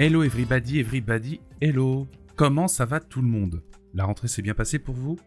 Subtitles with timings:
[0.00, 2.06] Hello everybody, everybody, hello.
[2.36, 3.62] Comment ça va tout le monde?
[3.94, 5.18] La rentrée s'est bien passée pour vous?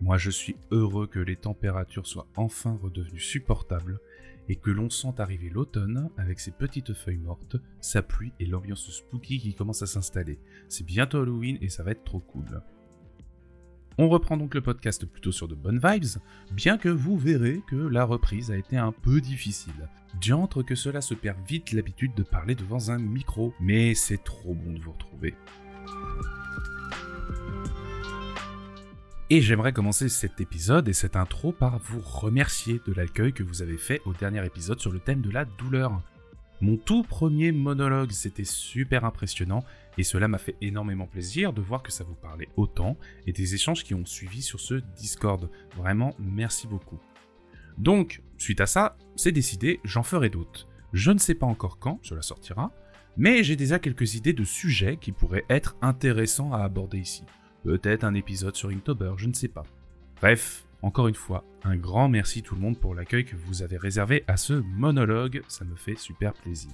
[0.00, 3.98] Moi je suis heureux que les températures soient enfin redevenues supportables
[4.48, 8.90] et que l'on sente arriver l'automne avec ses petites feuilles mortes, sa pluie et l'ambiance
[8.90, 10.38] spooky qui commence à s'installer.
[10.68, 12.62] C'est bientôt Halloween et ça va être trop cool.
[13.98, 16.20] On reprend donc le podcast plutôt sur de bonnes vibes,
[16.52, 19.88] bien que vous verrez que la reprise a été un peu difficile.
[20.20, 24.54] Diantre que cela se perd vite l'habitude de parler devant un micro, mais c'est trop
[24.54, 25.34] bon de vous retrouver.
[29.28, 33.60] Et j'aimerais commencer cet épisode et cette intro par vous remercier de l'accueil que vous
[33.60, 36.00] avez fait au dernier épisode sur le thème de la douleur.
[36.60, 39.64] Mon tout premier monologue, c'était super impressionnant
[39.98, 43.52] et cela m'a fait énormément plaisir de voir que ça vous parlait autant et des
[43.52, 45.50] échanges qui ont suivi sur ce Discord.
[45.74, 47.00] Vraiment, merci beaucoup.
[47.78, 50.68] Donc, suite à ça, c'est décidé, j'en ferai d'autres.
[50.92, 52.70] Je ne sais pas encore quand cela sortira,
[53.16, 57.24] mais j'ai déjà quelques idées de sujets qui pourraient être intéressants à aborder ici.
[57.66, 59.64] Peut-être un épisode sur Inktober, je ne sais pas.
[60.20, 63.76] Bref, encore une fois, un grand merci tout le monde pour l'accueil que vous avez
[63.76, 66.70] réservé à ce monologue, ça me fait super plaisir.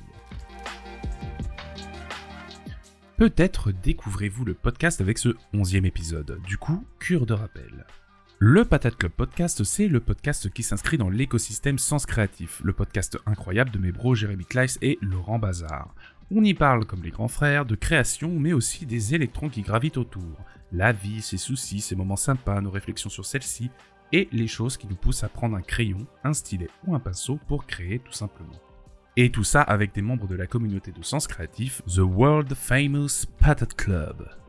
[3.17, 7.87] Peut-être découvrez-vous le podcast avec ce onzième épisode, du coup, cure de rappel.
[8.39, 13.19] Le Patate Club Podcast, c'est le podcast qui s'inscrit dans l'écosystème Sens Créatif, le podcast
[13.25, 15.95] incroyable de mes bros Jérémy Kleiss et Laurent Bazar.
[16.31, 19.97] On y parle, comme les grands frères, de création, mais aussi des électrons qui gravitent
[19.97, 20.39] autour.
[20.73, 23.71] La vie, ses soucis, ses moments sympas, nos réflexions sur celle-ci,
[24.13, 27.39] et les choses qui nous poussent à prendre un crayon, un stylet ou un pinceau
[27.47, 28.61] pour créer tout simplement.
[29.17, 33.27] Et tout ça avec des membres de la communauté de sens créatif, The World Famous
[33.39, 34.42] Patent Club.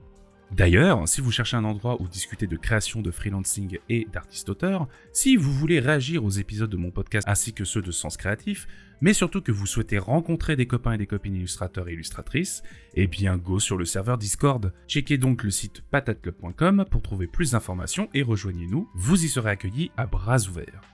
[0.53, 5.35] D'ailleurs, si vous cherchez un endroit où discuter de création, de freelancing et d'artiste-auteur, si
[5.35, 8.67] vous voulez réagir aux épisodes de mon podcast ainsi que ceux de Sens Créatif,
[9.01, 12.61] mais surtout que vous souhaitez rencontrer des copains et des copines illustrateurs et illustratrices,
[12.93, 14.71] eh bien go sur le serveur Discord.
[14.87, 19.91] Checkez donc le site patateclub.com pour trouver plus d'informations et rejoignez-nous, vous y serez accueillis
[19.97, 20.92] à bras ouverts.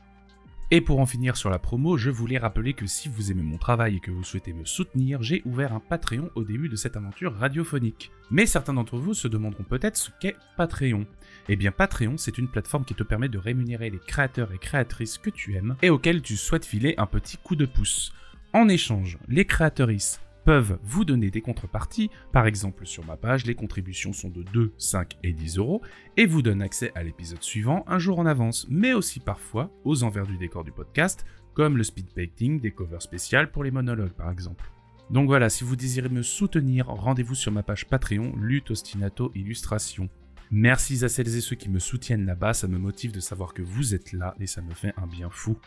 [0.71, 3.57] Et pour en finir sur la promo, je voulais rappeler que si vous aimez mon
[3.57, 6.95] travail et que vous souhaitez me soutenir, j'ai ouvert un Patreon au début de cette
[6.95, 8.11] aventure radiophonique.
[8.29, 11.07] Mais certains d'entre vous se demanderont peut-être ce qu'est Patreon.
[11.47, 15.17] Eh bien Patreon, c'est une plateforme qui te permet de rémunérer les créateurs et créatrices
[15.17, 18.13] que tu aimes et auxquels tu souhaites filer un petit coup de pouce.
[18.53, 22.09] En échange, les créatrices peuvent vous donner des contreparties.
[22.31, 25.81] Par exemple, sur ma page, les contributions sont de 2, 5 et 10 euros
[26.17, 30.03] et vous donnent accès à l'épisode suivant un jour en avance, mais aussi parfois aux
[30.03, 34.13] envers du décor du podcast, comme le speed painting, des covers spéciales pour les monologues
[34.13, 34.71] par exemple.
[35.09, 40.07] Donc voilà, si vous désirez me soutenir, rendez-vous sur ma page Patreon, Lutte Ostinato Illustration.
[40.51, 43.61] Merci à celles et ceux qui me soutiennent là-bas, ça me motive de savoir que
[43.61, 45.57] vous êtes là et ça me fait un bien fou.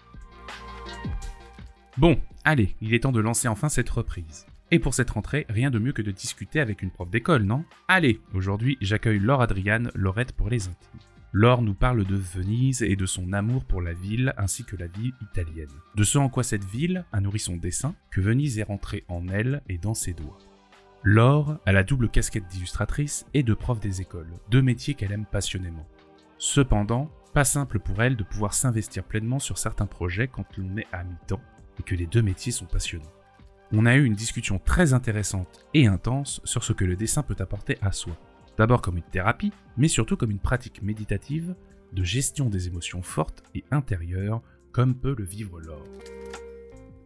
[1.99, 4.47] Bon, allez, il est temps de lancer enfin cette reprise.
[4.75, 7.67] Et pour cette rentrée, rien de mieux que de discuter avec une prof d'école, non?
[7.89, 11.01] Allez, aujourd'hui j'accueille Laure Adriane, Laurette pour les intimes.
[11.31, 14.87] Laure nous parle de Venise et de son amour pour la ville ainsi que la
[14.87, 15.69] vie italienne.
[15.95, 19.29] De ce en quoi cette ville a nourri son dessin, que Venise est rentrée en
[19.29, 20.39] elle et dans ses doigts.
[21.03, 25.27] Laure a la double casquette d'illustratrice et de prof des écoles, deux métiers qu'elle aime
[25.27, 25.87] passionnément.
[26.39, 30.89] Cependant, pas simple pour elle de pouvoir s'investir pleinement sur certains projets quand l'on est
[30.93, 31.43] à mi-temps
[31.79, 33.13] et que les deux métiers sont passionnants
[33.73, 37.37] on a eu une discussion très intéressante et intense sur ce que le dessin peut
[37.39, 38.13] apporter à soi.
[38.59, 41.55] D'abord comme une thérapie, mais surtout comme une pratique méditative
[41.93, 45.85] de gestion des émotions fortes et intérieures, comme peut le vivre l'or.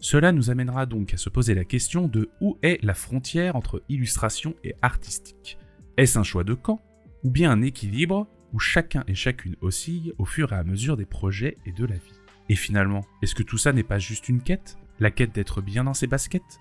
[0.00, 3.82] Cela nous amènera donc à se poser la question de où est la frontière entre
[3.88, 5.58] illustration et artistique.
[5.96, 6.82] Est-ce un choix de camp
[7.24, 11.06] ou bien un équilibre où chacun et chacune oscille au fur et à mesure des
[11.06, 12.20] projets et de la vie?
[12.48, 14.76] Et finalement, est-ce que tout ça n'est pas juste une quête?
[15.00, 16.60] La quête d'être bien dans ses baskets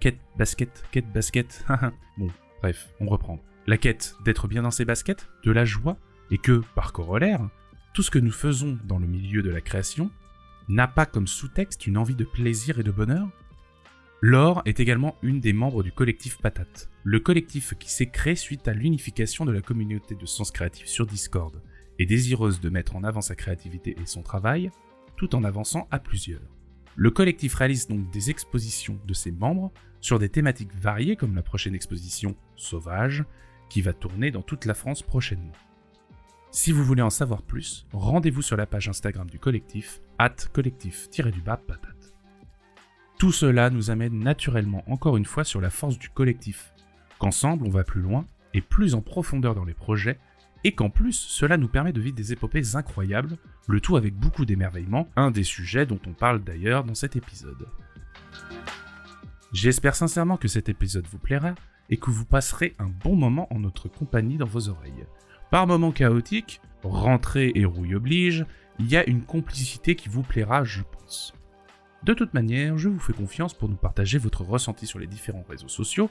[0.00, 1.64] Quête, basket, quête, basket.
[2.18, 2.28] bon,
[2.60, 3.40] bref, on reprend.
[3.66, 5.96] La quête d'être bien dans ses baskets, de la joie,
[6.30, 7.48] et que, par corollaire,
[7.94, 10.10] tout ce que nous faisons dans le milieu de la création
[10.68, 13.28] n'a pas comme sous-texte une envie de plaisir et de bonheur
[14.20, 18.66] Laure est également une des membres du collectif Patate, le collectif qui s'est créé suite
[18.68, 21.60] à l'unification de la communauté de sens créatif sur Discord,
[21.98, 24.70] et désireuse de mettre en avant sa créativité et son travail,
[25.18, 26.53] tout en avançant à plusieurs.
[26.96, 31.42] Le collectif réalise donc des expositions de ses membres sur des thématiques variées comme la
[31.42, 33.24] prochaine exposition Sauvage,
[33.68, 35.52] qui va tourner dans toute la France prochainement.
[36.50, 41.56] Si vous voulez en savoir plus, rendez-vous sur la page Instagram du collectif at collectif-du-bas
[41.56, 42.14] patate.
[43.18, 46.72] Tout cela nous amène naturellement encore une fois sur la force du collectif,
[47.18, 50.20] qu'ensemble on va plus loin et plus en profondeur dans les projets,
[50.64, 53.36] et qu'en plus cela nous permet de vivre des épopées incroyables,
[53.68, 57.68] le tout avec beaucoup d'émerveillement, un des sujets dont on parle d'ailleurs dans cet épisode.
[59.52, 61.54] J'espère sincèrement que cet épisode vous plaira
[61.90, 65.06] et que vous passerez un bon moment en notre compagnie dans vos oreilles.
[65.50, 68.46] Par moments chaotiques, rentrée et rouille oblige,
[68.78, 71.34] il y a une complicité qui vous plaira, je pense.
[72.02, 75.44] De toute manière, je vous fais confiance pour nous partager votre ressenti sur les différents
[75.48, 76.10] réseaux sociaux,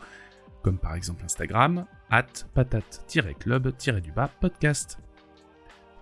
[0.63, 2.25] comme par exemple Instagram, at
[2.55, 4.97] patate-club-du-bas podcast.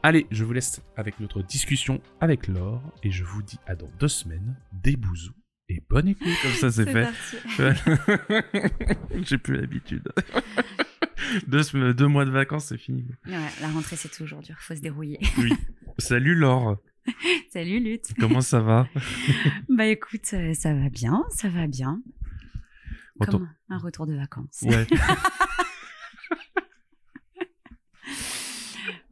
[0.04, 3.90] Allez, je vous laisse avec notre discussion avec Laure et je vous dis à dans
[4.00, 5.34] deux semaines, des bousous
[5.68, 7.10] et bonne écoute, comme ça c'est fait.
[9.24, 10.08] J'ai plus l'habitude.
[11.48, 13.06] deux, deux, mois de vacances, c'est fini.
[13.25, 15.19] la rentrée c'est toujours dur, faut se dérouiller.
[15.38, 15.54] oui.
[15.98, 16.78] Salut Laure.
[17.52, 18.13] Salut Lutte.
[18.19, 18.88] Comment ça va?
[19.69, 22.02] Bah écoute, euh, ça va bien, ça va bien.
[23.25, 24.63] Comme un retour de vacances.
[24.63, 24.88] Ouais.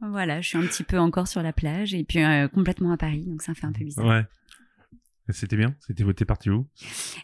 [0.00, 2.96] voilà, je suis un petit peu encore sur la plage et puis euh, complètement à
[2.96, 4.06] Paris, donc ça fait un peu bizarre.
[4.06, 4.24] Ouais.
[5.28, 5.76] C'était bien?
[5.86, 6.66] C'était T'es partie où?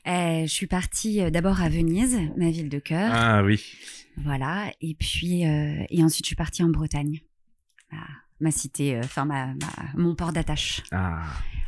[0.06, 3.10] Euh, Je suis partie euh, d'abord à Venise, ma ville de cœur.
[3.12, 3.60] Ah oui.
[4.18, 7.20] Voilà, et puis et ensuite je suis partie en Bretagne,
[8.40, 9.52] ma, cité, enfin ma,
[9.94, 10.82] mon port d'attache.
[10.90, 11.22] Ah.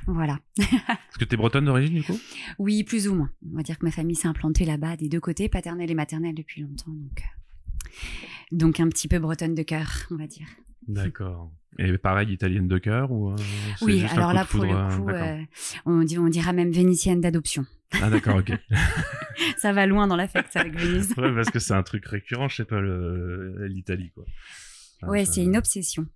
[0.09, 0.41] Voilà.
[0.59, 2.19] Est-ce que tu es bretonne d'origine du coup?
[2.59, 3.31] Oui, plus ou moins.
[3.53, 6.35] On va dire que ma famille s'est implantée là-bas des deux côtés, paternelle et maternelle
[6.35, 7.23] depuis longtemps, donc
[8.51, 10.47] donc un petit peu bretonne de cœur, on va dire.
[10.87, 11.53] D'accord.
[11.79, 13.37] Et pareil, italienne de cœur ou euh,
[13.83, 15.43] Oui, alors là, pour le euh, coup, euh,
[15.85, 17.67] on, dit, on dira même vénitienne d'adoption.
[18.01, 18.53] Ah d'accord, ok.
[19.59, 21.13] ça va loin dans l'affect avec Venise.
[21.17, 22.81] ouais, parce que c'est un truc récurrent, je sais pas,
[23.69, 24.25] l'Italie, quoi.
[25.03, 26.07] Ah, ouais, c'est une obsession.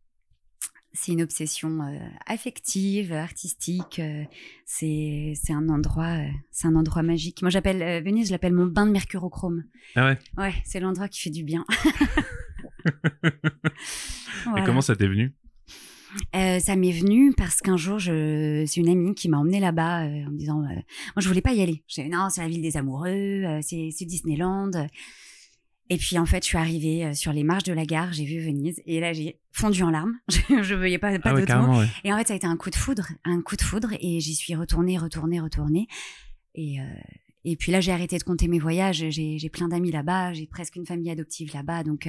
[0.95, 1.81] C'est une obsession
[2.27, 4.01] affective, artistique.
[4.67, 6.19] c'est c'est un endroit,
[6.51, 7.41] c'est un endroit magique.
[7.41, 9.65] Moi, j'appelle Venise, je l'appelle mon bain de mercurochrome.
[9.97, 10.19] Ah ouais?
[10.37, 11.65] Ouais, c'est l'endroit qui fait du bien.
[14.57, 15.33] Et comment ça t'est venu?
[16.37, 18.65] Euh, ça m'est venu parce qu'un jour, je...
[18.67, 21.41] c'est une amie qui m'a emmenée là-bas euh, en me disant, euh, moi je voulais
[21.41, 21.83] pas y aller.
[21.89, 24.71] J'ai dit non, c'est la ville des amoureux, c'est Disneyland.
[25.93, 28.41] Et puis en fait, je suis arrivée sur les marches de la gare, j'ai vu
[28.41, 30.15] Venise et là j'ai fondu en larmes.
[30.29, 32.71] je ne voyais pas, pas ah d'autres Et en fait, ça a été un coup
[32.71, 35.89] de foudre, un coup de foudre et j'y suis retournée, retournée, retournée.
[36.55, 36.79] Et,
[37.45, 39.05] et puis là, j'ai arrêté de compter mes voyages.
[39.11, 42.09] J'ai plein d'amis là-bas, j'ai presque une famille adoptive là-bas, donc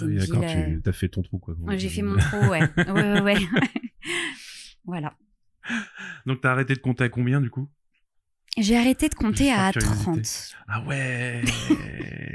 [0.00, 1.54] ah oui, d'accord, tu euh, as fait ton trou, quoi.
[1.76, 2.62] J'ai fait mon trou, ouais.
[2.76, 3.36] ouais, ouais,
[4.84, 5.16] voilà.
[6.26, 7.68] Donc, tu as arrêté de compter à combien, du coup?
[8.56, 10.54] J'ai arrêté de compter à 30.
[10.68, 11.42] Ah ouais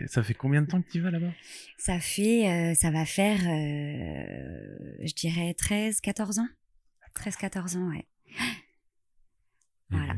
[0.08, 1.32] Ça fait combien de temps que tu vas là-bas?
[1.78, 6.48] Ça fait, euh, ça va faire, euh, je dirais 13, 14 ans.
[7.14, 8.06] 13, 14 ans, ouais.
[9.90, 10.16] Voilà.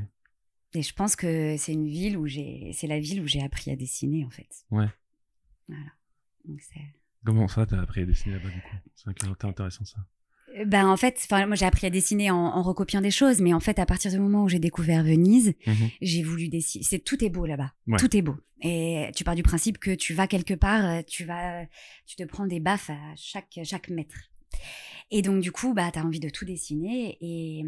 [0.74, 3.72] Et je pense que c'est une ville où j'ai, c'est la ville où j'ai appris
[3.72, 4.50] à dessiner, en fait.
[4.72, 4.88] Ouais.
[5.68, 5.92] Voilà.
[6.46, 6.62] Donc
[7.26, 8.76] Comment ça, t'as appris à dessiner là-bas du coup?
[8.96, 10.00] C'est intéressant ça.
[10.66, 13.80] Ben en fait, moi j'ai appris à dessiner en, recopiant des choses, mais en fait
[13.80, 15.90] à partir du moment où j'ai découvert Venise, mhm.
[16.02, 16.84] j'ai voulu dessiner.
[16.84, 18.36] C'est tout est beau là-bas, tout est beau.
[18.64, 21.66] Et tu pars du principe que tu vas quelque part, euh, tu vas,
[22.06, 24.16] tu te prends des baffes à chaque chaque mètre.
[25.10, 27.66] Et donc du coup, bah t'as envie de tout dessiner et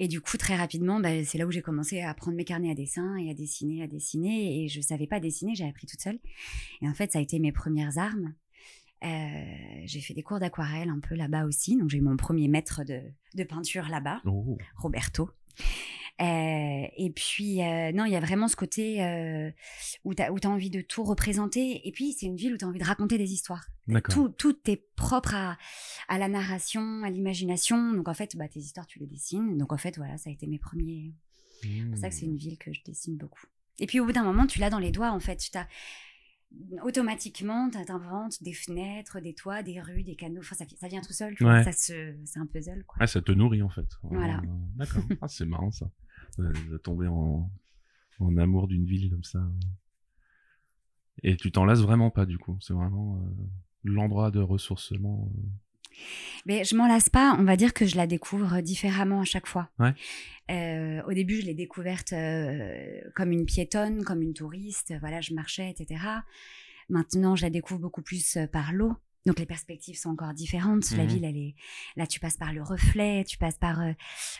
[0.00, 2.70] et du coup très rapidement, bah, c'est là où j'ai commencé à prendre mes carnets
[2.70, 4.62] à dessin et à dessiner, à dessiner.
[4.62, 6.18] Et je savais pas dessiner, j'ai appris toute seule.
[6.82, 8.34] Et en fait, ça a été mes premières armes.
[9.04, 11.76] Euh, j'ai fait des cours d'aquarelle un peu là-bas aussi.
[11.76, 13.02] Donc, j'ai eu mon premier maître de,
[13.34, 14.58] de peinture là-bas, oh.
[14.76, 15.30] Roberto.
[16.20, 19.50] Euh, et puis, euh, non, il y a vraiment ce côté euh,
[20.04, 21.86] où tu as, as, envie de tout représenter.
[21.86, 23.68] Et puis, c'est une ville où tu as envie de raconter des histoires.
[24.10, 25.56] Tout, tout est propre à,
[26.08, 27.92] à la narration, à l'imagination.
[27.92, 29.56] Donc, en fait, bah, tes histoires, tu les dessines.
[29.56, 31.14] Donc, en fait, voilà, ça a été mes premiers.
[31.62, 32.38] C'est pour ça que c'est une mmh.
[32.38, 33.46] ville que je dessine beaucoup.
[33.78, 35.36] Et puis, au bout d'un moment, tu l'as dans les doigts, en fait.
[35.36, 35.68] Tu as
[36.82, 40.40] automatiquement, tu inventes des fenêtres, des toits, des rues, des canaux.
[40.40, 41.36] Enfin, ça, ça vient tout seul.
[41.38, 42.84] Ça se, c'est un puzzle.
[42.84, 43.06] Quoi.
[43.06, 43.88] Ça te nourrit en fait.
[44.02, 44.42] Voilà.
[44.76, 45.02] D'accord.
[45.20, 45.90] Ah, c'est marrant ça.
[46.38, 47.50] De, tomber en,
[48.20, 49.40] en amour d'une ville comme ça.
[51.22, 52.56] Et tu t'en lasses vraiment pas du coup.
[52.60, 53.44] C'est vraiment euh,
[53.84, 55.30] l'endroit de ressourcement.
[55.34, 55.40] Euh,
[56.46, 57.36] mais je m'en lasse pas.
[57.38, 59.68] On va dire que je la découvre différemment à chaque fois.
[59.78, 59.94] Ouais.
[60.50, 64.94] Euh, au début, je l'ai découverte euh, comme une piétonne, comme une touriste.
[65.00, 66.00] Voilà, je marchais, etc.
[66.88, 68.94] Maintenant, je la découvre beaucoup plus euh, par l'eau.
[69.28, 70.90] Donc les perspectives sont encore différentes.
[70.92, 71.54] La mmh ville, elle est
[71.96, 72.06] là.
[72.06, 73.92] Tu passes par le reflet, tu passes par euh,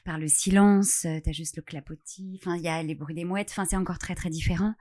[0.06, 1.00] par le silence.
[1.02, 2.40] tu T'as juste le clapotis.
[2.40, 3.50] Enfin, il y a les bruits des mouettes.
[3.50, 4.72] Enfin, c'est encore très très différent.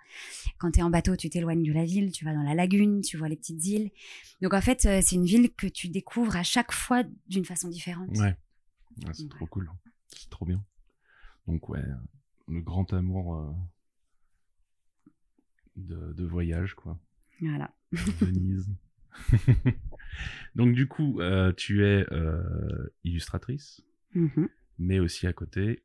[0.59, 2.13] Quand tu es en bateau, tu t'éloignes de la ville.
[2.13, 3.91] Tu vas dans la lagune, tu vois les petites îles.
[4.41, 8.17] Donc en fait, c'est une ville que tu découvres à chaque fois d'une façon différente.
[8.17, 8.33] Ouais,
[9.11, 9.69] c'est trop cool.
[10.07, 10.63] C'est trop bien.
[11.47, 11.83] Donc ouais,
[12.47, 13.53] le grand amour
[15.75, 16.97] de, voyage, quoi.
[17.41, 17.75] Voilà.
[17.91, 18.69] Venise.
[20.55, 21.19] Donc du coup,
[21.55, 22.05] tu es
[23.03, 23.81] illustratrice,
[24.15, 24.47] mm-hmm.
[24.79, 25.83] mais aussi à côté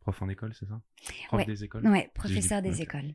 [0.00, 0.80] prof en école, c'est ça?
[1.26, 1.86] Prof des écoles?
[1.86, 3.14] Ouais, professeur des écoles.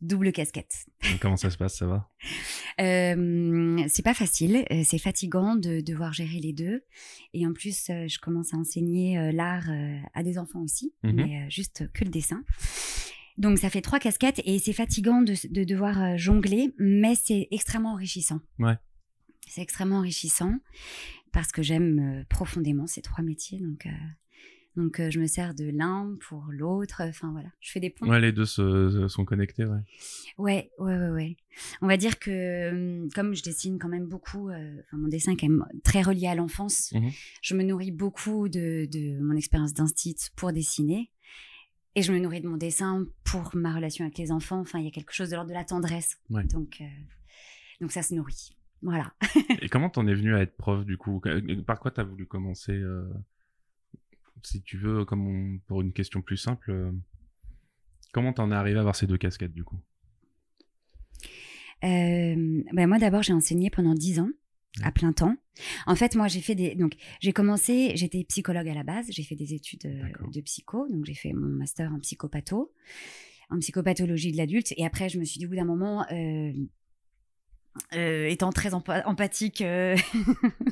[0.00, 0.86] Double casquette.
[1.20, 2.10] comment ça se passe, ça va?
[2.80, 6.82] Euh, C'est pas facile, euh, c'est fatigant de devoir gérer les deux.
[7.34, 9.68] Et en plus, euh, je commence à enseigner l'art
[10.14, 11.12] à des enfants aussi, mhm.
[11.14, 12.42] mais juste que le dessin.
[13.38, 17.92] Donc ça fait trois casquettes et c'est fatigant de, de devoir jongler, mais c'est extrêmement
[17.92, 18.40] enrichissant.
[18.58, 18.76] Ouais.
[19.48, 20.54] C'est extrêmement enrichissant
[21.32, 23.58] parce que j'aime profondément ces trois métiers.
[23.58, 23.86] Donc
[24.76, 27.02] donc, je me sers de l'un pour l'autre.
[27.02, 28.08] Enfin, voilà, je fais des ponts.
[28.08, 29.80] Ouais, les deux sont connectés, ouais.
[30.38, 31.36] Ouais, ouais, ouais,
[31.82, 35.48] On va dire que, comme je dessine quand même beaucoup, enfin, mon dessin est quand
[35.48, 37.08] même très relié à l'enfance, mmh
[37.42, 41.10] je me nourris beaucoup de, de mon expérience d'instit pour dessiner.
[41.94, 44.60] Et je me nourris de mon dessin pour ma relation avec les enfants.
[44.60, 46.18] Enfin, il y a quelque chose de l'ordre de la tendresse.
[46.30, 46.82] Donc,
[47.80, 48.50] donc, ça se nourrit.
[48.80, 49.12] Voilà.
[49.60, 51.20] et comment t'en es venu à être prof, du coup?
[51.66, 52.82] Par quoi t'as voulu commencer
[54.46, 56.92] si tu veux, comme pour une question plus simple, euh,
[58.12, 59.80] comment t'en es arrivé à avoir ces deux casquettes du coup?
[61.84, 64.30] Euh, ben moi d'abord j'ai enseigné pendant dix ans
[64.82, 65.36] à plein temps.
[65.86, 66.74] En fait, moi, j'ai fait des.
[66.74, 70.88] Donc, j'ai commencé, j'étais psychologue à la base, j'ai fait des études euh, de psycho,
[70.88, 72.72] donc j'ai fait mon master en psychopatho,
[73.50, 74.72] en psychopathologie de l'adulte.
[74.76, 76.52] Et après, je me suis dit, au bout d'un moment, euh,
[77.92, 79.96] étant très empathique, euh,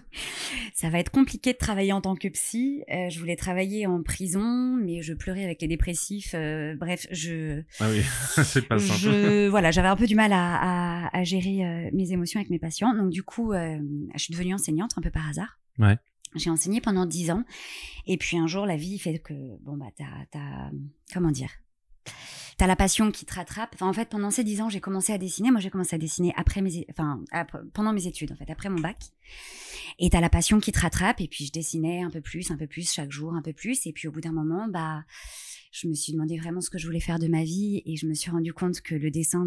[0.75, 2.83] ça va être compliqué de travailler en tant que psy.
[2.91, 6.35] Euh, je voulais travailler en prison, mais je pleurais avec les dépressifs.
[6.79, 7.63] bref, je.
[7.81, 8.03] Ah oui,
[8.45, 9.49] c'est pas simple.
[9.49, 12.95] voilà, j'avais un peu du mal à, à, gérer mes émotions avec mes patients.
[12.95, 15.59] Donc du coup, je suis devenue enseignante un peu par hasard.
[15.79, 15.99] Ouais.
[16.37, 17.43] J'ai enseigné pendant dix ans,
[18.07, 20.71] et puis un jour, la vie fait que bon bah t'as, t'as
[21.13, 21.51] comment dire?
[22.61, 23.71] T'as la passion qui te rattrape.
[23.73, 25.51] Enfin, en fait, pendant ces dix ans, j'ai commencé à dessiner.
[25.51, 27.25] Moi, j'ai commencé à dessiner après mes, enfin,
[27.73, 28.99] pendant mes études, en fait, après mon bac.
[29.99, 31.23] Et t'as la passion qui te rattrape.
[31.23, 33.87] Et puis, je dessinais un peu plus, un peu plus, chaque jour, un peu plus.
[33.87, 35.05] Et puis, au bout d'un moment, bah,
[35.73, 37.83] je me suis demandé vraiment ce que je voulais faire de ma vie.
[37.87, 39.47] Et je me suis rendu compte que le dessin,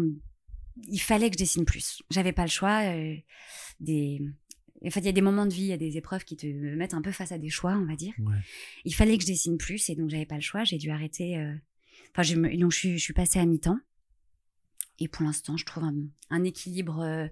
[0.88, 2.02] il fallait que je dessine plus.
[2.10, 2.82] J'avais pas le choix.
[2.82, 3.14] Euh,
[3.78, 4.22] des,
[4.84, 6.34] en fait, il y a des moments de vie, il y a des épreuves qui
[6.34, 8.14] te mettent un peu face à des choix, on va dire.
[8.84, 10.64] Il fallait que je dessine plus et donc j'avais pas le choix.
[10.64, 11.54] J'ai dû arrêter euh,
[12.16, 13.78] Enfin, donc je suis, je suis passée à mi-temps.
[15.00, 15.84] Et pour l'instant, je trouve
[16.30, 17.26] un, équilibre euh,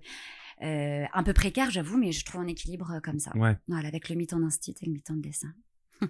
[0.62, 3.36] euh, un peu précaire, j'avoue, mais je trouve un équilibre euh, comme ça.
[3.36, 3.56] Ouais.
[3.68, 5.54] Voilà, avec le mi-temps d'instit et le mi-temps de dessin.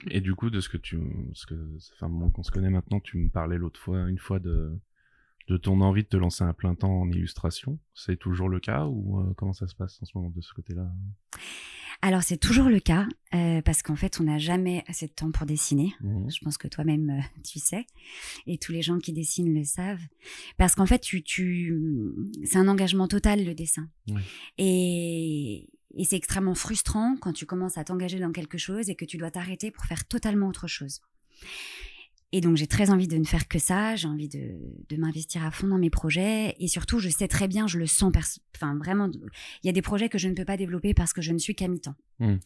[0.06, 0.98] et du coup, de ce que tu,
[1.34, 1.54] ce que,
[2.00, 4.72] un moment qu'on se connaît maintenant, tu me parlais l'autre fois, une fois de,
[5.48, 7.78] de ton envie de te lancer un plein temps en illustration.
[7.94, 10.88] C'est toujours le cas ou comment ça se passe en ce moment de ce côté-là?
[12.04, 15.30] Alors c'est toujours le cas euh, parce qu'en fait on n'a jamais assez de temps
[15.30, 15.94] pour dessiner.
[16.00, 16.30] Mmh.
[16.30, 17.86] Je pense que toi-même euh, tu sais
[18.48, 20.02] et tous les gens qui dessinent le savent
[20.56, 21.78] parce qu'en fait tu, tu
[22.42, 23.88] c'est un engagement total le dessin
[24.58, 29.04] et, et c'est extrêmement frustrant quand tu commences à t'engager dans quelque chose et que
[29.04, 31.02] tu dois t'arrêter pour faire totalement autre chose.
[32.32, 34.58] Et donc j'ai très envie de ne faire que ça, j'ai envie de,
[34.88, 37.86] de m'investir à fond dans mes projets et surtout je sais très bien, je le
[37.86, 39.10] sens, enfin vraiment,
[39.62, 41.38] il y a des projets que je ne peux pas développer parce que je ne
[41.38, 41.94] suis qu'à mi-temps.
[42.20, 42.36] Mmh.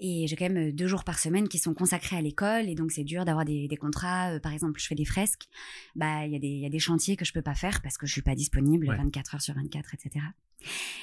[0.00, 2.92] Et j'ai quand même deux jours par semaine qui sont consacrés à l'école et donc
[2.92, 4.30] c'est dur d'avoir des, des, contrats.
[4.30, 5.48] Euh, par exemple, je fais des fresques,
[5.96, 7.98] bah il y, a des, y a des chantiers que je peux pas faire parce
[7.98, 10.24] que je suis pas disponible 24 heures sur 24, etc.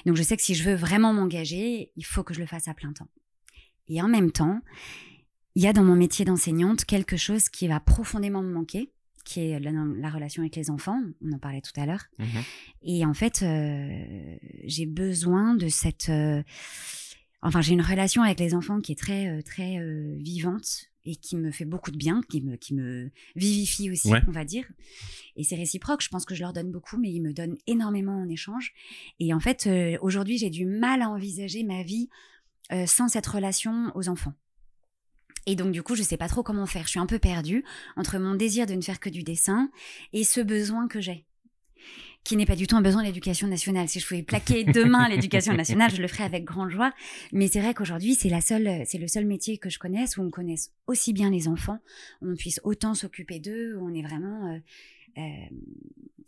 [0.06, 2.70] Donc je sais que si je veux vraiment m'engager, il faut que je le fasse
[2.70, 3.10] à plein temps.
[3.90, 4.62] Et en même temps,
[5.56, 8.92] il y a dans mon métier d'enseignante quelque chose qui va profondément me manquer,
[9.24, 11.02] qui est la, relation avec les enfants.
[11.22, 12.04] On en parlait tout à l'heure.
[12.20, 12.44] Mhm.
[12.84, 16.10] Et en fait, euh, j'ai besoin de cette.
[16.10, 16.44] Euh,
[17.42, 19.80] enfin, j'ai une relation avec les enfants qui est très, euh, très
[20.18, 24.32] vivante et qui me fait beaucoup de bien, qui me, qui me vivifie aussi, on
[24.32, 24.66] va dire.
[25.38, 26.02] Et c'est réciproque.
[26.02, 28.74] Je pense que je leur donne beaucoup, mais ils me donnent énormément en échange.
[29.20, 29.70] Et en fait,
[30.02, 32.10] aujourd'hui, j'ai du mal à envisager ma vie
[32.88, 34.34] sans cette relation aux enfants.
[35.46, 36.84] Et donc, du coup, je sais pas trop comment faire.
[36.84, 37.64] Je suis un peu perdue
[37.96, 39.70] entre mon désir de ne faire que du dessin
[40.14, 41.26] et ce besoin que j'ai
[42.26, 43.88] qui n'est pas du tout un besoin de l'éducation nationale.
[43.88, 46.92] Si je pouvais plaquer demain l'éducation nationale, je le ferais avec grande joie.
[47.32, 50.24] Mais c'est vrai qu'aujourd'hui, c'est la seule, c'est le seul métier que je connaisse où
[50.24, 51.80] on connaisse aussi bien les enfants,
[52.22, 54.58] où on puisse autant s'occuper d'eux, où on est vraiment, euh,
[55.20, 55.22] euh,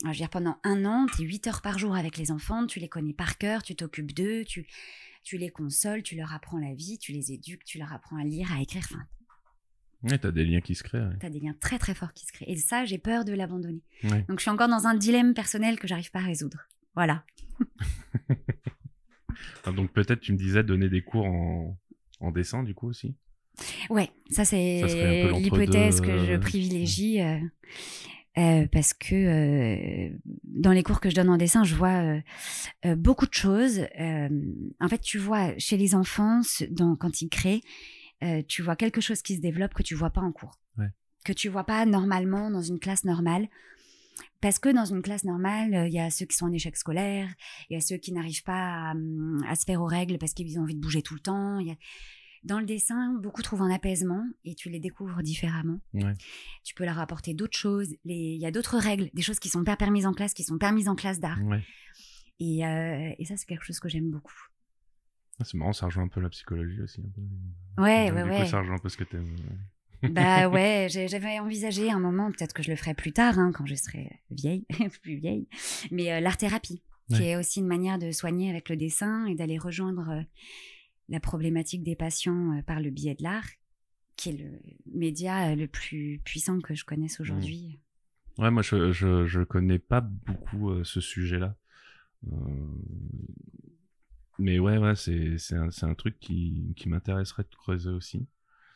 [0.04, 2.68] je veux dire, pendant un an, tu es 8 heures par jour avec les enfants,
[2.68, 4.68] tu les connais par cœur, tu t'occupes d'eux, tu,
[5.28, 8.24] tu les consoles, tu leur apprends la vie, tu les éduques, tu leur apprends à
[8.24, 8.82] lire, à écrire.
[8.86, 9.04] Enfin,
[10.04, 11.02] Ouais, t'as des liens qui se créent.
[11.02, 11.18] Ouais.
[11.20, 12.50] T'as des liens très très forts qui se créent.
[12.50, 13.82] Et ça, j'ai peur de l'abandonner.
[14.30, 16.68] Donc je suis encore dans un dilemme personnel que j'arrive pas à résoudre.
[16.96, 17.26] Voilà.
[19.66, 21.78] Ah, donc peut-être tu me disais donner des cours en,
[22.22, 23.16] en dessin du coup aussi?
[23.90, 24.82] Ouais, ça c'est
[25.38, 27.22] l'hypothèse que je privilégie.
[27.22, 27.38] Euh,
[28.72, 32.22] parce que euh, dans les cours que je donne en dessin, je vois
[32.86, 33.82] euh, beaucoup de choses.
[34.00, 37.62] en fait, tu vois chez les enfants, dans, quand ils créent,
[38.48, 40.60] tu vois quelque chose qui se développe que tu vois pas en cours,
[41.26, 43.48] que tu vois pas normalement dans une classe normale.
[44.40, 47.28] Parce que dans une classe normale, il y a ceux qui sont en échec scolaire,
[47.70, 48.94] il y a ceux qui n'arrivent pas à,
[49.48, 51.58] à, se faire aux règles parce qu'ils ont envie de bouger tout le temps.
[51.58, 51.76] Il y a
[52.44, 55.80] dans le dessin, beaucoup trouvent un apaisement et tu les découvres différemment.
[56.64, 57.96] Tu peux leur apporter d'autres choses.
[58.06, 60.58] Il y a d'autres règles, des choses qui sont pas permises en classe, qui sont
[60.58, 61.40] permises en classe d'art.
[62.42, 64.48] Euh, et, ça, c'est quelque chose que j'aime beaucoup.
[65.40, 67.02] Ah, c'est marrant, ça rejoint un peu la psychologie aussi.
[67.02, 67.82] Un peu.
[67.82, 68.46] Ouais, ouais, ouais.
[68.48, 69.36] ça rejoint un peu ce que tu aimes.
[70.12, 73.66] bah ouais, j'avais envisagé un moment, peut-être que je le ferai plus tard, hein, quand
[73.66, 74.66] je serai vieille,
[75.02, 75.48] plus vieille,
[75.92, 79.58] mais euh, l'art-thérapie, qui est aussi une manière de soigner avec le dessin et d'aller
[79.58, 80.22] rejoindre euh,
[81.10, 83.48] la problématique des patients euh, par le biais de l'art,
[84.16, 84.60] qui est le
[84.94, 87.24] média euh, le plus puissant que je connaisse mmh.
[87.24, 87.80] aujourd'hui.
[88.38, 91.56] Ouais, moi je, je, connais pas beaucoup euh, ce sujet-là.
[94.40, 98.28] Mais ouais, ouais, c'est, c'est, un, un, truc qui, qui m'intéresserait de creuser aussi.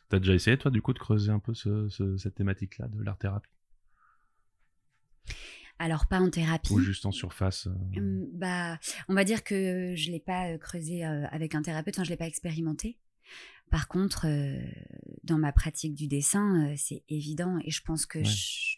[0.08, 3.48] T'as déjà essayé, toi, du coup, de creuser un peu ce, cette thématique-là de l'art-thérapie
[5.78, 6.72] alors pas en thérapie.
[6.72, 7.66] Ou juste en surface.
[7.66, 7.98] Euh.
[7.98, 11.96] Hum, bah, on va dire que je l'ai pas euh, creusé euh, avec un thérapeute.
[11.96, 12.98] Enfin, je l'ai pas expérimenté.
[13.70, 14.26] Par contre,
[15.24, 17.58] dans ma pratique du dessin, c'est évident.
[17.64, 18.18] Et je pense que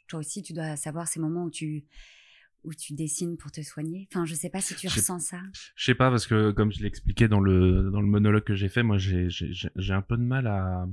[0.06, 1.84] toi aussi, tu dois savoir ces moments où tu
[2.62, 4.08] où tu dessines pour te soigner.
[4.12, 5.40] Enfin, je sais pas si tu ressens ça.
[5.74, 8.68] Je sais pas parce que comme je l'expliquais dans le dans le monologue que j'ai
[8.68, 10.86] fait, moi j'ai j'ai un peu de mal à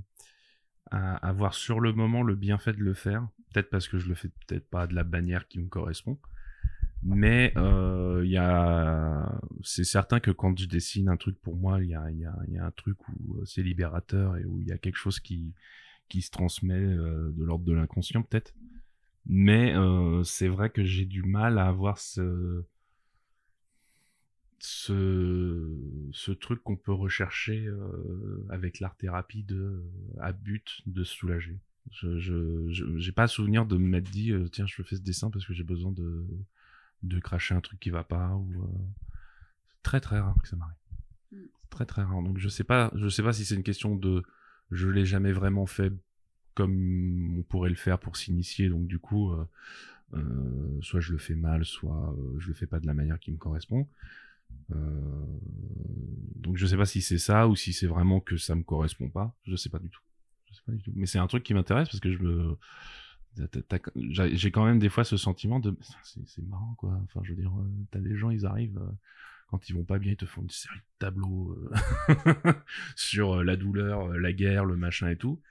[0.91, 3.27] avoir sur le moment le bienfait de le faire.
[3.53, 6.17] Peut-être parce que je le fais peut-être pas de la bannière qui me correspond.
[7.03, 11.89] Mais euh, y a, c'est certain que quand je dessine un truc pour moi, il
[11.89, 14.67] y a, y, a, y a, un truc où euh, c'est libérateur et où il
[14.67, 15.53] y a quelque chose qui,
[16.09, 18.53] qui se transmet euh, de l'ordre de l'inconscient peut-être.
[19.25, 22.63] Mais euh, c'est vrai que j'ai du mal à avoir ce,
[24.61, 25.75] ce,
[26.11, 29.83] ce truc qu'on peut rechercher euh, avec l'art-thérapie de,
[30.19, 31.59] à but de se soulager.
[31.89, 35.53] Je j'ai pas souvenir de m'être dit euh, tiens je fais ce dessin parce que
[35.53, 36.23] j'ai besoin de
[37.01, 38.67] de cracher un truc qui va pas ou euh...
[39.81, 40.75] très très rare que ça m'arrive.
[41.31, 41.37] Mm.
[41.71, 42.21] Très très rare.
[42.21, 44.21] Donc je sais pas je sais pas si c'est une question de
[44.69, 45.91] je l'ai jamais vraiment fait
[46.53, 49.33] comme on pourrait le faire pour s'initier donc du coup
[50.13, 53.31] euh, soit je le fais mal soit je le fais pas de la manière qui
[53.31, 53.87] me correspond.
[54.69, 59.09] Donc je sais pas si c'est ça ou si c'est vraiment que ça me correspond
[59.09, 59.35] pas.
[59.45, 60.01] Je sais pas du tout.
[60.95, 62.57] Mais c'est un truc qui m'intéresse parce que je me
[64.33, 66.99] j'ai quand même des fois ce sentiment de c'est marrant quoi.
[67.03, 68.91] Enfin je veux dire euh, t'as des gens ils arrivent euh,
[69.47, 71.57] quand ils vont pas bien ils te font une série de tableaux
[72.09, 72.53] euh,
[72.95, 75.41] sur la douleur la guerre le machin et tout.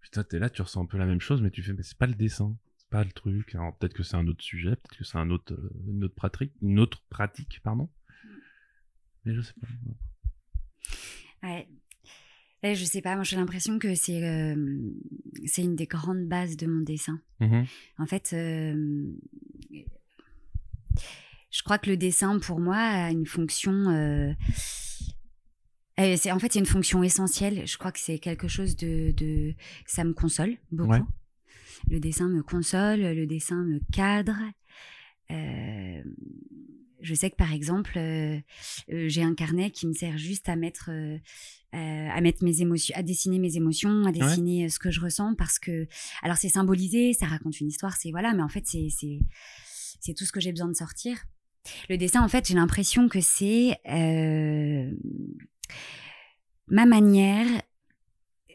[0.00, 1.98] Putain t'es là tu ressens un peu la même chose mais tu fais mais c'est
[1.98, 2.56] pas le dessin.
[2.78, 3.54] C'est pas le truc.
[3.54, 6.52] Alors peut-être que c'est un autre sujet peut-être que c'est un autre une autre pratique
[6.60, 7.88] une autre pratique pardon
[9.28, 9.68] mais je sais pas
[11.46, 11.68] ouais
[12.62, 14.76] je je sais pas, moi j'ai l'impression que c'est euh,
[15.46, 17.20] c'est une des grandes bases de mon dessin.
[17.40, 17.62] Mmh
[17.98, 19.04] en fait, euh,
[21.50, 23.72] je crois que le dessin pour moi a une fonction.
[23.90, 24.32] Euh,
[25.96, 27.66] c'est en fait c'est une fonction essentielle.
[27.66, 29.54] Je crois que c'est quelque chose de, de,
[29.86, 31.08] ça me console beaucoup.
[31.90, 34.36] Le dessin me console, le dessin me cadre.
[37.00, 37.98] Je sais que par exemple,
[38.88, 40.90] j'ai un carnet qui me sert juste à mettre
[41.74, 45.00] euh, à mettre mes émotions, à dessiner mes émotions, à dessiner euh, ce que je
[45.00, 45.86] ressens parce que,
[46.22, 48.88] alors c'est symbolisé, ça raconte une histoire, c'est voilà, mais en fait c'est
[50.00, 51.18] c'est tout ce que j'ai besoin de sortir.
[51.90, 54.90] Le dessin, en fait, j'ai l'impression que c'est euh,
[56.68, 57.46] ma manière.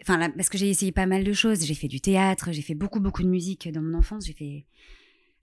[0.02, 1.64] Enfin, parce que j'ai essayé pas mal de choses.
[1.64, 4.26] J'ai fait du théâtre, j'ai fait beaucoup, beaucoup de musique dans mon enfance.
[4.26, 4.66] J'ai fait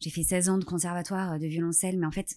[0.00, 2.36] j'ai fait 16 ans de conservatoire euh, de violoncelle, mais en fait,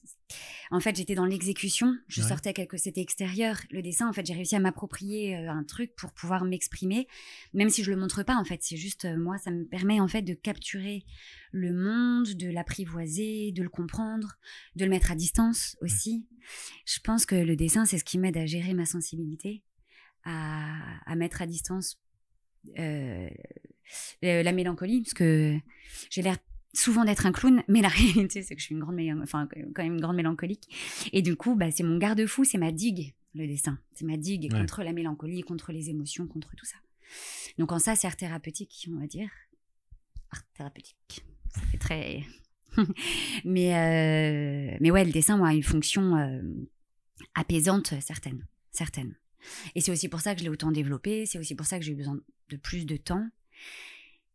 [0.69, 1.95] en fait, j'étais dans l'exécution.
[2.07, 3.57] Je sortais quelque, c'était extérieur.
[3.71, 7.07] Le dessin, en fait, j'ai réussi à m'approprier euh, un truc pour pouvoir m'exprimer,
[7.53, 8.35] même si je le montre pas.
[8.35, 11.05] En fait, c'est juste euh, moi, ça me permet en fait de capturer
[11.51, 14.37] le monde, de l'apprivoiser, de le comprendre,
[14.75, 16.27] de le mettre à distance aussi.
[16.85, 19.63] Je pense que le dessin, c'est ce qui m'aide à gérer ma sensibilité,
[20.25, 21.97] à, à mettre à distance
[22.77, 23.29] euh,
[24.21, 25.57] la mélancolie, parce que
[26.09, 26.37] j'ai l'air
[26.73, 29.83] souvent d'être un clown, mais la réalité, c'est que je suis une grande, enfin, quand
[29.83, 30.69] même une grande mélancolique.
[31.11, 33.79] Et du coup, bah, c'est mon garde-fou, c'est ma digue, le dessin.
[33.93, 36.77] C'est ma digue contre la mélancolie, contre les émotions, contre tout ça.
[37.57, 39.29] Donc, en ça, c'est art thérapeutique, on va dire.
[40.31, 41.23] Art thérapeutique.
[41.71, 42.23] C'est très.
[43.45, 46.41] mais, euh, mais ouais, le dessin, moi, a une fonction euh,
[47.35, 48.47] apaisante, certaine.
[48.71, 49.15] Certaine.
[49.75, 51.85] Et c'est aussi pour ça que je l'ai autant développé, c'est aussi pour ça que
[51.85, 52.17] j'ai eu besoin
[52.49, 53.27] de plus de temps.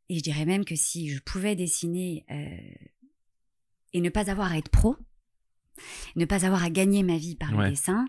[0.08, 2.86] Et je dirais même que si je pouvais dessiner euh,
[3.92, 4.96] et ne pas avoir à être pro,
[6.16, 8.06] ne pas avoir à gagner ma vie par le dessin,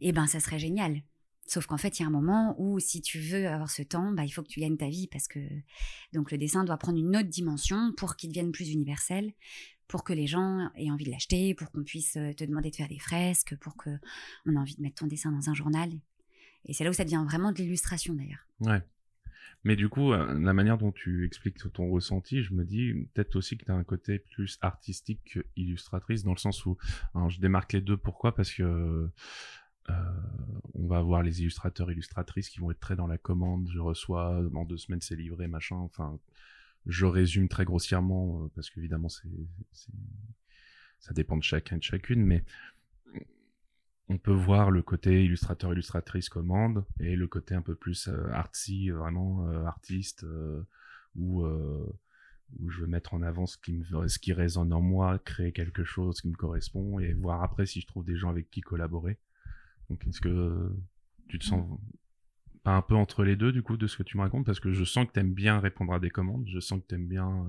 [0.00, 1.02] eh ben ça serait génial.
[1.46, 4.12] Sauf qu'en fait, il y a un moment où si tu veux avoir ce temps,
[4.12, 5.40] bah, il faut que tu gagnes ta vie parce que
[6.12, 9.32] donc le dessin doit prendre une autre dimension pour qu'il devienne plus universel,
[9.88, 12.76] pour que les gens aient envie de l'acheter, pour qu'on puisse euh, te demander de
[12.76, 15.90] faire des fresques, pour qu'on ait envie de mettre ton dessin dans un journal.
[16.66, 18.46] Et c'est là où ça devient vraiment de l'illustration d'ailleurs.
[18.60, 18.80] Ouais.
[19.64, 23.36] Mais du coup, euh, la manière dont tu expliques ton ressenti, je me dis peut-être
[23.36, 26.76] aussi que tu as un côté plus artistique que illustratrice, dans le sens où
[27.28, 27.96] je démarque les deux.
[27.96, 28.34] Pourquoi?
[28.34, 29.92] Parce que euh,
[30.74, 33.68] on va avoir les illustrateurs, illustratrices qui vont être très dans la commande.
[33.72, 35.76] Je reçois, dans deux semaines c'est livré, machin.
[35.76, 36.18] Enfin,
[36.86, 39.28] je résume très grossièrement, euh, parce qu'évidemment, c'est,
[40.98, 42.44] ça dépend de chacun et de chacune, mais
[44.10, 48.28] on peut voir le côté illustrateur illustratrice commande et le côté un peu plus euh,
[48.32, 50.62] artsy vraiment euh, artiste euh,
[51.14, 51.46] où
[52.68, 56.20] je veux mettre en avant ce qui me ce résonne en moi créer quelque chose
[56.20, 59.16] qui me correspond et voir après si je trouve des gens avec qui collaborer.
[59.88, 60.72] Donc est-ce que
[61.28, 61.78] tu te sens
[62.64, 64.44] pas un peu entre les deux du coup de ce que tu me racontes?
[64.44, 66.86] Parce que je sens que tu aimes bien répondre à des commandes je sens que
[66.88, 67.46] tu aimes bien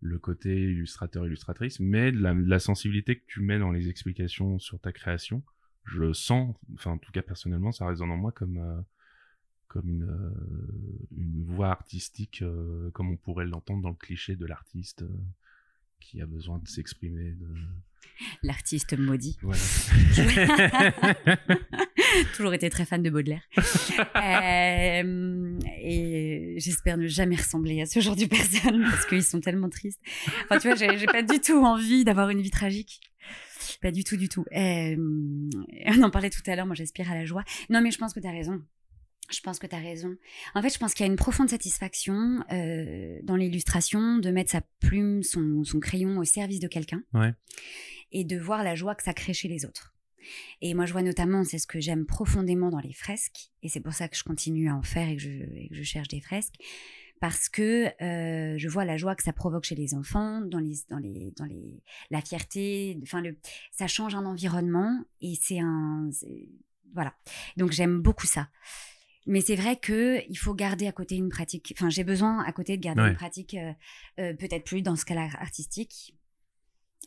[0.00, 4.92] le côté illustrateur illustratrice mais la sensibilité que tu mets dans les explications sur ta
[4.92, 5.42] création
[5.84, 8.80] je sens, enfin en tout cas personnellement, ça résonne en moi comme euh,
[9.68, 10.30] comme une, euh,
[11.16, 15.02] une voix artistique, euh, comme on pourrait l'entendre dans le cliché de l'artiste
[15.98, 17.30] qui a besoin de s'exprimer.
[17.30, 17.46] De...
[18.42, 19.38] L'artiste maudit.
[19.40, 19.62] Voilà.
[22.36, 23.48] Toujours été très fan de Baudelaire.
[25.82, 30.00] et j'espère ne jamais ressembler à ce genre de personnes parce qu'ils sont tellement tristes.
[30.44, 33.00] Enfin, tu vois, j'ai pas du tout envie d'avoir une vie tragique.
[33.82, 34.44] Pas du tout, du tout.
[34.54, 37.44] on en parlait tout à l'heure, moi j'aspire à la joie.
[37.68, 38.62] Non, mais je pense que tu as raison.
[39.30, 40.16] Je pense que tu as raison.
[40.54, 44.50] En fait, je pense qu'il y a une profonde satisfaction euh, dans l'illustration de mettre
[44.50, 47.02] sa plume, son, crayon au service de quelqu'un
[48.12, 49.94] et de voir la joie que ça crée chez les autres.
[50.60, 53.80] Et moi, je vois notamment, c'est ce que j'aime profondément dans les fresques, et c'est
[53.80, 56.54] pour ça que je continue à en faire et que je cherche des fresques,
[57.22, 60.74] parce que euh, je vois la joie que ça provoque chez les enfants, dans les,
[60.90, 61.80] dans les, dans les,
[62.10, 62.98] la fierté.
[63.04, 63.38] Enfin, le,
[63.70, 66.10] ça change un environnement et c'est un,
[66.92, 67.14] voilà.
[67.56, 68.48] Donc j'aime beaucoup ça.
[69.26, 71.72] Mais c'est vrai que il faut garder à côté une pratique.
[71.76, 73.72] Enfin, j'ai besoin à côté de garder une pratique, euh,
[74.18, 76.16] euh, peut-être plus dans ce cas-là artistique,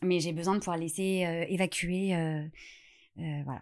[0.02, 2.16] mais j'ai besoin de pouvoir laisser évacuer.
[3.18, 3.62] voilà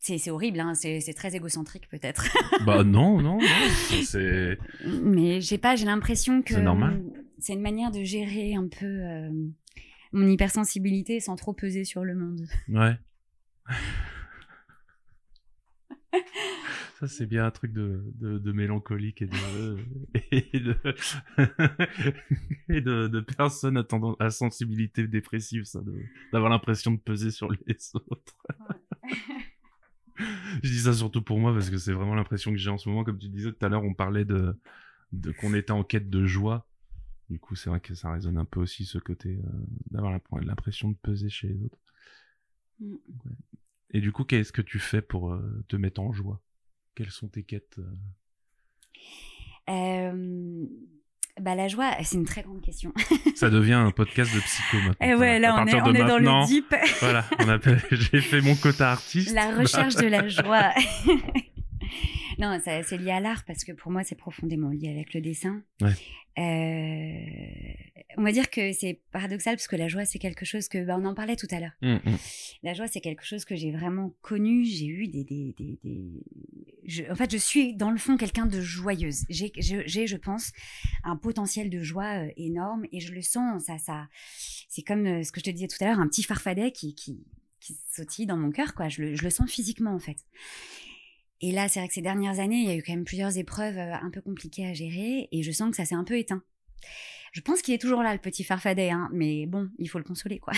[0.00, 2.24] c'est horrible, hein, c'est très égocentrique peut-être.
[2.64, 4.58] bah non, non, non c'est.
[4.86, 6.54] Mais j'ai pas, j'ai l'impression que.
[6.54, 7.02] C'est normal.
[7.38, 9.30] C'est une manière de gérer un peu euh,
[10.12, 12.46] mon hypersensibilité sans trop peser sur le monde.
[12.68, 12.96] Ouais.
[16.98, 19.78] Ça, c'est bien un truc de, de, mélancolique et de,
[20.32, 20.76] et de,
[22.68, 23.86] et de, de personnes à,
[24.18, 25.80] à sensibilité dépressive, ça,
[26.32, 28.46] d'avoir l'impression de peser sur les autres.
[30.62, 32.88] je dis ça surtout pour moi parce que c'est vraiment l'impression que j'ai en ce
[32.88, 33.04] moment.
[33.04, 34.58] Comme tu disais tout à l'heure, on parlait de,
[35.12, 36.66] de qu'on était en quête de joie.
[37.28, 39.50] Du coup, c'est vrai que ça résonne un peu aussi ce côté euh,
[39.90, 41.78] d'avoir l'impression de peser chez les autres.
[42.80, 42.96] Mm.
[43.92, 46.40] Et du coup, qu'est-ce que tu fais pour euh, te mettre en joie?
[46.94, 47.96] Quelles sont tes quêtes euh?
[51.40, 52.92] Bah, la joie, c'est une très grande question.
[53.34, 55.06] Ça devient un podcast de psycho maintenant.
[55.06, 56.74] Et ouais, là, on est, on est dans le deep.
[57.00, 57.24] voilà,
[57.90, 59.34] j'ai fait mon quota artiste.
[59.34, 60.70] La recherche de la joie.
[62.40, 65.62] non, c'est lié à l'art parce que pour moi, c'est profondément lié avec le dessin.
[65.80, 65.92] Ouais.
[66.38, 67.72] Euh,
[68.16, 70.96] on va dire que c'est paradoxal parce que la joie, c'est quelque chose que, bah,
[70.98, 71.76] on en parlait tout à l'heure.
[71.82, 72.16] Mmh, mmh.
[72.62, 74.64] La joie, c'est quelque chose que j'ai vraiment connu.
[74.64, 75.78] J'ai eu des, des, des,
[76.86, 79.24] Je, en fait, je suis dans le fond quelqu'un de joyeuse.
[79.28, 79.50] J'ai,
[80.06, 80.52] je pense,
[81.04, 83.64] un potentiel de joie euh, énorme et je le sens.
[83.64, 84.08] Ça, ça,
[84.68, 86.94] c'est comme euh, ce que je te disais tout à l'heure, un petit farfadet qui,
[86.94, 87.26] qui,
[87.60, 88.88] qui sautille dans mon cœur, quoi.
[88.88, 90.18] Je le, je le sens physiquement, en fait.
[91.40, 93.38] Et là, c'est vrai que ces dernières années, il y a eu quand même plusieurs
[93.38, 96.18] épreuves euh, un peu compliquées à gérer et je sens que ça s'est un peu
[96.18, 96.42] éteint.
[97.32, 100.04] Je pense qu'il est toujours là, le petit farfadet, hein, mais bon, il faut le
[100.04, 100.52] consoler, quoi.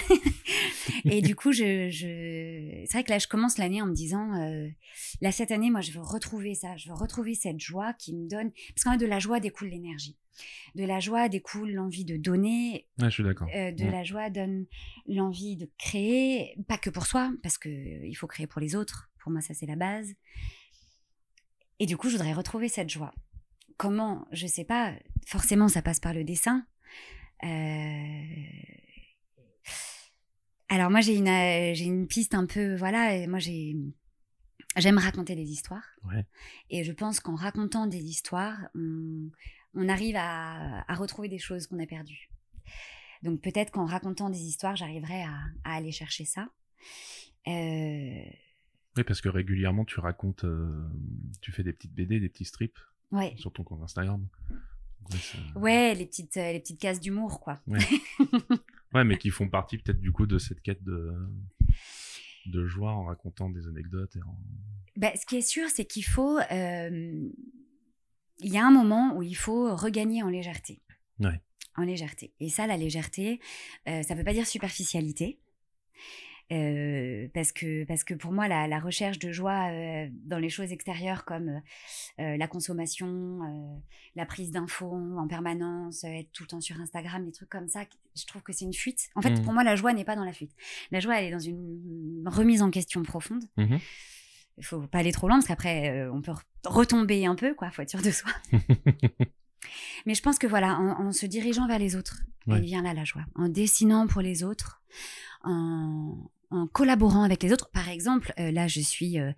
[1.05, 2.85] et du coup, je, je...
[2.87, 4.69] c'est vrai que là, je commence l'année en me disant, euh,
[5.21, 8.27] là, cette année, moi, je veux retrouver ça, je veux retrouver cette joie qui me
[8.27, 10.17] donne, parce qu'en fait, de la joie découle l'énergie.
[10.75, 12.89] De la joie découle l'envie de donner.
[12.99, 13.49] je suis d'accord.
[13.55, 14.65] Euh, de la joie donne
[15.07, 19.11] l'envie de créer, pas que pour soi, parce que il faut créer pour les autres.
[19.19, 20.15] Pour moi, ça, c'est la base.
[21.79, 23.15] Et du coup, je voudrais retrouver cette joie.
[23.77, 24.93] Comment Je sais pas.
[25.27, 26.67] Forcément, ça passe par le dessin.
[27.45, 28.35] Euh,
[30.69, 33.27] alors moi, j'ai une, j'ai une piste un peu, voilà.
[33.27, 33.77] Moi, j'ai
[34.77, 35.85] j'aime raconter des histoires.
[36.71, 41.87] Et je pense qu'en racontant des histoires, on, arrive à, retrouver des choses qu'on a
[41.87, 42.31] perdues.
[43.23, 46.49] Donc peut-être qu'en racontant des histoires, j'arriverai à, aller chercher ça.
[47.49, 48.25] Euh,
[48.97, 50.87] oui, parce que régulièrement, tu racontes, euh,
[51.41, 52.79] tu fais des petites BD, des petits strips
[53.37, 54.27] sur ton compte Instagram.
[55.57, 57.61] Ouais, les petites, euh, les petites cases d'humour, quoi.
[58.95, 59.05] Ouais.
[59.05, 61.15] mais qui font partie peut-être du coup de cette quête de,
[62.45, 64.15] de joie en racontant des anecdotes.
[64.17, 64.21] Et
[64.97, 66.39] bah, ce qui est sûr, c'est qu'il faut.
[66.51, 67.33] il
[68.41, 70.83] y a un moment où il faut regagner en légèreté.
[71.77, 72.35] En légèreté.
[72.41, 73.41] Et ça, la légèreté,
[73.89, 75.39] euh, ça ne veut pas dire superficialité.
[76.51, 80.73] Euh, parce, que, parce que pour moi, la, recherche de joie euh, dans les choses
[80.73, 81.61] extérieures comme
[82.19, 83.41] la consommation,
[84.17, 87.85] la prise d'infos en permanence, être tout le temps sur Instagram, des trucs comme ça,
[88.15, 89.09] je trouve que c'est une fuite.
[89.15, 89.43] En fait, mmh.
[89.43, 90.53] pour moi, la joie n'est pas dans la fuite.
[90.91, 93.45] La joie, elle est dans une remise en question profonde.
[93.57, 93.77] Mmh
[94.59, 96.33] Il faut pas aller trop loin parce qu'après, on peut
[96.65, 97.71] retomber un peu, quoi.
[97.71, 98.31] Faut être sûr de soi.
[100.07, 103.05] Mais je pense que voilà, en, se dirigeant vers les autres, elle vient là la
[103.05, 103.25] joie.
[103.35, 104.83] En dessinant pour les autres,
[105.43, 106.29] en,
[106.73, 107.71] collaborant avec les autres.
[107.71, 109.33] Par exemple, euh, là, je suis euh,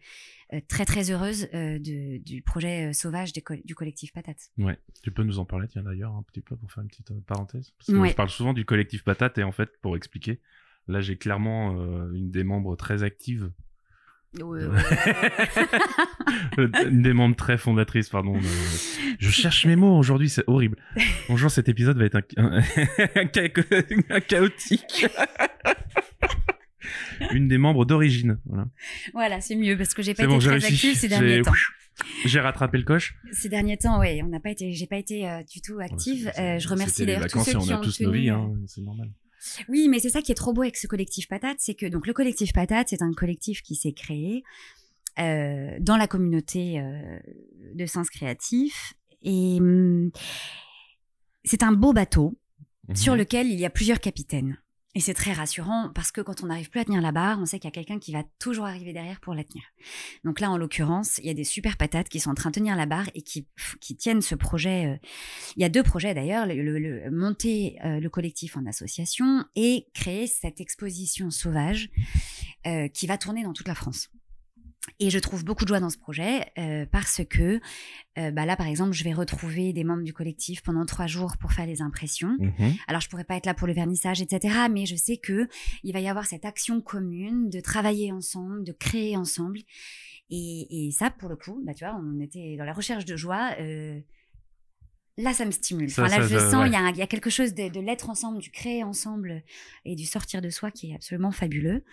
[0.53, 4.51] euh, très très heureuse du projet sauvage du collectif Patate.
[4.59, 7.13] Ouais, tu peux nous en parler, tiens d'ailleurs, un petit peu pour faire une petite
[7.27, 7.73] parenthèse?
[7.79, 10.41] Parce que je parle souvent du collectif Patate et en fait, pour expliquer,
[10.89, 11.73] là, j'ai clairement
[12.13, 13.05] une des membres très
[14.35, 14.75] actives
[16.89, 18.41] Une des membres très fondatrices, pardon.
[19.19, 20.77] Je cherche mes mots aujourd'hui, c'est horrible.
[21.29, 25.07] Bonjour, cet épisode va être un, chaotique.
[27.33, 28.39] Une des membres d'origine.
[28.45, 28.67] Voilà,
[29.13, 31.53] voilà c'est mieux parce que j'ai pas été très active ces derniers temps.
[32.25, 33.15] J'ai rattrapé le coche.
[33.33, 36.33] Ces derniers temps, oui, on n'a pas été, j'ai pas été euh, du tout active.
[36.39, 39.11] Euh, je remercie d'ailleurs tous ceux qui on a tous nos vies, hein, c'est normal.
[39.69, 42.07] Oui, mais c'est ça qui est trop beau avec ce collectif Patate, c'est que donc
[42.07, 44.43] le collectif Patate, c'est un collectif qui s'est créé
[45.19, 47.19] euh, dans la communauté euh,
[47.75, 50.11] de sens créatif et hum,
[51.45, 52.31] c'est un beau bateau
[52.89, 54.59] mmh sur lequel il y a plusieurs capitaines.
[54.95, 57.47] Et c'est très rassurant parce que quand on n'arrive plus à tenir la barre, on
[57.47, 59.65] sait qu'il y a quelqu'un qui va toujours arriver derrière pour la tenir.
[60.23, 62.55] Donc là, en l'occurrence, il y a des super patates qui sont en train de
[62.55, 63.49] tenir la barre et qui,
[63.81, 64.87] qui tiennent ce projet.
[64.87, 64.97] Euh,
[65.57, 70.29] il y a deux projets d'ailleurs, le, monter euh, le collectif en association et créer
[70.29, 71.91] cette exposition sauvage
[72.67, 74.11] euh, qui va tourner dans toute la France.
[75.01, 77.61] Et je trouve beaucoup de joie dans ce projet euh, parce que
[78.19, 81.37] euh, bah là, par exemple, je vais retrouver des membres du collectif pendant trois jours
[81.39, 82.37] pour faire les impressions.
[82.39, 84.55] Mmh Alors, je pourrais pas être là pour le vernissage, etc.
[84.71, 85.49] Mais je sais que
[85.83, 89.59] il va y avoir cette action commune de travailler ensemble, de créer ensemble.
[90.31, 93.17] Et, et ça, pour le coup, bah, tu vois, on était dans la recherche de
[93.17, 93.51] joie.
[93.61, 94.01] Euh,
[95.17, 95.87] là, ça me stimule.
[95.87, 99.43] enfin, là, je sens, il y, a, quelque chose de, l'être ensemble, du créer ensemble
[99.85, 101.85] et du sortir de soi qui est absolument fabuleux.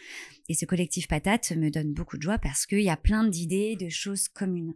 [0.49, 3.75] Et ce collectif Patate me donne beaucoup de joie parce qu'il y a plein d'idées,
[3.75, 4.73] de choses communes.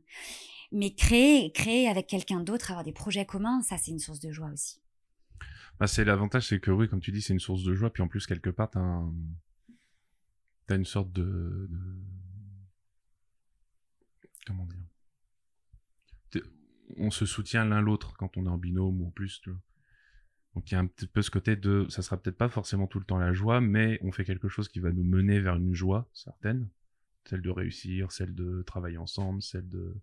[0.72, 4.32] Mais créer, créer avec quelqu'un d'autre, avoir des projets communs, ça, c'est une source de
[4.32, 4.80] joie aussi.
[5.80, 7.92] Bah, c'est l'avantage, c'est que oui, comme tu dis, c'est une source de joie.
[7.92, 11.70] Puis en plus, quelque part, tu as une sorte de...
[14.46, 14.78] Comment dire?
[16.98, 19.42] On se soutient l'un l'autre quand on est en binôme ou en plus.
[20.56, 22.88] Donc il y a un petit peu ce côté de, ça sera peut-être pas forcément
[22.88, 25.56] tout le temps la joie, mais on fait quelque chose qui va nous mener vers
[25.56, 26.70] une joie certaine,
[27.26, 29.96] celle de réussir, celle de travailler ensemble, celle de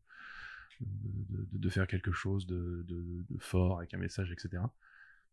[0.81, 2.85] de, faire quelque chose de,
[3.39, 4.63] fort avec un message, etc.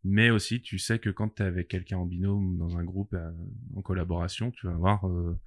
[0.03, 3.13] Mais aussi, tu sais que quand tu es avec quelqu'un en binôme, dans un groupe,
[3.13, 3.31] euh,
[3.75, 5.37] en collaboration, tu vas avoir euh,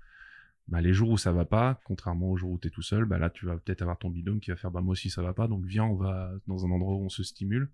[0.68, 3.05] bah, les jours où ça va pas, contrairement aux jours où tu es tout seul,
[3.05, 5.22] bah là tu vas peut-être avoir ton binôme qui va faire bah moi aussi ça
[5.22, 7.70] va pas, donc viens on va dans un endroit où on se stimule.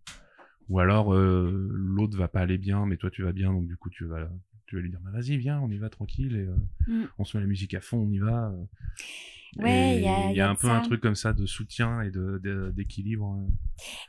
[0.68, 3.76] Ou alors euh, l'autre va pas aller bien, mais toi tu vas bien, donc du
[3.76, 4.28] coup tu vas
[4.66, 7.08] tu vas lui dire bah vas-y viens on y va tranquille et euh, mm.
[7.18, 8.52] on se met la musique à fond, on y va.
[9.56, 13.24] Ouais, il y a, un peu un truc comme ça de soutien et de d'équilibre.
[13.26, 13.46] Hein.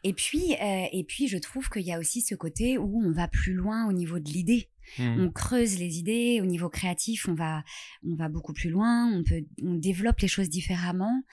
[0.03, 3.11] Et puis euh, et puis je trouve qu'il y a aussi ce côté où on
[3.11, 4.69] va plus loin au niveau de l'idée.
[4.97, 5.21] Mmh.
[5.21, 7.63] On creuse les idées au niveau créatif, on va,
[8.05, 11.23] on va beaucoup plus loin, on peut, on développe les choses différemment.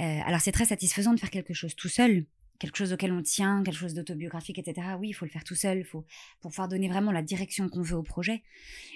[0.00, 2.24] Euh, alors c'est très satisfaisant de faire quelque chose tout seul,
[2.58, 4.86] quelque chose auquel on tient, quelque chose d'autobiographique, etc.
[4.98, 6.04] Oui, il faut le faire tout seul, faut
[6.40, 8.42] pour pouvoir donner vraiment la direction qu'on veut au projet.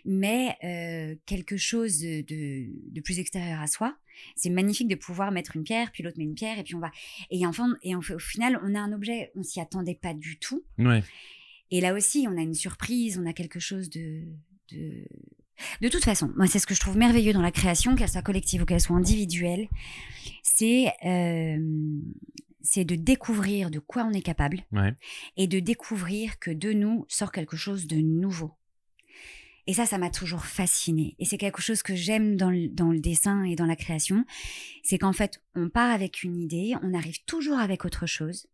[0.04, 3.96] Mais euh, quelque chose de, plus extérieur à soi,
[4.36, 6.80] c'est magnifique de pouvoir mettre une pierre, puis l'autre met une pierre, et puis on
[6.80, 6.90] va
[7.30, 10.64] et enfin et au final on a un objet, on s'y attendait pas du tout.
[10.78, 11.02] Ouais.
[11.70, 14.22] Et là aussi, on a une surprise, on a quelque chose de...
[14.70, 15.88] de...
[15.88, 18.62] toute façon, moi, c'est ce que je trouve merveilleux dans la création, qu'elle soit collective
[18.62, 19.68] ou qu'elle soit individuelle,
[20.42, 21.59] c'est euh,
[22.62, 24.64] c'est de découvrir de quoi on est capable
[25.37, 28.52] et de découvrir que de nous sort quelque chose de nouveau.
[29.68, 31.16] Et ça, ça m'a toujours fasciné.
[31.18, 34.24] Et c'est quelque chose que j'aime dans dans le dessin et dans la création.
[34.83, 38.46] C'est qu'en fait, on part avec une idée, on arrive toujours avec autre chose.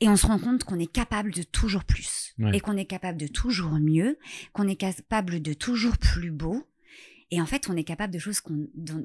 [0.00, 2.34] Et on se rend compte qu'on est capable de toujours plus.
[2.52, 4.18] Et qu'on est capable de toujours mieux.
[4.52, 6.66] Qu'on est capable de toujours plus beau.
[7.30, 9.04] Et en fait, on est capable de choses qu'on, dont,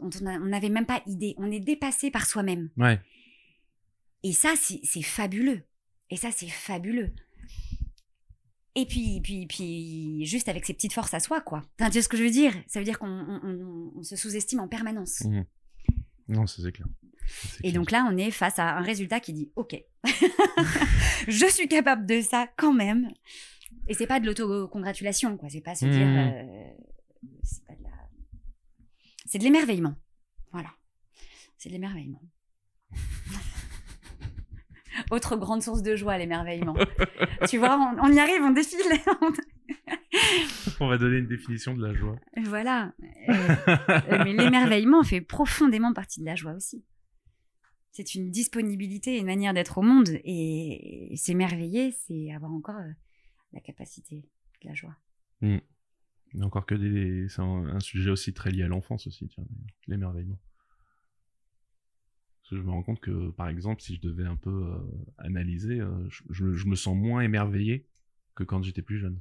[0.00, 1.34] on n'avait même pas idée.
[1.38, 2.70] On est dépassé par soi-même.
[2.76, 3.00] Ouais.
[4.22, 5.62] Et ça, c'est fabuleux.
[6.10, 7.12] Et ça, c'est fabuleux.
[8.76, 11.62] Et puis, puis, puis, juste avec ses petites forces à soi, quoi.
[11.78, 12.54] tu vois ce que je veux dire?
[12.68, 15.24] Ça veut dire qu'on se sous-estime en permanence.
[15.24, 15.42] Mmh.
[16.30, 16.86] Non, c'est clair.
[17.62, 19.76] Et donc là, on est face à un résultat qui dit OK,
[21.28, 23.10] je suis capable de ça quand même.
[23.88, 25.48] Et c'est pas de l'autocongratulation, quoi.
[25.48, 26.06] C'est pas se dire.
[26.06, 26.18] Mmh.
[26.18, 26.70] Euh,
[27.42, 27.90] c'est de la.
[29.26, 29.94] C'est de l'émerveillement.
[30.52, 30.70] Voilà.
[31.58, 32.22] C'est de l'émerveillement.
[35.10, 36.76] Autre grande source de joie, l'émerveillement.
[37.48, 38.78] tu vois, on, y arrive, on défile.
[39.20, 39.32] on
[40.86, 42.18] va donner une définition de la joie.
[42.44, 42.94] Voilà.
[43.28, 46.84] Euh, mais l'émerveillement fait profondément partie de la joie aussi.
[47.92, 50.08] C'est une disponibilité, une manière d'être au monde.
[50.24, 52.92] Et s'émerveiller, c'est avoir encore euh,
[53.52, 54.28] la capacité
[54.62, 54.96] de la joie.
[55.40, 55.58] Hmm.
[56.40, 57.28] Encore que des...
[57.28, 59.28] c'est un, sujet aussi très lié à l'enfance aussi,
[59.86, 60.38] l'émerveillement
[62.56, 64.78] je me rends compte que, par exemple, si je devais un peu euh,
[65.18, 65.80] analyser,
[66.30, 67.86] je, me sens moins émerveillé
[68.34, 69.20] que quand j'étais plus jeune.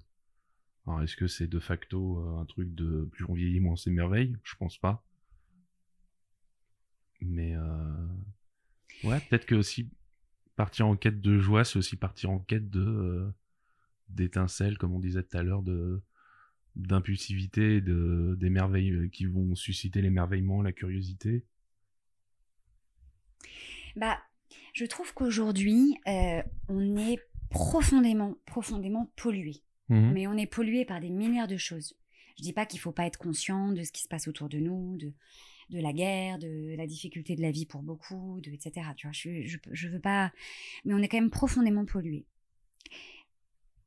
[1.03, 4.35] Est-ce que c'est de facto euh, un truc de plus on vieillit, moins on s'émerveille?
[4.43, 5.03] Je pense pas.
[7.21, 7.55] Mais
[9.03, 9.89] ouais, peut-être que aussi
[10.55, 13.29] partir en quête de joie, c'est aussi partir en quête de
[14.07, 16.01] d'étincelles, comme on disait tout à l'heure, de
[16.77, 21.43] d'impulsivité, de d'émerveil qui vont susciter l'émerveillement, la curiosité.
[23.95, 24.17] Bah,
[24.73, 29.61] je trouve qu'aujourd'hui, euh, on est profondément, profondément pollué.
[29.89, 31.95] Mmh Mais on est pollué par des milliards de choses.
[32.37, 34.59] Je dis pas qu'il faut pas être conscient de ce qui se passe autour de
[34.59, 35.13] nous, de,
[35.69, 38.87] de la guerre, de la difficulté de la vie pour beaucoup, de, etc.
[38.95, 40.31] Tu vois, je, je, je veux pas.
[40.85, 42.25] Mais on est quand même profondément pollué.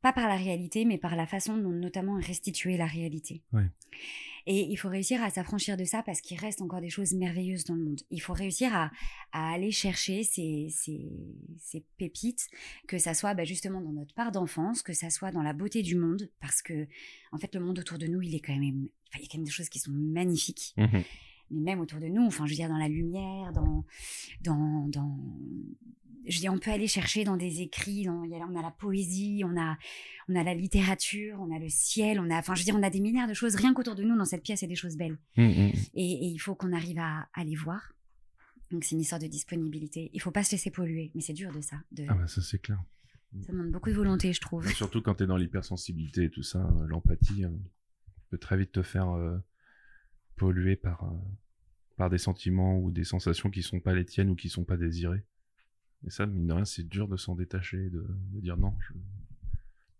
[0.02, 3.42] Pas par la réalité, mais par la façon dont notamment restituer la réalité.
[3.52, 3.66] Ouais.
[4.46, 7.64] Et il faut réussir à s'affranchir de ça parce qu'il reste encore des choses merveilleuses
[7.64, 8.00] dans le monde.
[8.10, 8.90] Il faut réussir à,
[9.32, 12.48] aller chercher ces, ces, pépites,
[12.86, 15.82] que ça soit bah, justement dans notre part d'enfance, que ça soit dans la beauté
[15.82, 16.86] du monde, parce que
[17.32, 19.38] en fait le monde autour de nous, il est quand même, il y a quand
[19.38, 20.74] même des choses qui sont magnifiques.
[20.76, 21.00] Mmh
[21.52, 23.84] mais même autour de nous, enfin, je veux dire, dans la lumière, dans,
[24.40, 25.18] dans, dans,
[26.26, 29.56] je dis, on peut aller chercher dans des écrits, dans, on a la poésie, on
[29.60, 29.76] a,
[30.28, 32.82] on a la littérature, on a le ciel, on a, enfin, je veux dire, on
[32.82, 34.68] a des milliards de choses, rien qu'autour de nous, dans cette pièce, il y a
[34.68, 35.18] des choses belles.
[35.36, 35.72] Mmh, mmh.
[35.94, 37.92] Et, il faut qu'on arrive à, à, les voir.
[38.70, 40.10] Donc, c'est une histoire de disponibilité.
[40.14, 41.76] Il faut pas se laisser polluer, mais c'est dur de ça.
[41.90, 42.04] De...
[42.08, 42.78] Ah, bah, ça, c'est clair.
[43.40, 44.68] Ça demande beaucoup de volonté, je trouve.
[44.72, 47.52] surtout quand tu es dans l'hypersensibilité et tout ça, euh, l'empathie hein,
[48.30, 49.38] peut très vite te faire euh,
[50.36, 51.16] polluer par, euh,
[51.96, 54.76] par des sentiments ou des sensations qui sont pas les tiennes ou qui sont pas
[54.76, 55.24] désirées.
[56.06, 58.04] Et ça, mine de rien, c'est dur de s'en détacher, de,
[58.40, 58.74] dire non.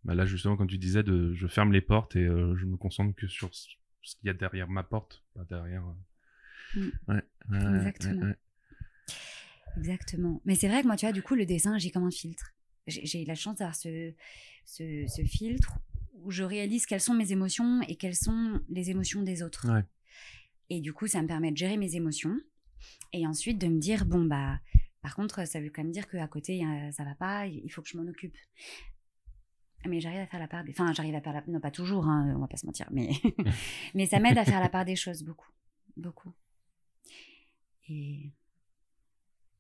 [0.04, 2.76] Bah là, justement, quand tu disais, de, je ferme les portes et euh, je me
[2.76, 3.68] concentre que sur ce
[4.16, 5.84] qu'il y a derrière ma porte, pas derrière.
[6.76, 7.76] Euh, mm.
[7.76, 8.32] Exactement.
[9.76, 10.42] Exactement.
[10.44, 12.52] Mais c'est vrai que moi, tu vois, du coup, le dessin, j'ai comme un filtre.
[12.88, 14.12] J'ai la chance d'avoir ce,
[14.64, 15.78] ce, ce, filtre
[16.14, 19.68] où je réalise quelles sont mes émotions et quelles sont les émotions des autres.
[20.68, 22.36] Et du coup, ça me permet de gérer mes émotions
[23.12, 24.58] et ensuite de me dire, bon, bah,
[25.02, 27.88] par contre, ça veut quand même dire qu'à côté, ça va pas, il faut que
[27.88, 28.36] je m'en occupe.
[29.86, 30.70] Mais j'arrive à faire la part des...
[30.70, 31.42] Enfin, j'arrive à faire la...
[31.48, 33.10] Non, pas toujours, hein, on va pas se mentir, mais,
[33.94, 35.50] mais ça m'aide à faire la part des choses, beaucoup.
[35.96, 36.32] Beaucoup.
[37.88, 38.32] Et...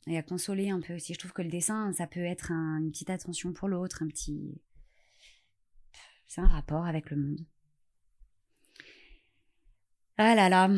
[0.06, 1.14] Et à consoler un peu aussi.
[1.14, 4.60] Je trouve que le dessin, ça peut être une petite attention pour l'autre, un petit...
[6.26, 7.46] C'est un rapport avec le monde.
[10.18, 10.70] Ah là là,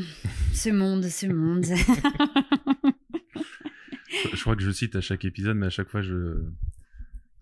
[0.53, 1.65] ce monde, ce monde.
[4.33, 6.45] je crois que je cite à chaque épisode, mais à chaque fois, je,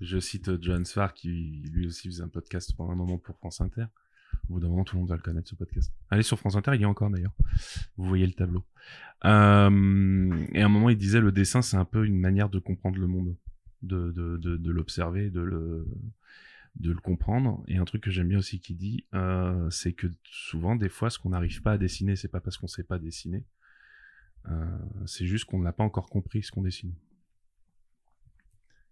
[0.00, 3.60] je cite John Sfar, qui lui aussi faisait un podcast pendant un moment pour France
[3.60, 3.86] Inter.
[4.48, 5.92] Au bout d'un moment, tout le monde va le connaître, ce podcast.
[6.10, 7.34] Allez sur France Inter, il y a encore d'ailleurs.
[7.96, 8.64] Vous voyez le tableau.
[9.24, 12.58] Euh, et à un moment, il disait le dessin, c'est un peu une manière de
[12.58, 13.36] comprendre le monde,
[13.82, 15.86] de, de, de, l'observer, de le,
[16.76, 17.62] de le comprendre.
[17.68, 21.10] Et un truc que j'aime bien aussi qu'il dit, euh, c'est que souvent, des fois,
[21.10, 23.44] ce qu'on n'arrive pas à dessiner, c'est pas parce qu'on sait pas dessiner,
[25.06, 26.94] c'est juste qu'on n'a pas encore compris ce qu'on dessine.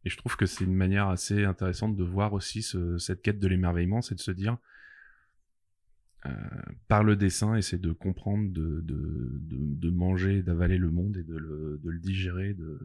[0.05, 2.67] Et je trouve que c'est une manière assez intéressante de voir aussi
[2.99, 4.57] cette quête de l'émerveillement, c'est de se dire,
[6.27, 6.33] euh,
[6.89, 11.37] par le dessin, essayer de comprendre, de, de, de, manger, d'avaler le monde et de
[11.37, 12.79] le, de le digérer, de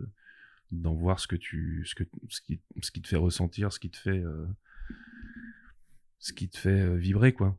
[0.71, 3.79] d'en voir ce que tu, ce que, ce qui, ce qui te fait ressentir, ce
[3.79, 4.45] qui te fait, euh,
[6.19, 7.57] ce qui te fait vibrer, quoi.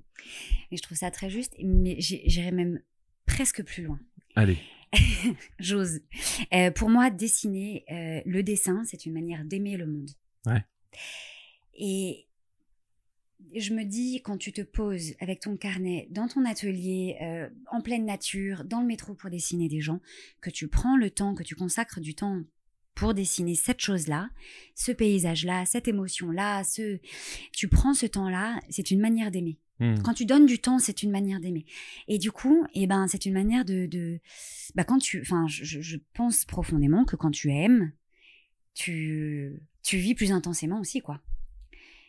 [0.71, 2.81] Et je trouve ça très juste, mais j'irais même
[3.25, 4.01] presque plus loin.
[4.35, 4.59] Allez.
[5.59, 6.01] J'ose.
[6.75, 7.85] pour moi, dessiner,
[8.25, 10.11] le dessin, c'est une manière d'aimer le monde.
[10.47, 10.65] Ouais.
[11.75, 12.27] Et
[13.55, 17.81] je me dis, quand tu te poses avec ton carnet dans ton atelier, euh, en
[17.81, 20.01] pleine nature, dans le métro pour dessiner des gens,
[20.41, 22.43] que tu prends le temps, que tu consacres du temps
[22.95, 24.31] pour dessiner cette chose-là,
[24.75, 26.99] ce paysage-là, cette émotion-là, ce...
[27.53, 29.59] tu prends ce temps-là, c'est une manière d'aimer.
[29.79, 29.97] Hmm.
[30.03, 31.67] Quand tu donnes du temps, c'est une manière d'aimer.
[32.09, 34.21] Et du coup, eh ben, c'est une manière de, de...
[34.75, 37.93] Bah, quand tu, enfin, je, je, pense profondément que quand tu aimes,
[38.75, 41.21] tu, tu vis plus intensément aussi, quoi.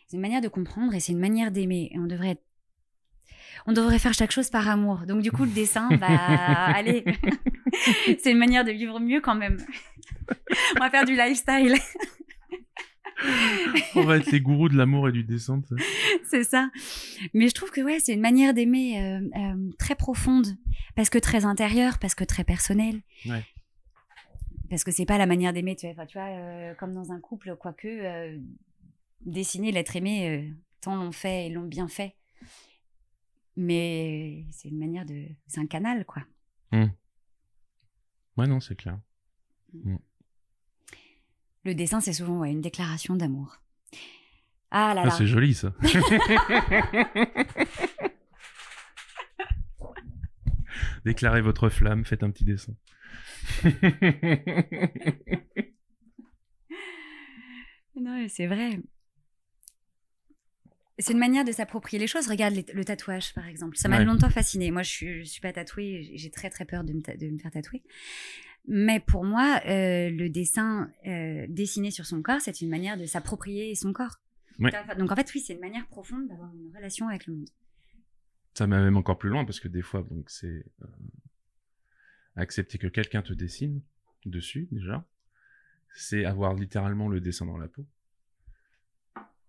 [0.06, 1.90] C'est une manière de comprendre et c'est une manière d'aimer.
[1.92, 2.40] Et on devrait
[3.66, 5.00] on devrait faire chaque chose par amour.
[5.06, 7.04] Donc du coup, le dessin, bah allez,
[8.18, 9.58] c'est une manière de vivre mieux quand même.
[10.76, 11.76] on va faire du lifestyle.
[13.94, 15.60] on va être les gourous de l'amour et du dessin.
[16.24, 16.70] C'est ça.
[17.34, 20.56] Mais je trouve que ouais, c'est une manière d'aimer euh, euh, très profonde,
[20.94, 23.00] parce que très intérieure, parce que très personnelle.
[23.26, 23.44] Ouais.
[24.70, 27.20] Parce que c'est pas la manière d'aimer, tu vois, tu vois euh, comme dans un
[27.20, 28.38] couple, quoique
[29.22, 32.14] dessiner l'être aimé, tant l'ont fait et l'ont bien fait.
[33.56, 35.26] Mais c'est une manière de.
[35.48, 36.22] C'est un canal, quoi.
[36.70, 36.84] Mmh.
[38.36, 39.00] Ouais, non, c'est clair.
[39.72, 39.96] Mmh.
[41.68, 43.60] Le dessin, c'est souvent une déclaration d'amour.
[44.70, 45.10] Ah là ah, là.
[45.10, 45.74] c'est joli, ça.
[51.04, 52.72] Déclarez votre flamme, faites un petit dessin.
[58.00, 58.80] non, c'est vrai.
[60.98, 62.28] C'est une manière de s'approprier les choses.
[62.28, 63.76] Regarde le tatouage, par exemple.
[63.76, 64.70] Ça m'a longtemps fasciné.
[64.70, 66.12] Moi, je suis, suis pas tatouée.
[66.14, 67.02] J'ai très, très peur de me,
[67.38, 67.82] faire tatouer.
[68.70, 73.06] Mais pour moi, euh, le dessin euh, dessiné sur son corps, c'est une manière de
[73.06, 74.20] s'approprier son corps.
[74.58, 77.48] Donc, en fait, oui, c'est une manière profonde d'avoir une relation avec le monde.
[78.52, 80.86] Ça m'a même encore plus loin parce que des fois, donc, c'est euh,
[82.36, 83.80] accepter que quelqu'un te dessine
[84.26, 85.08] dessus, déjà.
[85.94, 87.86] C'est avoir littéralement le dessin dans la peau.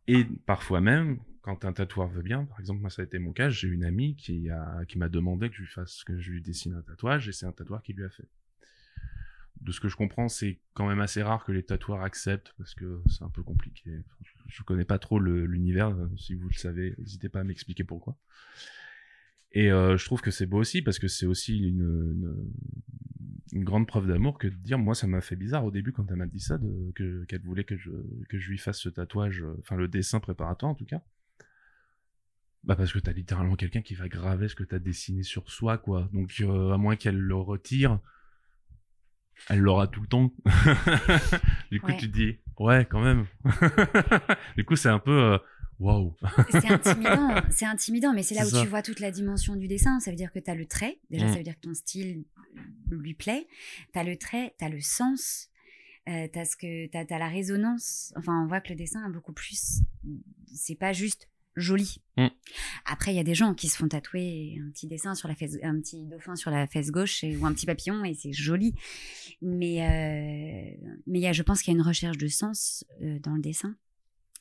[0.07, 3.33] Et parfois même, quand un tatoueur veut bien, par exemple, moi ça a été mon
[3.33, 6.31] cas, j'ai une amie qui a qui m'a demandé que je lui fasse que je
[6.31, 8.27] lui dessine un tatouage et c'est un tatoueur qui lui a fait.
[9.61, 12.73] De ce que je comprends, c'est quand même assez rare que les tatoueurs acceptent parce
[12.73, 13.91] que c'est un peu compliqué.
[14.47, 18.17] je, connais pas trop l'univers, si vous le savez, n'hésitez pas à m'expliquer pourquoi.
[19.51, 22.51] Et euh, je trouve que c'est beau aussi parce que c'est aussi une,
[23.53, 26.17] grande preuve d'amour que de dire moi ça m'a fait bizarre au début quand elle
[26.17, 26.59] m'a dit ça
[26.95, 27.89] qu'elle voulait que je
[28.29, 31.01] je lui fasse ce tatouage euh, enfin le dessin préparatoire en tout cas
[32.63, 35.79] bah parce que t'as littéralement quelqu'un qui va graver ce que t'as dessiné sur soi
[35.79, 37.99] quoi donc euh, à moins qu'elle le retire
[39.49, 40.31] elle l'aura tout le temps
[41.71, 43.25] du coup tu te dis ouais quand même
[44.57, 45.37] du coup c'est un peu euh,
[45.79, 46.13] Waouh
[46.49, 49.99] C'est intimidant, c'est intimidant, mais c'est là où tu vois toute la dimension du dessin.
[50.01, 51.29] Ça veut dire que tu as le trait, déjà mm.
[51.29, 52.25] ça veut dire que ton style
[52.89, 53.47] lui plaît.
[53.93, 55.49] Tu as le trait, tu as le sens,
[56.09, 58.13] euh, tu as, que, as, la résonance.
[58.17, 59.81] Enfin, on voit que le dessin a beaucoup plus.
[60.53, 61.29] C'est pas juste
[61.59, 62.01] joli.
[62.17, 62.27] Mm.
[62.85, 65.35] Après, il y a des gens qui se font tatouer un petit dessin sur la
[65.35, 68.73] fesse, un petit dauphin sur la fesse gauche ou un petit papillon et c'est joli.
[69.41, 73.19] Mais, euh, mais y a, je pense qu'il y a une recherche de sens euh,
[73.19, 73.75] dans le dessin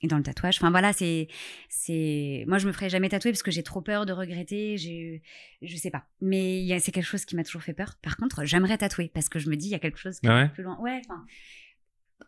[0.03, 0.57] et dans le tatouage.
[0.59, 1.29] Enfin voilà, c'est
[1.69, 5.23] c'est moi je me ferai jamais tatouer parce que j'ai trop peur de regretter, j'ai
[5.63, 6.07] je sais pas.
[6.21, 7.97] Mais c'est quelque chose qui m'a toujours fait peur.
[8.03, 10.29] Par contre, j'aimerais tatouer parce que je me dis il y a quelque chose qui
[10.29, 10.79] ah plus loin.
[10.81, 11.25] Ouais, enfin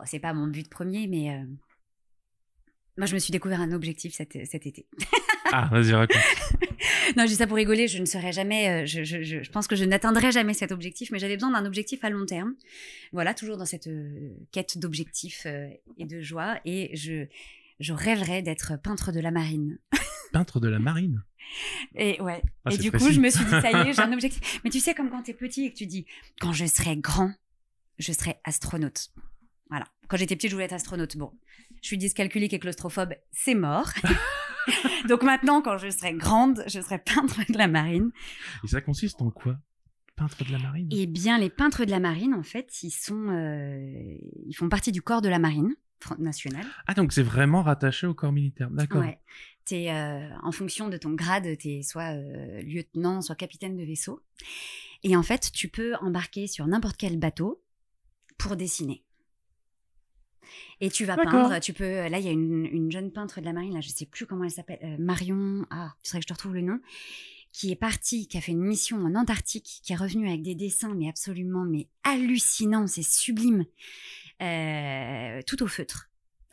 [0.05, 1.45] c'est pas mon but premier mais euh,
[3.01, 4.87] moi je me suis découvert un objectif cet, cet été.
[5.53, 6.23] ah, vas-y raconte.
[7.17, 9.67] non, je dis ça pour rigoler, je ne serai jamais euh, je, je, je, pense
[9.67, 12.55] que je n'atteindrai jamais cet objectif mais j'avais besoin d'un objectif à long terme.
[13.13, 15.47] Voilà, toujours dans cette euh, quête d'objectifs
[15.97, 17.27] et de joie et je
[17.81, 19.79] je rêverais d'être peintre de la marine.
[20.33, 21.25] peintre de la marine?
[21.95, 22.43] Et ouais.
[22.67, 24.61] Ah, et du coup, je me suis dit, ça y est, j'ai un objectif.
[24.63, 26.05] Mais tu sais, comme quand tu es petit et que tu dis,
[26.41, 27.33] quand je serai grand,
[27.99, 29.09] je serai astronaute.
[29.71, 29.87] Voilà.
[30.09, 31.17] Quand j'étais petite, je voulais être astronaute.
[31.17, 31.33] Bon,
[31.83, 33.91] je suis dyscalculique et claustrophobe, c'est mort.
[35.09, 38.11] Donc maintenant, quand je serai grande, je serai peintre de la marine.
[38.65, 39.59] Et ça consiste en quoi?
[40.17, 40.89] Peintre de la marine?
[40.93, 44.17] Eh bien, les peintres de la marine, en fait, ils sont, euh,
[44.47, 45.75] ils font partie du corps de la marine
[46.19, 46.65] nationale.
[46.87, 49.03] Ah, donc c'est vraiment rattaché au corps militaire, d'accord.
[49.03, 49.19] Ouais.
[49.71, 53.85] Es, euh, en fonction de ton grade, tu es soit euh, lieutenant, soit capitaine de
[53.85, 54.21] vaisseau.
[55.05, 57.63] Et en fait, tu peux embarquer sur n'importe quel bateau
[58.37, 59.05] pour dessiner.
[60.81, 62.09] Et tu vas peindre, tu peux.
[62.09, 64.45] Là, il y a une, jeune peintre de la marine, là, je sais plus comment
[64.45, 65.67] elle s'appelle, euh, Marion.
[65.71, 66.81] Ah, tu serais que je te retrouve le nom
[67.53, 70.55] qui est partie, qui a fait une mission en Antarctique, qui est revenue avec des
[70.55, 73.65] dessins, mais absolument mais hallucinants, c'est sublime.
[74.41, 76.09] Euh, tout au feutre.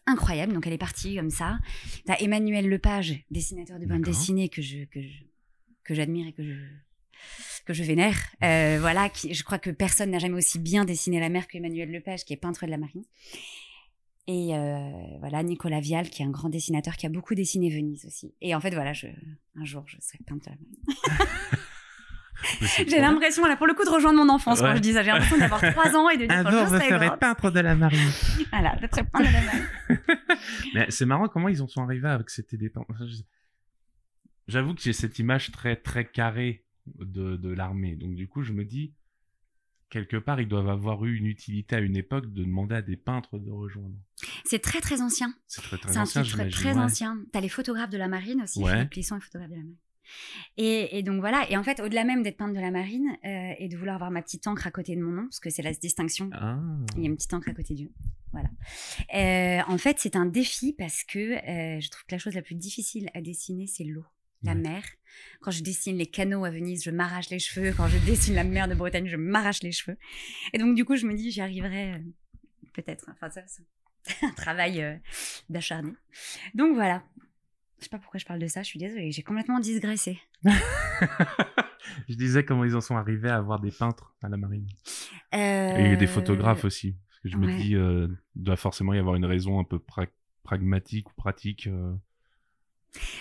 [0.06, 0.54] incroyable.
[0.54, 1.60] Donc elle est partie comme ça.
[2.06, 5.00] T'as Emmanuel Lepage, dessinateur de bande dessinée que je que
[5.84, 6.56] que j'admire et que je
[7.66, 8.18] que je vénère.
[8.44, 11.92] Euh, voilà, qui, je crois que personne n'a jamais aussi bien dessiné la mer qu'Emmanuel
[11.92, 13.04] Lepage, qui est peintre de la marine.
[14.28, 18.06] Et euh, voilà, Nicolas Vial, qui est un grand dessinateur, qui a beaucoup dessiné Venise
[18.06, 18.36] aussi.
[18.42, 19.08] Et en fait, voilà, je,
[19.56, 20.76] un jour, je serai peintre de la marine.
[22.88, 25.02] J'ai l'impression, là, pour le coup, de rejoindre mon enfance quand je dis ça.
[25.02, 27.74] J'ai l'impression d'avoir trois ans et de dire Un jour, je serai peintre de la
[27.76, 28.12] marine.
[28.52, 29.66] voilà, d'être peintre de la marine.
[30.76, 32.70] Mais c'est marrant comment ils en sont arrivés avec c'était des
[34.50, 36.66] J'avoue que j'ai cette image très, très carrée
[37.00, 37.96] de, de l'armée.
[37.96, 38.94] Donc, du coup, je me dis,
[39.90, 42.98] quelque part, ils doivent avoir eu une utilité à une époque de demander à des
[42.98, 43.96] peintres de rejoindre.
[44.46, 45.34] C'est très, très ancien.
[45.48, 46.06] C'est très, très ancien.
[46.06, 47.24] C'est un truc très, très ancien.
[47.32, 48.62] T'as les photographes de la marine aussi.
[48.62, 48.74] Ouais.
[48.74, 49.78] Philippe Plisson est photographe de la marine.
[50.58, 53.68] Et, donc voilà, et en fait, au-delà même d'être peintre de la marine euh, et
[53.68, 55.74] de vouloir avoir ma petite encre à côté de mon nom, parce que c'est la
[55.74, 56.58] distinction, ah.
[56.96, 57.92] il y a une petite encre à côté du nom.
[58.32, 58.50] Voilà.
[59.16, 62.42] Euh, en fait, c'est un défi parce que euh, je trouve que la chose la
[62.42, 64.06] plus difficile à dessiner, c'est l'eau,
[64.44, 64.84] la mer.
[65.42, 67.74] Quand je dessine les canaux à Venise, je m'arrache les cheveux.
[67.76, 69.98] Quand je dessine la mer de Bretagne, je m'arrache les cheveux.
[70.54, 72.02] Et donc, du coup, je me dis, j'y arriverai
[72.74, 73.10] peut-être.
[73.12, 73.64] Enfin, ça, c'est
[74.26, 75.02] un travail
[75.50, 75.94] d'acharné.
[76.54, 77.04] Donc voilà,
[77.80, 80.20] je sais pas pourquoi je parle de ça, je suis désolée, j'ai complètement digressé.
[82.10, 84.68] je disais comment ils en sont arrivés à avoir des peintres à la marine.
[85.34, 86.94] Et des photographes euh, aussi.
[87.10, 89.80] Parce que je me dis, euh, il doit forcément y avoir une raison un peu
[90.44, 91.70] pragmatique ou pratique.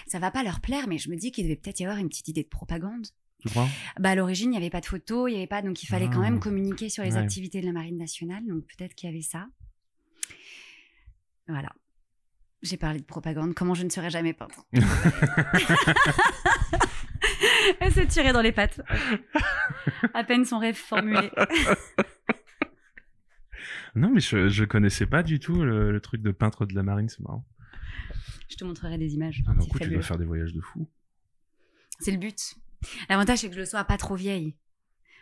[0.07, 2.09] Ça va pas leur plaire, mais je me dis qu'il devait peut-être y avoir une
[2.09, 3.07] petite idée de propagande.
[3.41, 3.69] Tu crois?
[3.99, 5.87] Bah, À l'origine, il n'y avait pas de photos, il y avait pas, donc il
[5.87, 6.43] fallait quand même ah.
[6.43, 9.47] communiquer sur les activités de la marine nationale, donc peut-être qu'il y avait ça.
[11.49, 11.73] Voilà.
[12.63, 14.67] J'ai parlé de propagande, comment je ne serais jamais peintre.
[17.81, 18.81] Elle s'est tirée dans les pattes.
[20.15, 21.31] À peine son rêve formulé.
[23.95, 27.09] non, mais je, je connaissais pas du tout le, truc de peintre de la marine,
[27.09, 27.45] c'est marrant.
[28.49, 29.43] Je te montrerai des images.
[29.47, 30.89] Ah, coup, tu dois faire des voyages de fou.
[31.99, 32.55] C'est le but.
[33.09, 34.55] L'avantage, c'est que je le sois pas trop vieille.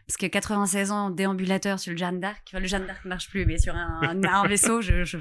[0.06, 3.46] Parce que 96 ans déambulateur sur le Jeanne d'Arc, le Jeanne d'Arc ne marche plus,
[3.46, 5.18] mais sur un, un vaisseau, je, je,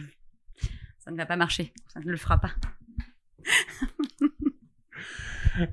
[0.99, 2.53] ça ne va pas marcher, ça ne le fera pas.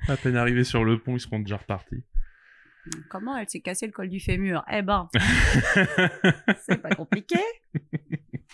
[0.09, 2.05] à peine arrivé sur le pont, ils seront déjà repartis.
[3.09, 4.65] Comment elle s'est cassé le col du fémur?
[4.71, 5.09] Eh ben,
[6.67, 7.39] c'est pas compliqué.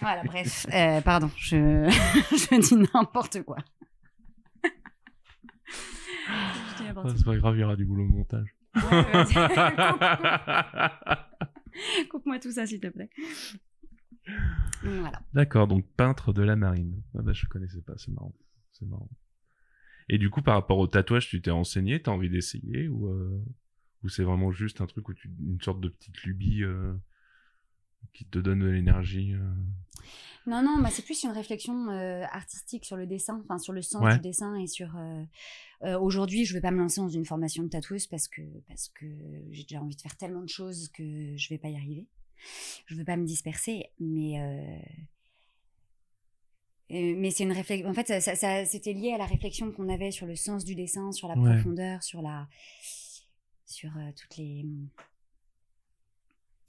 [0.01, 0.67] Voilà, bref.
[0.73, 1.57] Euh, pardon, je,
[2.31, 3.59] je dis n'importe quoi.
[6.29, 6.53] Ah,
[7.17, 8.49] c'est pas grave, il y aura du boulot au montage.
[12.11, 13.11] Coupe-moi tout ça, s'il te plaît.
[15.33, 17.03] D'accord, donc peintre de la marine.
[17.17, 18.35] Ah bah, je connaissais pas, c'est marrant.
[18.73, 19.09] C'est marrant.
[20.09, 23.45] Et du coup, par rapport au tatouage, tu t'es enseigné, t'as envie d'essayer ou, euh,
[24.03, 26.95] ou c'est vraiment juste un truc où tu une sorte de petite lubie euh,
[28.13, 29.53] qui te donne de l'énergie euh?
[30.47, 31.89] Non, non, bah, c'est plus une réflexion
[32.31, 34.97] artistique sur le dessin, enfin sur le sens du dessin et sur.
[36.01, 39.07] Aujourd'hui, je vais pas me lancer dans une formation de tatoueuse parce que parce que
[39.51, 42.07] j'ai déjà envie de faire tellement de choses que je vais pas y arriver.
[42.87, 44.79] Je veux pas me disperser, mais euh,
[46.93, 47.89] euh, mais c'est une réflexion.
[47.89, 51.13] En fait, ça, c'était lié à la réflexion qu'on avait sur le sens du dessin,
[51.13, 52.49] sur la profondeur, sur la,
[53.65, 54.65] sur euh, toutes les,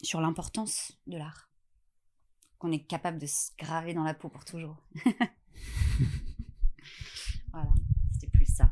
[0.01, 1.49] sur l'importance de l'art,
[2.57, 4.81] qu'on est capable de se graver dans la peau pour toujours.
[7.51, 7.73] voilà,
[8.13, 8.71] c'était plus ça.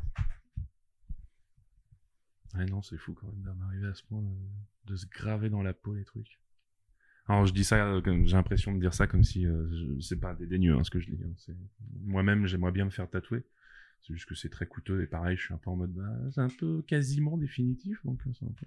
[2.54, 4.22] Ouais, non, c'est fou quand même d'arriver à ce point
[4.86, 6.40] de se graver dans la peau les trucs.
[7.28, 10.34] Alors je dis ça, euh, j'ai l'impression de dire ça comme si euh, c'est pas
[10.34, 11.18] dédaigneux hein, ce que je dis.
[11.24, 11.54] Hein.
[12.04, 13.44] Moi-même, j'aimerais bien me faire tatouer.
[14.02, 16.16] C'est juste que c'est très coûteux et pareil, je suis un peu en mode, bah,
[16.32, 18.66] c'est un peu quasiment définitif, donc euh, un peu...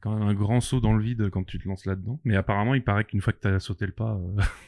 [0.00, 2.20] quand même un grand saut dans le vide quand tu te lances là-dedans.
[2.24, 4.18] Mais apparemment, il paraît qu'une fois que tu as sauté le pas,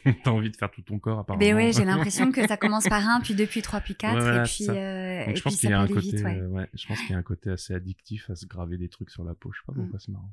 [0.06, 1.20] euh, tu as envie de faire tout ton corps.
[1.20, 1.44] Apparemment.
[1.44, 4.16] Mais oui, j'ai l'impression que ça commence par un, puis deux, puis trois, puis quatre,
[4.16, 6.68] et puis, euh, donc, je pense qu'il y a un côté, ouais.
[6.74, 9.24] je pense qu'il y a un côté assez addictif à se graver des trucs sur
[9.24, 9.50] la peau.
[9.52, 10.00] Je sais pas pourquoi mm.
[10.00, 10.32] c'est marrant.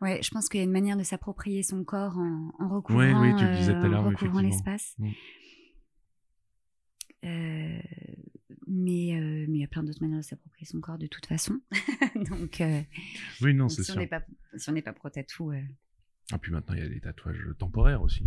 [0.00, 3.02] Ouais, je pense qu'il y a une manière de s'approprier son corps en, en recouvrant,
[3.02, 4.94] oui, oui, tu le disais tout à l'heure, recouvrant l'espace.
[4.98, 5.08] Mm.
[7.24, 7.80] Euh,
[8.70, 11.26] mais euh, mais il y a plein d'autres manières de s'approprier son corps de toute
[11.26, 11.60] façon.
[12.30, 12.80] donc euh,
[13.42, 14.00] oui, non, c'est si sûr.
[14.00, 14.22] On pas,
[14.56, 15.52] si on n'est pas pro tatou.
[16.32, 18.24] Ah puis maintenant il y a des tatouages temporaires aussi.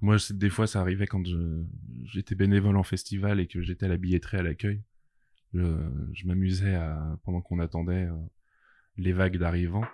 [0.00, 1.24] Moi, des fois, ça arrivait quand
[2.04, 4.82] j'étais bénévole en festival et que j'étais à la billetterie à l'accueil.
[5.54, 5.60] Je,
[6.12, 8.08] je m'amusais à pendant qu'on attendait
[8.96, 9.86] les vagues d'arrivants,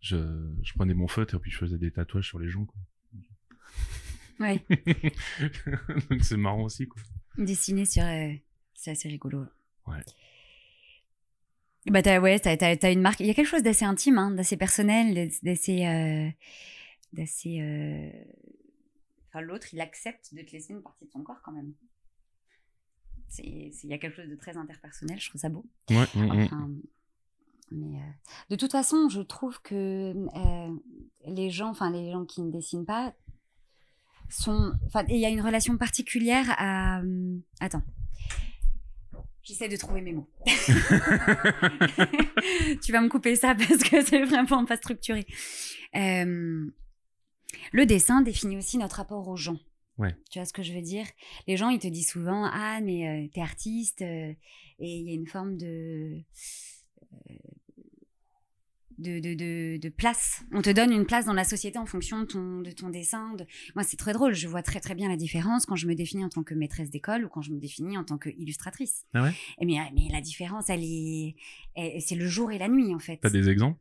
[0.00, 0.16] je,
[0.62, 2.64] je, prenais mon feutre et puis je faisais des tatouages sur les gens.
[2.64, 2.80] Quoi.
[4.40, 4.64] Ouais.
[6.10, 6.88] Donc c'est marrant aussi.
[6.88, 7.02] Quoi.
[7.38, 8.04] Dessiner sur.
[8.04, 8.32] Euh,
[8.74, 9.46] c'est assez rigolo.
[9.86, 10.00] Ouais.
[11.86, 13.20] Bah t'as, ouais, t'as, t'as, une marque.
[13.20, 15.86] Il y a quelque chose d'assez intime, hein, d'assez personnel, d'assez.
[15.86, 16.30] Euh,
[17.12, 17.60] d'assez.
[17.60, 18.10] Euh,
[19.28, 21.74] enfin, l'autre, il accepte de te laisser une partie de son corps quand même.
[23.38, 25.66] Il y a quelque chose de très interpersonnel, je trouve ça beau.
[25.90, 26.82] Ouais, mm, mm.
[27.72, 28.10] mais, euh,
[28.50, 30.14] de toute façon, je trouve que
[31.26, 33.12] les gens, enfin les gens qui ne dessinent pas,
[34.30, 37.00] sont, enfin, il y a une relation particulière à.
[37.60, 37.82] attends.
[39.42, 40.28] J'essaie de trouver mes mots.
[42.82, 45.26] tu vas me couper ça parce que c'est vraiment pas structuré.
[45.94, 46.66] Euh,
[47.72, 49.58] le dessin définit aussi notre rapport aux gens.
[49.98, 50.16] Ouais.
[50.30, 51.06] Tu vois ce que je veux dire?
[51.46, 54.32] Les gens, ils te disent souvent Ah, mais euh, t'es artiste, euh,
[54.78, 56.22] et il y a une forme de,
[59.04, 60.42] de, de, de, place.
[60.52, 63.34] On te donne une place dans la société en fonction de ton, de ton dessin.
[63.34, 63.46] De...
[63.74, 64.34] Moi, c'est très drôle.
[64.34, 66.90] Je vois très, très bien la différence quand je me définis en tant que maîtresse
[66.90, 69.04] d'école ou quand je me définis en tant qu'illustratrice.
[69.14, 69.32] Ah ouais?
[69.60, 71.36] Mais, mais la différence, elle est.
[72.00, 73.18] C'est le jour et la nuit, en fait.
[73.18, 73.78] T'as des exemples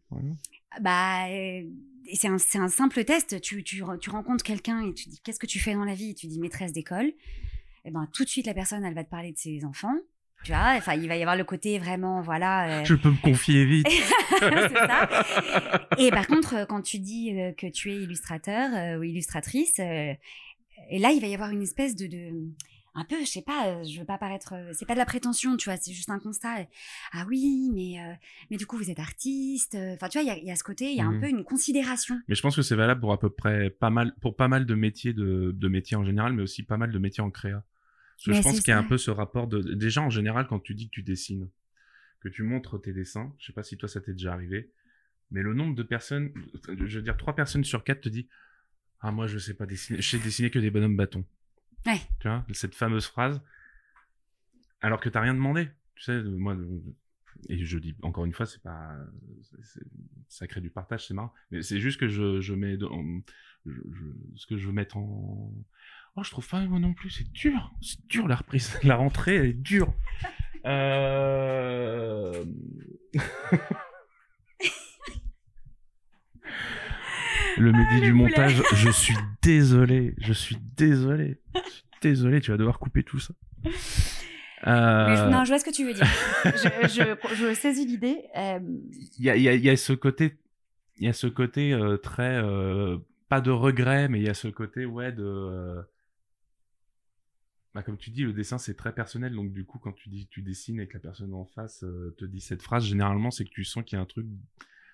[0.82, 1.28] Bah.
[1.30, 1.63] Euh,
[2.13, 3.39] c'est un, un, simple test.
[3.39, 6.09] Tu, tu, tu rencontres quelqu'un et tu dis Qu'est-ce que tu fais dans la vie?
[6.09, 7.13] Et Tu dis maîtresse d'école.
[7.86, 9.95] Et eh ben, tout de suite, la personne, elle va te parler de ses enfants.
[10.44, 12.82] Tu vois, enfin, il va y avoir le côté vraiment, voilà.
[12.82, 13.88] Euh, Je peux me confier vite.
[14.39, 15.10] ça.
[15.98, 21.00] Et par contre, quand tu dis euh, que tu es illustrateur euh, ou illustratrice, et
[21.00, 22.32] là, il va y avoir une espèce de, de
[22.96, 25.70] un peu, je sais pas, je veux pas paraître, c'est pas de la prétention, tu
[25.70, 26.68] vois, c'est juste un constat.
[27.14, 27.96] Ah oui, mais
[28.52, 29.76] mais du coup vous êtes artiste.
[29.94, 31.22] Enfin, tu vois, il y, y a, ce côté, il y a un mmh.
[31.22, 32.20] peu une considération.
[32.28, 34.66] Mais je pense que c'est valable pour à peu près pas mal, pour pas mal
[34.66, 37.64] de métiers de, de métiers en général, mais aussi pas mal de métiers en créa
[38.18, 39.61] je pense qu'il y a un peu ce rapport de.
[39.74, 41.49] Déjà, en général, quand tu dis que tu dessines,
[42.20, 44.72] que tu montres tes dessins, je sais pas si toi ça t'est déjà arrivé,
[45.32, 46.32] mais le nombre de personnes,
[46.68, 48.28] je veux dire, trois personnes sur quatre te dit
[49.01, 51.26] Ah, moi, je sais pas dessiner, je sais dessiner que des bonhommes bâtons.
[51.86, 51.99] Ouais.
[52.20, 53.41] Tu vois, cette fameuse phrase,
[54.82, 55.70] alors que t'as rien demandé.
[55.95, 56.55] Tu sais, moi,
[57.49, 58.95] et je dis encore une fois, c'est pas,
[60.28, 64.57] ça crée du partage, c'est marrant, mais c'est juste que je, je mets, ce que
[64.57, 65.53] je veux mettre en,
[66.16, 67.72] Oh, je trouve pas moi non plus, c'est dur.
[67.82, 68.80] C'est dur la reprise.
[68.84, 69.93] La rentrée, elle est dure.
[70.66, 72.43] Euh...
[77.57, 80.14] Le midi du montage, je suis désolé.
[80.20, 81.39] Je suis désolé.
[81.55, 83.34] Je suis désolé, tu vas devoir couper tout ça.
[84.68, 85.30] Euh...
[85.30, 86.07] non, je vois ce que tu veux dire.
[86.45, 88.24] je, je, je saisis l'idée.
[88.38, 88.59] Euh,
[89.18, 90.38] il y, a, y, a, ce côté,
[90.97, 92.41] il y a ce côté euh, très
[93.30, 95.84] pas de regret, mais il y a ce côté ouais de
[97.74, 100.28] bah, comme tu dis, le dessin c'est très personnel, donc du coup quand tu dis
[100.28, 103.45] tu dessines et que la personne en face euh, te dit cette phrase, généralement c'est
[103.45, 104.28] que tu sens qu'il y a un truc.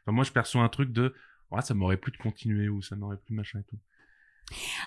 [0.03, 1.13] Enfin, moi je perçois un truc de,
[1.51, 3.80] oh, ça m'aurait plu de continuer ou ça m'aurait plu machin et tout.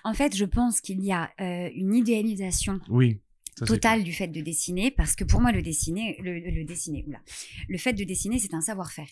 [0.05, 2.81] En fait, je pense qu'il y a euh, une idéalisation.
[2.89, 3.21] Oui.
[3.65, 7.21] totale du fait de dessiner, parce que pour moi, le dessiner, le, dessiner, oula,
[7.69, 9.09] le fait de dessiner, c'est un savoir-faire.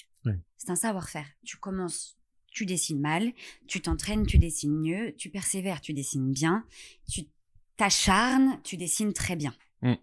[0.57, 1.27] C'est un savoir-faire.
[1.45, 2.17] Tu commences
[2.53, 3.33] tu dessines mal,
[3.69, 6.65] tu t'entraînes, tu dessines mieux, tu persévères, tu dessines bien,
[7.09, 7.23] tu
[7.81, 9.55] t'acharnes, tu dessines très bien.
[9.81, 9.95] Mm.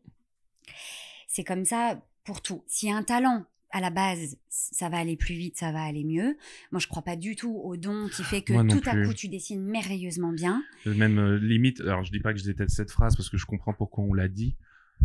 [1.27, 2.63] C'est comme ça pour tout.
[2.65, 5.83] S'il y a un talent à la base, ça va aller plus vite, ça va
[5.83, 6.37] aller mieux.
[6.71, 9.27] Moi, je crois pas du tout au don qui fait que tout à coup tu
[9.27, 10.63] dessines merveilleusement bien.
[10.87, 13.45] Même euh, limite, alors je dis pas que je déteste cette phrase parce que je
[13.45, 14.55] comprends pourquoi on l'a dit,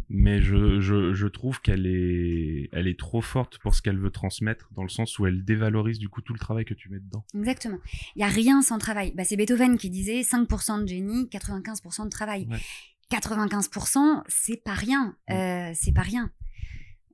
[0.08, 4.10] mais je, je, je trouve qu'elle est, elle est trop forte pour ce qu'elle veut
[4.10, 7.00] transmettre, dans le sens où elle dévalorise du coup tout le travail que tu mets
[7.00, 7.24] dedans.
[7.34, 7.78] Exactement.
[8.16, 9.12] Il y a rien sans travail.
[9.16, 12.46] Bah, c'est Beethoven qui disait 5% de génie, 95% de travail.
[13.10, 15.16] 95%, c'est pas rien.
[15.30, 16.30] Euh, c'est pas rien.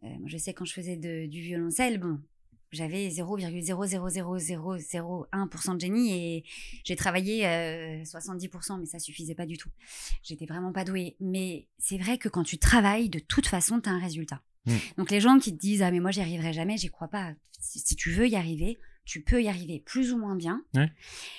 [0.04, 2.20] Euh, moi, je sais quand je faisais de, du violoncelle, bon,
[2.70, 6.44] j'avais 0,00001% de génie et
[6.84, 9.70] j'ai travaillé 70%, euh, mais ça suffisait pas du tout.
[10.22, 11.16] J'étais vraiment pas douée.
[11.20, 14.42] Mais c'est vrai que quand tu travailles, de toute façon, tu as un résultat.
[14.66, 14.74] Mm.
[14.98, 17.32] Donc les gens qui te disent ah mais moi j'y arriverai jamais, j'y crois pas.
[17.60, 20.62] Si, tu veux y arriver, tu peux y arriver plus ou moins bien.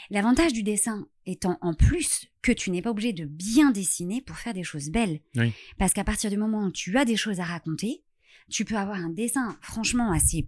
[0.09, 4.37] L'avantage du dessin étant en plus que tu n'es pas obligé de bien dessiner pour
[4.37, 5.21] faire des choses belles.
[5.77, 8.03] Parce qu'à partir du moment où tu as des choses à raconter,
[8.49, 10.45] tu peux avoir un dessin franchement assez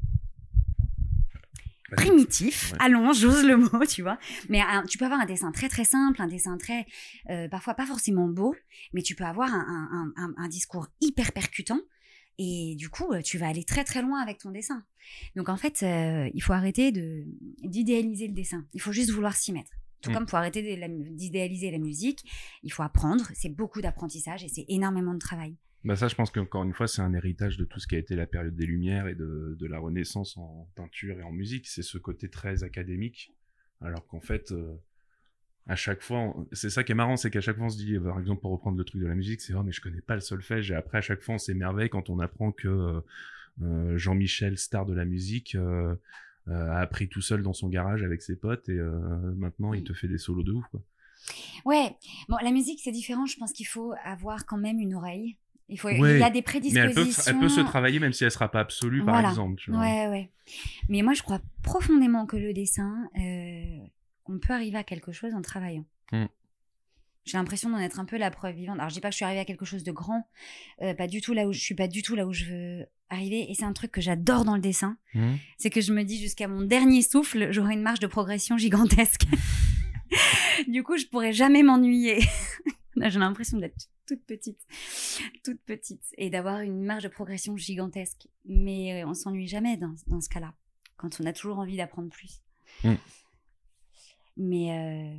[1.96, 2.74] primitif.
[2.80, 4.18] Allons, j'ose le mot, tu vois.
[4.50, 6.86] Mais tu peux avoir un dessin très très simple, un dessin très,
[7.30, 8.56] euh, parfois pas forcément beau,
[8.94, 11.80] mais tu peux avoir un, un, discours hyper percutant.
[12.38, 14.84] Et du coup, tu vas aller très très loin avec ton dessin.
[15.36, 17.26] Donc en fait, euh, il faut arrêter de
[17.62, 18.66] d'idéaliser le dessin.
[18.74, 19.72] Il faut juste vouloir s'y mettre.
[20.02, 20.14] Tout mm.
[20.14, 20.62] comme pour arrêter
[21.12, 22.24] d'idéaliser la musique,
[22.64, 23.26] il faut apprendre.
[23.36, 25.56] C'est beaucoup d'apprentissage et c'est énormément de travail.
[25.84, 27.98] Bah ça, je pense qu'encore une fois, c'est un héritage de tout ce qui a
[27.98, 31.68] été la période des Lumières et de, de la Renaissance en peinture et en musique.
[31.68, 33.34] C'est ce côté très académique,
[33.82, 34.76] alors qu'en fait, euh,
[35.66, 37.98] à chaque fois, c'est ça qui est marrant, c'est qu'à chaque fois on se dit,
[38.00, 40.14] par exemple, pour reprendre le truc de la musique, c'est oh mais je connais pas
[40.14, 40.70] le solfège.
[40.70, 43.02] Et après, à chaque fois, on s'émerveille quand on apprend que euh,
[43.64, 45.58] euh, Jean-Michel, star de la musique,
[46.48, 48.80] a appris tout seul dans son garage avec ses potes et
[49.36, 50.66] maintenant il te fait des solos de ouf.
[50.68, 50.82] Quoi.
[51.66, 51.96] Ouais,
[52.30, 53.26] bon, la musique c'est différent.
[53.26, 55.38] Je pense qu'il faut avoir quand même une oreille.
[55.72, 56.94] Il, faut, il y a des prédispositions.
[56.94, 59.56] Mais elle peut, se travailler même si elle sera pas absolue, par exemple.
[59.56, 59.80] Tu vois.
[59.80, 60.30] Ouais, ouais.
[60.90, 63.78] Mais moi, je crois profondément que le dessin, euh,
[64.26, 65.86] on peut arriver à quelque chose en travaillant.
[66.12, 66.26] Hmm.
[67.24, 68.80] J'ai l'impression d'en être un peu la preuve vivante.
[68.80, 70.28] Alors, je dis pas que je suis arrivée à quelque chose de grand,
[70.82, 72.86] euh, pas du tout là où je suis pas du tout là où je veux
[73.10, 73.50] arriver.
[73.50, 75.36] Et c'est un truc que j'adore dans le dessin, hmm.
[75.58, 79.24] c'est que je me dis jusqu'à mon dernier souffle, j'aurai une marge de progression gigantesque.
[80.68, 82.20] du coup, je pourrais jamais m'ennuyer.
[83.10, 84.60] J'ai l'impression d'être toute petite,
[85.44, 88.28] toute petite, et d'avoir une marge de progression gigantesque.
[88.46, 90.54] Mais euh, on s'ennuie jamais dans, dans ce cas-là,
[90.98, 92.42] quand on a toujours envie d'apprendre plus.
[92.84, 92.96] Hmm.
[94.38, 95.18] Mais euh,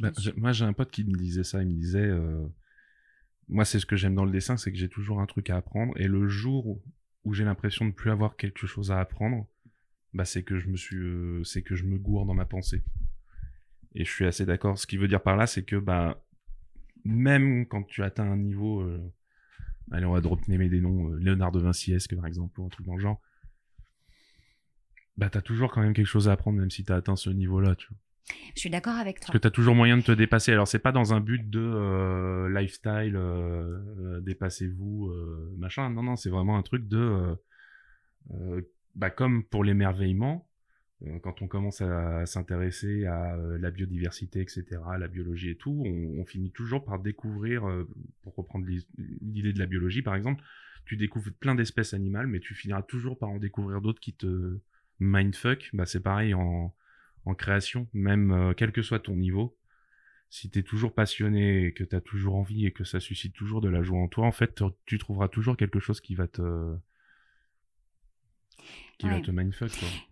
[0.00, 1.62] bah, moi, j'ai un pote qui me disait ça.
[1.62, 2.46] Il me disait, euh,
[3.48, 5.56] moi, c'est ce que j'aime dans le dessin, c'est que j'ai toujours un truc à
[5.56, 5.92] apprendre.
[5.96, 6.80] Et le jour
[7.24, 9.46] où j'ai l'impression de plus avoir quelque chose à apprendre,
[10.12, 12.82] bah, c'est que je me suis, c'est que je me gourre dans ma pensée.
[13.94, 14.78] Et je suis assez d'accord.
[14.78, 16.22] Ce qui veut dire par là, c'est que bah
[17.06, 19.00] même quand tu atteins un niveau, euh,
[19.90, 22.86] allez, on va donner des noms, euh, Léonard de Vinci-esque par exemple, ou un truc
[22.86, 23.20] dans le genre,
[25.16, 27.74] bah t'as toujours quand même quelque chose à apprendre, même si t'as atteint ce niveau-là,
[27.76, 27.98] tu vois.
[28.54, 29.26] Je suis d'accord avec toi.
[29.26, 30.50] Parce que t'as toujours moyen de te dépasser.
[30.50, 33.16] Alors c'est pas dans un but de euh, lifestyle,
[34.22, 35.12] dépassez-vous,
[35.56, 35.90] machin.
[35.90, 37.36] Non, non, c'est vraiment un truc de,
[38.96, 40.48] bah comme pour l'émerveillement,
[41.22, 44.64] quand on commence à, s'intéresser à euh, la biodiversité, etc.,
[44.98, 47.86] la biologie et tout, on, finit toujours par découvrir, euh,
[48.22, 50.42] pour reprendre l'idée de la biologie par exemple,
[50.86, 54.58] tu découvres plein d'espèces animales, mais tu finiras toujours par en découvrir d'autres qui te
[55.00, 55.70] mindfuck.
[55.72, 56.74] Bah, c'est pareil en,
[57.24, 59.56] en création, même quel que soit ton niveau.
[60.30, 63.34] Si tu es toujours passionné, et que tu as toujours envie et que ça suscite
[63.34, 66.28] toujours de la joie en toi, en fait, tu trouveras toujours quelque chose qui va
[66.28, 66.76] te,
[68.98, 69.70] qui va te mindfuck.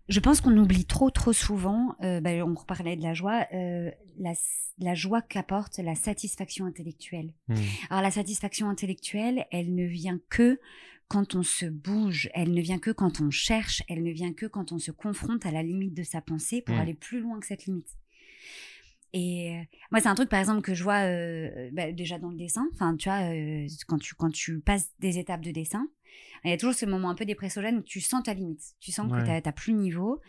[0.09, 3.89] Je pense qu'on oublie trop, trop souvent, euh, bah, on reparlait de la joie, euh,
[4.19, 4.33] la,
[4.79, 7.33] la, joie qu'apporte la satisfaction intellectuelle.
[7.47, 7.55] Hmm.
[7.89, 10.59] Alors la satisfaction intellectuelle, elle ne vient que
[11.07, 14.45] quand on se bouge, elle ne vient que quand on cherche, elle ne vient que
[14.45, 16.79] quand on se confronte à la limite de sa pensée pour hmm.
[16.79, 17.95] aller plus loin que cette limite.
[19.15, 21.01] Et euh, moi, c'est un truc, par exemple, que je vois
[21.71, 22.67] bah, déjà dans le dessin.
[22.73, 23.21] Enfin, tu vois,
[23.87, 25.87] quand, tu, quand tu passes des étapes de dessin,
[26.43, 28.61] il y a toujours ce moment un peu dépressogène où tu sens ta limite.
[28.79, 30.21] Tu sens que tu n'as plus de niveau.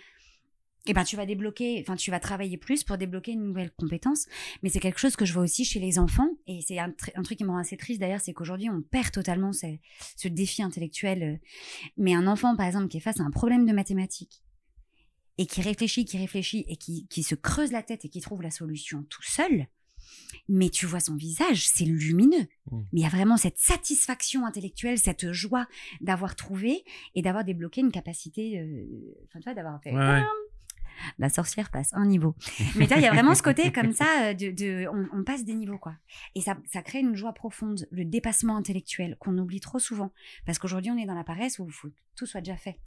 [0.89, 4.27] Et ben tu vas débloquer, enfin tu vas travailler plus pour débloquer une nouvelle compétence.
[4.63, 6.29] Mais c'est quelque chose que je vois aussi chez les enfants.
[6.47, 9.53] Et c'est un, truc qui me rend assez triste d'ailleurs, c'est qu'aujourd'hui on perd totalement
[9.53, 9.67] ce,
[10.17, 11.41] ce défi intellectuel.
[11.97, 14.45] Mais un enfant par exemple qui est face à un problème de mathématiques
[15.39, 18.43] et qui réfléchit, qui réfléchit et qui, qui se creuse la tête et qui trouve
[18.43, 19.67] la solution tout seul,
[20.49, 22.47] mais tu vois son visage, c'est lumineux.
[22.71, 22.81] Mmh.
[22.93, 25.67] Mais il y a vraiment cette satisfaction intellectuelle, cette joie
[26.01, 26.85] d'avoir trouvé
[27.15, 28.87] et d'avoir débloqué une capacité, euh,
[29.27, 29.93] enfin, tu vois, d'avoir fait.
[31.19, 32.35] La sorcière passe un niveau.
[32.77, 35.79] Mais il y a vraiment ce côté comme ça, euh, de, on, passe des niveaux,
[35.79, 35.95] quoi.
[36.35, 40.13] Et ça, ça crée une joie profonde, le dépassement intellectuel qu'on oublie trop souvent.
[40.47, 42.81] Parce qu'aujourd'hui, on est dans la paresse où faut, tout soit déjà fait.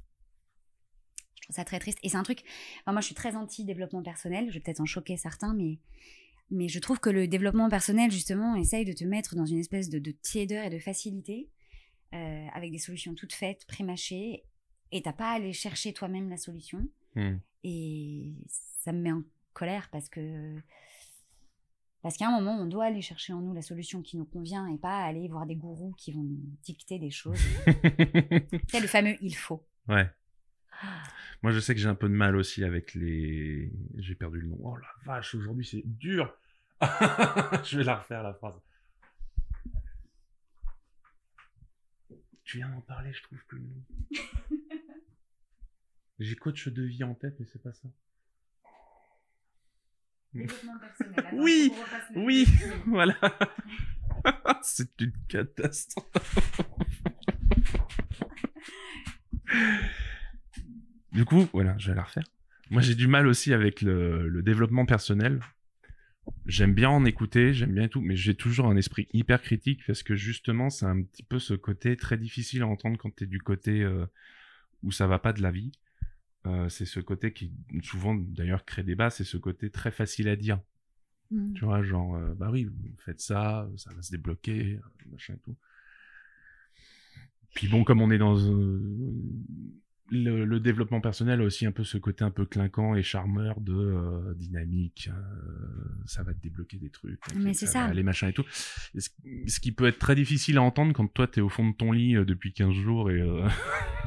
[1.50, 1.98] Trouve ça très triste.
[2.04, 2.44] Et c'est un truc.
[2.86, 4.50] moi, je suis très anti-développement personnel.
[4.50, 5.80] Je vais peut-être en choquer certains, mais
[6.52, 9.90] mais je trouve que le développement personnel, justement, essaye de te mettre dans une espèce
[9.90, 11.50] de, tiédeur et de facilité,
[12.14, 14.44] euh, avec des solutions toutes faites, pré-mâchées,
[14.92, 16.88] et t'as pas à aller chercher toi-même la solution.
[17.16, 17.38] Hmm.
[17.64, 19.24] Et ça me met en
[19.54, 20.56] colère parce que
[22.02, 24.68] parce qu'à un moment, on doit aller chercher en nous la solution qui nous convient
[24.68, 27.42] et pas aller voir des gourous qui vont nous dicter des choses.
[28.70, 29.66] C'est le fameux il faut.
[29.90, 30.10] Ouais.
[31.42, 33.72] Moi, je sais que j'ai un peu de mal aussi avec les.
[33.98, 34.58] J'ai perdu le nom.
[34.62, 36.36] Oh la vache, aujourd'hui c'est dur.
[36.82, 38.60] je vais la refaire la phrase.
[42.44, 43.84] Tu viens d'en parler, je trouve plus le nom.
[46.20, 47.88] j'ai coach de vie en tête, mais c'est pas ça.
[51.34, 51.74] oui,
[52.16, 52.48] oui,
[52.88, 53.16] voilà.
[54.62, 56.62] c'est une catastrophe.
[61.20, 62.24] Du coup, voilà, je vais la refaire.
[62.70, 65.42] Moi, j'ai du mal aussi avec le, développement personnel.
[66.46, 70.02] J'aime bien en écouter, j'aime bien tout, mais j'ai toujours un esprit hyper critique parce
[70.02, 73.28] que justement, c'est un petit peu ce côté très difficile à entendre quand tu es
[73.28, 74.06] du côté euh,
[74.82, 75.74] où ça va pas de la vie.
[76.48, 77.52] Euh, c'est ce côté qui
[77.84, 80.62] souvent d'ailleurs crée débat, c'est ce côté très facile à dire.
[81.32, 81.52] Mmh.
[81.56, 84.80] Tu vois, genre, euh, bah oui, vous faites ça, ça va se débloquer,
[85.12, 85.58] machin et tout.
[87.56, 88.38] Puis bon, comme on est dans
[90.12, 93.74] le, développement personnel a aussi un peu ce côté un peu clinquant et charmeur de
[93.74, 95.10] euh, dynamique.
[95.12, 95.22] Euh,
[96.06, 97.20] ça va te débloquer des trucs.
[97.36, 97.92] Mais c'est ça.
[97.94, 98.46] Les machins et tout.
[98.50, 101.92] ce, qui peut être très difficile à entendre quand toi t'es au fond de ton
[101.92, 103.22] lit euh, depuis 15 jours et,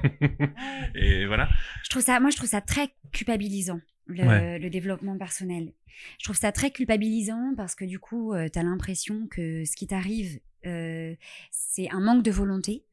[0.94, 1.48] et voilà.
[1.84, 3.80] Je trouve ça, moi je trouve ça très culpabilisant.
[4.06, 5.72] le, développement personnel.
[6.18, 9.86] Je trouve ça très culpabilisant parce que du coup, tu as l'impression que ce qui
[9.86, 12.84] t'arrive, c'est un manque de volonté.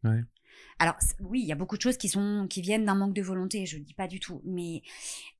[0.79, 3.21] Alors oui, il y a beaucoup de choses qui sont qui viennent d'un manque de
[3.21, 3.65] volonté.
[3.65, 4.81] Je ne dis pas du tout, mais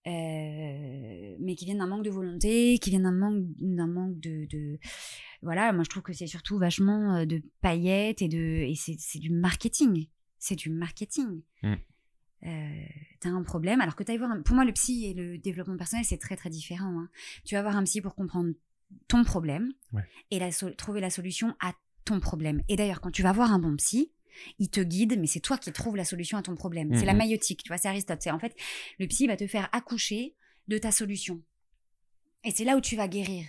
[0.05, 4.79] mais qui viennent d'un manque de volonté, qui viennent d'un manque d'un manque de, de,
[5.41, 5.71] voilà.
[5.71, 10.07] Moi, je trouve que c'est surtout vachement de paillettes et de et c'est du marketing.
[10.37, 11.41] C'est du marketing.
[11.63, 11.73] Mmh.
[13.19, 14.31] t'as un problème, alors que tu voir.
[14.43, 16.99] Pour moi, le psy et le développement personnel, c'est très très différent.
[16.99, 17.09] Hein.
[17.45, 18.53] Tu vas voir un psy pour comprendre
[19.07, 19.71] ton problème
[20.31, 21.73] et la trouver la solution à
[22.05, 22.61] ton problème.
[22.69, 24.11] Et d'ailleurs, quand tu vas voir un bon psy,
[24.59, 26.93] il te guide, mais c'est toi qui trouves la solution à ton problème.
[26.93, 27.19] C'est la mhm.
[27.19, 28.21] maïotique, tu vois, c'est Aristote.
[28.21, 28.55] C'est en fait,
[28.99, 30.35] le psy va te faire accoucher
[30.67, 31.41] de ta solution.
[32.43, 33.45] Et c'est là où tu vas guérir.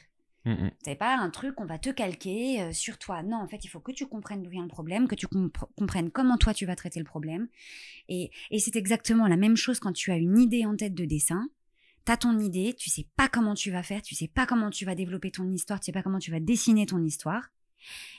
[0.47, 0.71] Mhm.
[0.83, 3.23] C'est pas un truc qu'on va te calquer euh, sur toi.
[3.23, 6.11] Non, en fait, il faut que tu comprennes d'où vient le problème, que tu comprennes
[6.11, 7.49] comment toi tu vas traiter le problème.
[8.09, 11.05] Et, et c'est exactement la même chose quand tu as une idée en tête de
[11.05, 11.49] dessin.
[12.07, 14.71] Tu as ton idée, tu sais pas comment tu vas faire, tu sais pas comment
[14.71, 17.51] tu vas développer ton histoire, tu sais pas comment tu vas dessiner ton histoire.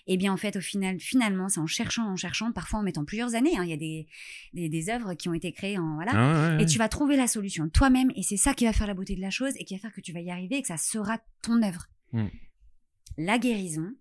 [0.07, 2.83] Et eh bien en fait, au final, finalement, c'est en cherchant, en cherchant, parfois en
[2.83, 3.55] mettant plusieurs années.
[3.57, 3.63] Hein.
[3.63, 4.07] Il y a des,
[4.53, 7.69] des, œuvres qui ont été créées en voilà, ah et tu vas trouver la solution
[7.69, 8.11] toi-même.
[8.15, 9.93] Et c'est ça qui va faire la beauté de la chose et qui va faire
[9.93, 11.87] que tu vas y arriver et que ça sera ton œuvre.
[12.13, 12.27] Hmm.
[13.17, 13.93] La guérison,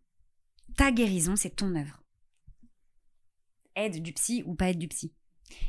[0.76, 2.02] ta guérison, c'est ton œuvre.
[3.76, 5.12] Aide du psy ou pas aide du psy.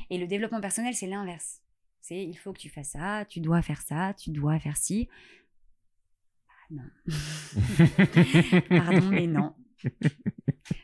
[0.09, 1.61] Et le développement personnel, c'est l'inverse.
[2.01, 5.09] C'est il faut que tu fasses ça, tu dois faire ça, tu dois faire ci.
[6.49, 6.83] Ah, non.
[8.69, 9.53] Pardon, mais non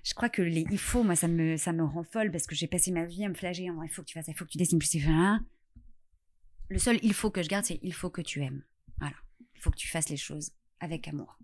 [0.04, 2.56] je crois que les il faut, moi, ça me, ça me rend folle parce que
[2.56, 3.70] j'ai passé ma vie à me flageller.
[3.84, 4.98] Il faut que tu fasses il faut que tu dessines plus.
[6.70, 8.64] Le seul il faut que je garde, c'est il faut que tu aimes.
[9.00, 9.16] Voilà.
[9.56, 11.38] Il faut que tu fasses les choses avec amour.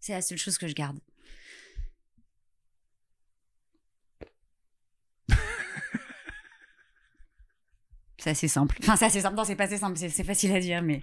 [0.00, 0.98] C'est la seule chose que je garde.
[8.18, 8.76] c'est assez simple.
[8.80, 9.36] Enfin, c'est assez simple.
[9.36, 9.96] Non, c'est pas assez simple.
[9.96, 11.02] C'est facile à dire, mais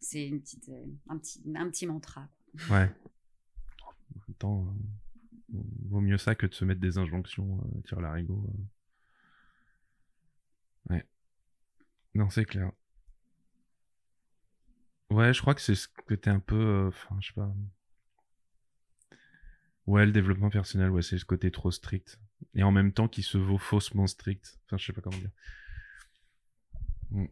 [0.00, 2.28] c'est une petite, euh, un, petit, un petit mantra.
[2.68, 2.90] Ouais
[4.40, 4.66] temps,
[5.54, 8.44] euh, vaut mieux ça que de se mettre des injonctions, euh, tire l'arigot.
[10.90, 10.94] Euh.
[10.94, 11.06] Ouais.
[12.14, 12.72] Non, c'est clair.
[15.10, 16.88] Ouais, je crois que c'est ce que t'es un peu.
[16.88, 17.52] Enfin, je sais pas.
[19.86, 22.20] Ouais, le développement personnel, ouais, c'est ce côté trop strict.
[22.54, 24.58] Et en même temps qui se vaut faussement strict.
[24.66, 25.30] Enfin, je sais pas comment dire.
[27.10, 27.26] Mm.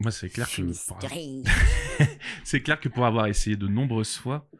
[0.00, 0.72] Moi, c'est clair que.
[2.44, 4.50] c'est clair que pour avoir essayé de nombreuses fois,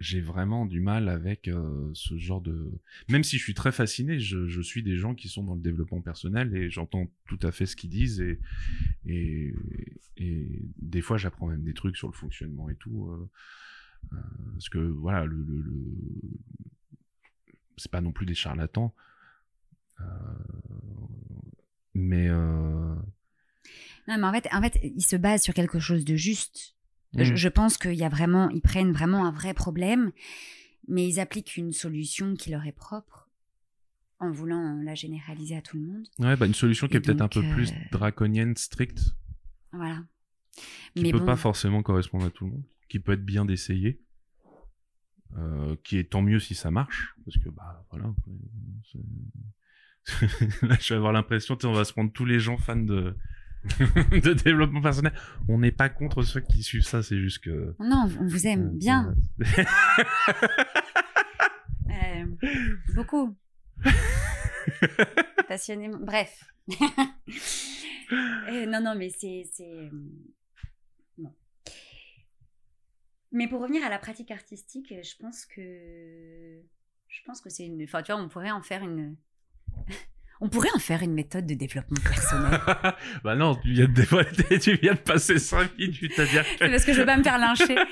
[0.00, 2.72] j'ai vraiment du mal avec euh, ce genre de.
[3.08, 6.00] Même si je suis très fasciné, je, suis des gens qui sont dans le développement
[6.00, 8.24] personnel et j'entends tout à fait ce qu'ils disent
[9.06, 9.54] et,
[10.16, 13.10] des fois j'apprends même des trucs sur le fonctionnement et tout.
[13.10, 14.18] Euh,
[14.52, 15.26] parce que voilà,
[17.76, 18.94] c'est pas non plus des charlatans.
[21.94, 22.28] mais.
[24.08, 26.74] Non, mais en fait, en fait, ils se basent sur quelque chose de juste.
[27.14, 27.34] Mmh.
[27.34, 30.12] Je, pense qu'il y a vraiment, ils prennent vraiment un vrai problème,
[30.86, 33.28] mais ils appliquent une solution qui leur est propre
[34.20, 36.06] en voulant la généraliser à tout le monde.
[36.18, 39.00] Ouais, bah une solution qui est peut-être un peu plus euh, draconienne, stricte.
[39.72, 40.04] Voilà.
[40.94, 44.02] Qui ne peut pas forcément correspondre à tout le monde, qui peut être bien d'essayer,
[45.38, 48.12] euh, qui est tant mieux si ça marche, parce que bah voilà.
[50.62, 53.16] Là, je vais avoir l'impression, on va se prendre tous les gens fans de
[53.64, 55.12] de développement personnel.
[55.48, 57.74] On n'est pas contre ceux qui suivent ça, c'est juste que.
[57.78, 59.14] Non, on vous aime euh, bien.
[61.90, 62.26] Euh,
[62.94, 63.36] beaucoup.
[65.48, 65.98] Passionnément.
[66.00, 66.44] Bref.
[68.12, 69.44] Euh, non, non, mais c'est.
[71.18, 71.34] Non.
[73.32, 76.62] Mais pour revenir à la pratique artistique, je pense que.
[77.08, 77.82] Je pense que c'est une.
[77.82, 79.16] Enfin, tu vois, on pourrait en faire une.
[80.42, 82.58] On pourrait en faire une méthode de développement personnel.
[83.24, 84.02] bah non, tu viens de
[84.58, 87.22] tu viens de passer 5 minutes à dire C'est parce que je veux pas me
[87.22, 87.76] faire lyncher.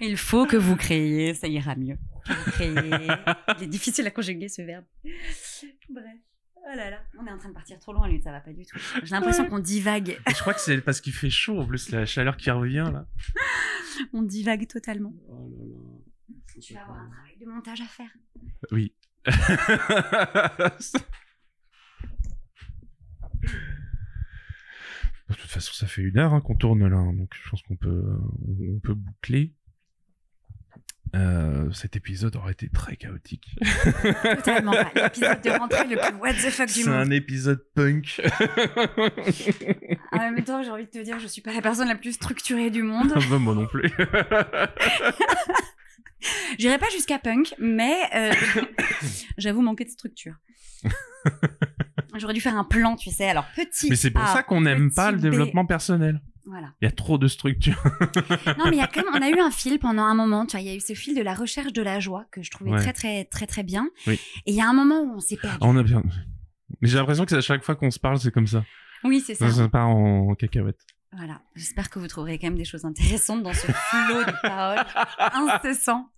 [0.00, 1.96] Il faut que vous créiez, ça ira mieux.
[2.26, 2.90] Vous créiez.
[3.58, 4.84] Il est difficile à conjuguer ce verbe.
[5.88, 6.18] Bref.
[6.66, 8.52] Oh là là, on est en train de partir trop loin, lui, ça va pas
[8.52, 8.78] du tout.
[9.02, 10.18] J'ai l'impression qu'on divague.
[10.26, 13.06] je crois que c'est parce qu'il fait chaud, en plus, la chaleur qui revient, là.
[14.14, 15.12] on divague totalement.
[15.28, 15.93] Oh là là.
[16.60, 18.10] Tu vas avoir un travail de montage à faire.
[18.70, 18.94] Oui.
[19.26, 19.32] de
[25.34, 27.76] toute façon, ça fait une heure hein, qu'on tourne là, hein, donc je pense qu'on
[27.76, 28.04] peut,
[28.46, 29.54] on peut boucler.
[31.14, 33.56] Euh, cet épisode aurait été très chaotique.
[34.22, 34.90] Totalement pas.
[35.04, 36.84] L'épisode de rentrée le plus what the fuck du monde.
[36.84, 38.20] C'est un épisode punk.
[40.12, 42.12] en même temps, j'ai envie de te dire, je suis pas la personne la plus
[42.12, 43.12] structurée du monde.
[43.14, 43.92] Ah bah, moi non plus.
[46.58, 48.32] J'irai pas jusqu'à punk, mais euh,
[49.38, 50.34] j'avoue manquer de structure.
[52.16, 53.28] J'aurais dû faire un plan, tu sais.
[53.28, 53.90] Alors, petit.
[53.90, 56.20] Mais c'est pour ça qu'on n'aime pas le développement personnel.
[56.46, 56.72] Voilà.
[56.82, 57.82] Il y a trop de structures.
[58.58, 60.44] non, mais il y a quand même, on a eu un fil pendant un moment,
[60.44, 62.42] tu vois, il y a eu ce fil de la recherche de la joie que
[62.42, 63.88] je trouvais très, très, très, très bien.
[64.06, 65.56] Et il y a un moment où on s'est perdu.
[65.62, 66.02] On a bien.
[66.80, 68.64] Mais j'ai l'impression que à chaque fois qu'on se parle, c'est comme ça.
[69.04, 69.50] Oui, c'est ça.
[69.50, 70.80] Ça part en cacahuète.
[71.16, 71.40] Voilà.
[71.54, 74.84] J'espère que vous trouverez quand même des choses intéressantes dans ce flot de paroles
[75.18, 76.10] incessant.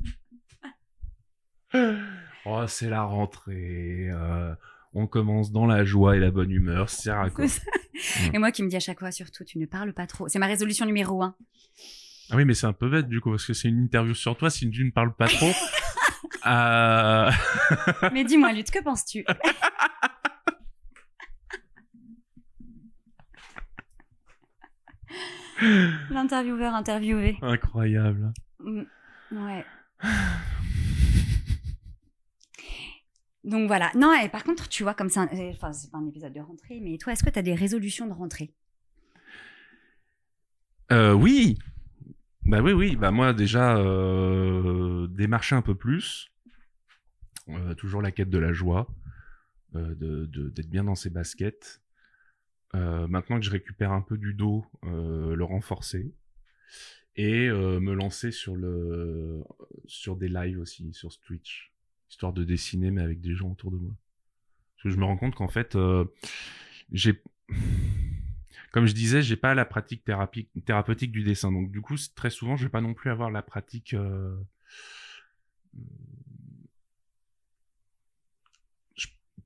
[2.46, 4.08] Oh, c'est la rentrée.
[4.10, 4.54] Euh,
[4.94, 6.88] on commence dans la joie et la bonne humeur.
[6.88, 7.44] C'est quoi
[8.32, 10.28] Et moi qui me dis à chaque fois, surtout, tu ne parles pas trop.
[10.28, 11.34] C'est ma résolution numéro un.
[12.30, 14.36] Ah oui, mais c'est un peu bête du coup, parce que c'est une interview sur
[14.36, 14.48] toi.
[14.50, 15.50] Si tu ne parles pas trop.
[16.46, 17.30] euh...
[18.12, 19.24] mais dis-moi, Lutte, que penses-tu?
[26.10, 27.38] L'intervieweur interviewé.
[27.42, 28.32] Incroyable.
[28.60, 28.82] Mm,
[29.32, 29.64] ouais.
[33.44, 33.90] Donc voilà.
[33.94, 36.80] Non, et par contre, tu vois, comme ça, enfin, c'est pas un épisode de rentrée,
[36.80, 38.52] mais toi, est-ce que tu as des résolutions de rentrée?
[40.92, 41.58] Euh, Oui.
[42.44, 42.94] Bah oui, oui.
[42.96, 46.28] Bah moi, déjà, euh, démarcher un peu plus.
[47.48, 48.86] Euh, toujours la quête de la joie.
[49.74, 51.80] Euh, d'être bien dans ses baskets.
[53.08, 56.12] Maintenant que je récupère un peu du dos, le renforcer.
[57.18, 59.42] Et me lancer sur, le,
[59.86, 61.72] sur des lives aussi, sur Twitch
[62.10, 63.92] histoire de dessiner, mais avec des gens autour de moi.
[64.76, 66.04] Parce que je me rends compte qu'en fait, euh,
[66.92, 67.20] j'ai,
[68.72, 71.52] comme je disais, j'ai pas la pratique thérapeutique du dessin.
[71.52, 73.94] Donc du coup, très souvent, je vais pas non plus avoir la pratique.
[73.94, 74.36] Euh,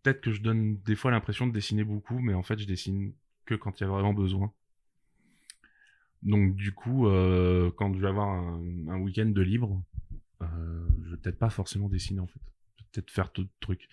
[0.02, 3.12] peut-être que je donne des fois l'impression de dessiner beaucoup, mais en fait, je dessine
[3.54, 4.52] quand il y a vraiment besoin.
[6.22, 9.82] Donc du coup, euh, quand je vais avoir un, week-end de libre,
[10.42, 10.46] euh,
[11.04, 12.40] je vais peut-être pas forcément dessiner en fait
[12.92, 13.88] peut-être faire tout trucs.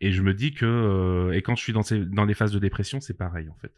[0.00, 2.52] Et je me dis que, euh, et quand je suis dans, ces, dans les phases
[2.52, 3.72] de dépression, c'est pareil en fait.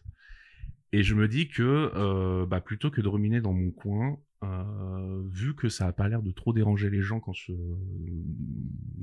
[0.92, 5.54] Et je me dis que, bah, plutôt que de ruminer dans mon coin, euh, vu
[5.54, 7.52] que ça a pas l'air de trop déranger les gens quand je,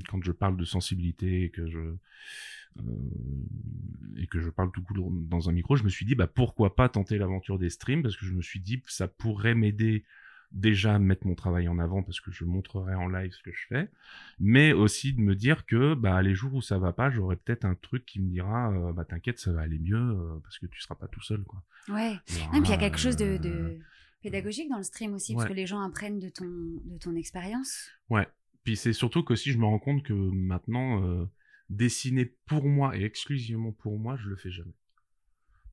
[0.08, 1.94] quand je parle de sensibilité et que je,
[4.16, 6.74] et que je parle tout court dans un micro, je me suis dit, bah, pourquoi
[6.74, 8.02] pas tenter l'aventure des streams?
[8.02, 10.04] Parce que je me suis dit, ça pourrait m'aider
[10.52, 13.66] déjà mettre mon travail en avant parce que je montrerai en live ce que je
[13.68, 13.88] fais,
[14.38, 17.64] mais aussi de me dire que bah, les jours où ça va pas, j'aurai peut-être
[17.64, 20.66] un truc qui me dira euh, bah t'inquiète, ça va aller mieux euh, parce que
[20.66, 21.62] tu seras pas tout seul quoi.
[21.88, 22.16] Ouais.
[22.26, 23.78] puis il y a quelque chose de, de,
[24.30, 26.46] pédagogique dans le stream aussi parce que les gens apprennent de ton
[26.84, 27.90] de ton expérience.
[28.10, 28.26] Ouais.
[28.64, 31.24] Puis c'est surtout que si je me rends compte que maintenant euh,
[31.70, 34.74] dessiner pour moi et exclusivement pour moi, je le fais jamais.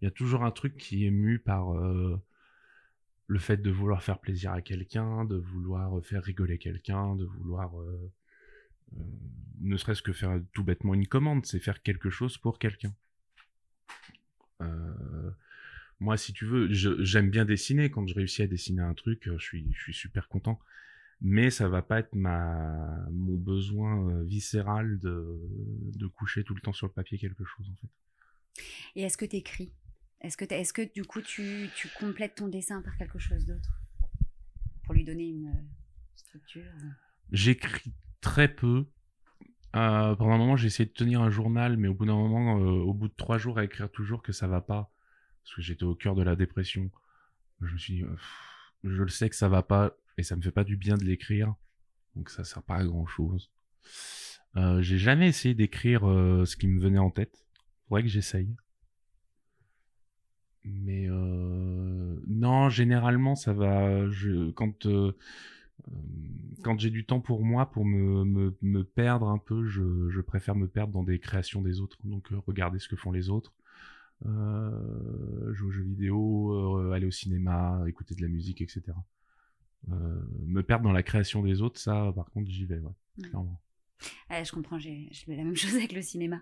[0.02, 1.74] Il y a toujours un truc qui est mu par
[3.28, 7.80] le fait de vouloir faire plaisir à quelqu'un, de vouloir faire rigoler quelqu'un, de vouloir
[7.80, 8.12] euh,
[8.98, 9.04] euh,
[9.62, 12.94] ne serait-ce que faire tout bêtement une commande, c'est faire quelque chose pour quelqu'un.
[14.62, 15.32] Euh,
[16.04, 17.90] moi, si tu veux, j'aime bien dessiner.
[17.90, 20.60] Quand je réussis à dessiner un truc, je suis, je suis super content.
[21.22, 25.40] Mais ça va pas être ma, mon besoin viscéral de,
[25.96, 28.62] de coucher tout le temps sur le papier quelque chose, en fait.
[28.96, 29.72] Et est-ce que tu écris
[30.24, 33.82] est-ce que, est que du coup tu, tu, complètes ton dessin par quelque chose d'autre?
[34.84, 35.62] Pour lui donner une euh,
[36.16, 36.90] structure euh?
[37.34, 38.88] J'écris très peu.
[39.76, 42.54] Euh, pendant un moment, j'ai essayé de tenir un journal, mais au bout d'un moment,
[42.54, 44.93] au bout de trois jours à écrire toujours que ça va pas,
[45.44, 46.90] parce que j'étais au cœur de la dépression,
[47.62, 48.04] je me suis dit,
[48.84, 51.04] je le sais que ça va pas, et ça me fait pas du bien de
[51.04, 51.54] l'écrire,
[52.16, 53.52] donc ça sert pas à grand chose.
[54.56, 57.46] j'ai jamais essayé d'écrire ce qui me venait en tête.
[57.88, 58.56] Faudrait que j'essaye.
[60.66, 64.06] Mais euh, non, généralement, ça va.
[64.56, 65.12] Quand euh,
[65.90, 70.68] euh, j'ai du temps pour moi, pour me perdre un peu, je, je, préfère me
[70.68, 71.98] perdre dans des créations des autres.
[72.06, 73.54] Donc, regarder ce que font les autres.
[74.24, 78.84] Jouer aux jeux vidéo, aller au cinéma, écouter de la musique, etc.
[79.88, 83.24] me perdre dans la création des autres, ça, par contre, j'y vais, ouais, mmh.
[83.24, 83.62] clairement.
[84.30, 86.42] je comprends, j'ai la même chose avec le cinéma.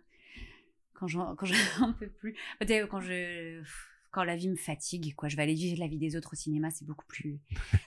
[0.93, 1.36] Quand j'en
[1.99, 2.36] peux plus.
[2.59, 3.63] Quand je
[4.11, 5.29] quand la vie me fatigue, quoi.
[5.29, 7.39] Je vais aller vivre la vie des autres au cinéma, c'est beaucoup plus.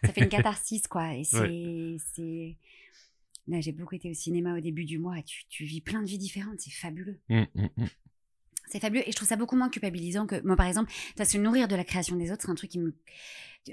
[0.03, 1.15] Ça fait une catharsis, quoi.
[1.15, 2.57] Et c'est.
[3.47, 6.01] Là, j'ai beaucoup été au cinéma au début du mois et tu, tu vis plein
[6.01, 7.21] de vies différentes, c'est fabuleux.
[7.29, 7.69] Mmh, mmh.
[8.69, 10.93] C'est fabuleux et je trouve ça beaucoup moins culpabilisant que moi, par exemple,
[11.23, 12.95] se nourrir de la création des autres, c'est un truc qui me.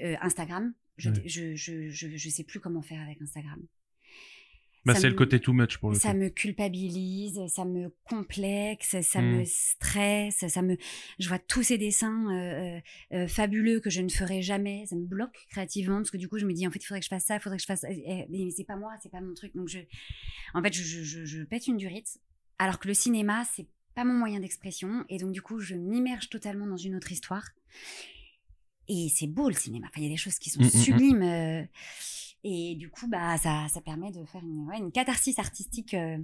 [0.02, 3.60] Euh, Instagram, je, je, je, je, je sais plus comment faire avec Instagram.
[4.84, 9.22] Bah, c'est le côté too much pour le Ça me culpabilise, ça me complexe, ça
[9.22, 9.46] me mmh.
[9.46, 10.76] stresse, ça me.
[11.20, 12.80] Je vois tous ces dessins euh,
[13.12, 16.38] euh, fabuleux que je ne ferai jamais, ça me bloque créativement parce que du coup
[16.38, 17.66] je me dis en fait il faudrait que je fasse ça, il faudrait que je
[17.66, 17.84] fasse.
[18.28, 19.54] Mais c'est pas moi, c'est pas mon truc.
[19.54, 19.78] Donc je,
[20.52, 22.18] en fait je, je, je, pète une durite.
[22.58, 25.04] Alors que le cinéma c'est pas mon moyen d'expression.
[25.08, 27.48] Et donc, du coup, je m'immerge totalement dans une autre histoire.
[28.88, 29.88] Et c'est beau le cinéma.
[29.96, 30.82] il y a des choses qui sont mmh, mmh, mmh.
[30.82, 31.22] sublimes.
[31.22, 31.64] Euh,
[32.44, 36.18] et du coup, bah, ça, ça permet de faire une, une catharsis artistique euh,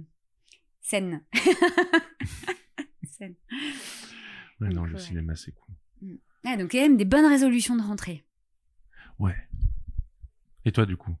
[0.81, 1.23] saine.
[3.17, 3.35] saine.
[4.59, 5.75] Ouais, non, le cinéma, c'est cool.
[6.45, 8.25] Ah, donc, a même des bonnes résolutions de rentrée.
[9.17, 9.35] Ouais.
[10.65, 11.15] Et toi, du coup?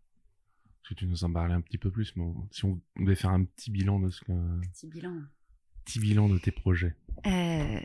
[0.81, 3.31] Parce que tu nous en parlais un petit peu plus, mais si on devait faire
[3.31, 4.61] un petit bilan de ce que.
[4.71, 5.21] Petit bilan.
[5.89, 6.93] Petit bilan de tes projets.
[7.25, 7.79] Euh,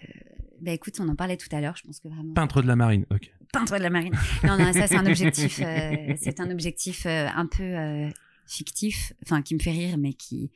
[0.60, 2.34] bah écoute, on en parlait tout à l'heure, je pense que vraiment.
[2.34, 3.32] Peintre de la marine, ok.
[3.50, 4.12] Peintre de la marine.
[4.42, 8.12] Non, non, ça c'est un objectif, euh, c'est un objectif euh, un peu
[8.46, 10.52] fictif, enfin qui me fait rire, mais qui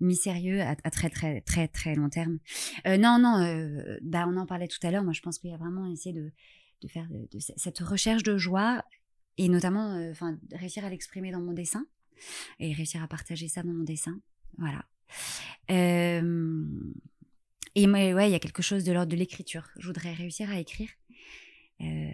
[0.00, 2.38] mi-sérieux à, très très très très long terme.
[2.86, 5.04] non, non, bah on en parlait tout à l'heure.
[5.04, 6.32] Moi, je pense qu'il y a vraiment essayé de,
[6.80, 8.82] de faire de, cette recherche de joie
[9.36, 11.84] et notamment, enfin, réussir à l'exprimer dans mon dessin
[12.58, 14.18] et réussir à partager ça dans mon dessin.
[14.56, 14.86] Voilà.
[15.68, 16.20] Et
[18.14, 19.68] ouais, il y a quelque chose de l'ordre de l'écriture.
[19.78, 20.88] Je voudrais réussir à écrire.
[21.80, 22.10] Euh,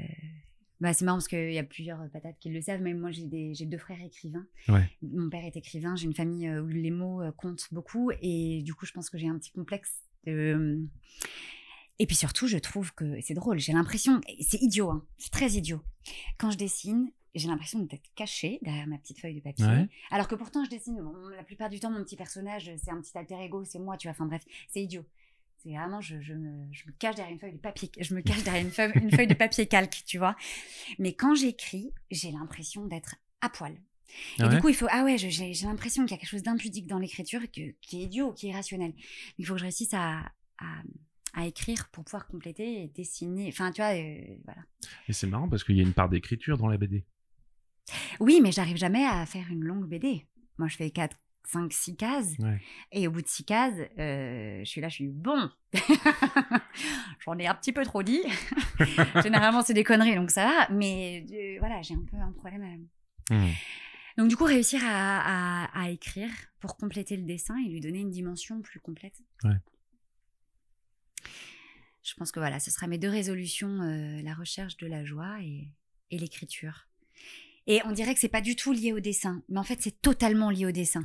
[0.80, 3.64] bah, c'est marrant parce qu'il y a plusieurs patates qui le savent, mais moi j'ai
[3.64, 4.46] deux frères écrivains.
[5.02, 8.62] Mon père est écrivain, j'ai une famille euh, où les mots euh, comptent beaucoup et
[8.62, 10.02] du coup je pense que j'ai un petit complexe.
[10.26, 15.52] Et puis surtout, je trouve que c'est drôle, j'ai l'impression, c'est idiot, hein, c'est très
[15.52, 15.80] idiot.
[16.38, 19.66] Quand je dessine, j'ai l'impression d'être cachée derrière ma petite feuille de papier.
[20.10, 21.00] Alors que pourtant je dessine,
[21.36, 24.08] la plupart du temps mon petit personnage, c'est un petit alter ego, c'est moi, tu
[24.08, 25.04] vois, enfin bref, c'est idiot.
[25.58, 28.20] C'est vraiment, je, je, me, je, me, cache derrière une feuille de papier, je me
[28.20, 30.36] cache derrière une feuille, une feuille de papier calque, tu vois.
[30.98, 33.74] Mais quand j'écris, j'ai l'impression d'être à poil.
[34.38, 36.42] Ah et du coup, il faut, ah ouais, j'ai l'impression qu'il y a quelque chose
[36.42, 38.92] d'impudique dans l'écriture qui est idiot, qui est irrationnel.
[39.38, 40.20] Il faut que je réussisse à,
[40.58, 40.82] à,
[41.34, 43.48] à écrire pour pouvoir compléter et dessiner.
[43.48, 44.62] Enfin, tu vois, euh, voilà.
[45.08, 47.04] Et c'est marrant parce qu'il y a une part d'écriture dans la BD.
[48.20, 50.26] Oui, mais j'arrive jamais à faire une longue BD.
[50.58, 51.16] Moi, je fais quatre
[51.46, 52.34] 5 6 cases.
[52.92, 55.50] Et au bout de 6 cases euh, je suis là je suis bon.
[57.20, 58.22] J'en ai un petit peu trop dit.
[59.22, 60.74] Généralement c'est des conneries donc ça va.
[60.74, 62.86] Mais euh, voilà j'ai un peu un problème
[63.30, 63.46] mmh.
[64.18, 66.30] donc du coup réussir à, à, écrire
[66.60, 69.20] pour compléter le dessin et lui donner une dimension plus complète.
[72.02, 75.40] Je pense que voilà ce sera mes deux résolutions euh, la recherche de la joie
[75.42, 75.70] et,
[76.10, 76.86] et l'écriture
[77.66, 80.00] et on dirait que c'est pas du tout lié au dessin, mais en fait c'est
[80.00, 81.02] totalement lié au dessin.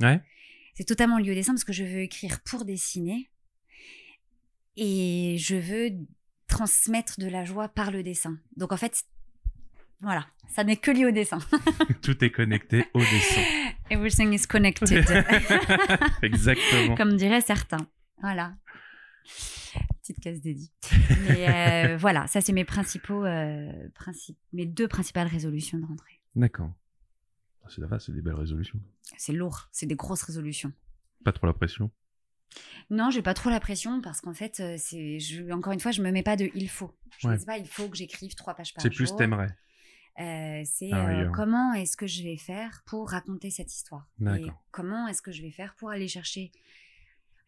[0.74, 3.30] C'est totalement lié au dessin parce que je veux écrire pour dessiner
[4.76, 5.90] et je veux
[6.46, 8.38] transmettre de la joie par le dessin.
[8.56, 9.04] Donc en fait,
[10.00, 11.38] voilà, ça n'est que lié au dessin.
[12.02, 13.42] Tout est connecté au dessin.
[13.90, 14.88] Everything is connected.
[16.22, 16.94] Exactement.
[16.94, 17.86] Comme diraient certains.
[18.20, 18.54] Voilà.
[20.02, 20.70] Petite case dédiée.
[21.28, 23.70] Mais euh, voilà, ça c'est mes principaux, euh,
[24.52, 26.19] mes deux principales résolutions de rentrée.
[26.34, 26.72] D'accord.
[27.64, 28.80] Ah, c'est la c'est des belles résolutions.
[29.16, 30.72] C'est lourd, c'est des grosses résolutions.
[31.24, 31.90] Pas trop la pression?
[32.88, 35.18] Non, j'ai pas trop la pression parce qu'en fait, euh, c'est,
[35.52, 36.96] encore une fois, je me mets pas de il faut.
[37.18, 38.90] Je ne dis pas il faut que j'écrive trois pages par jour.
[38.90, 39.56] C'est plus t'aimerais.
[40.18, 44.08] Euh, c'est ah euh, comment est-ce que je vais faire pour raconter cette histoire?
[44.20, 46.50] Et comment est-ce que je vais faire pour aller chercher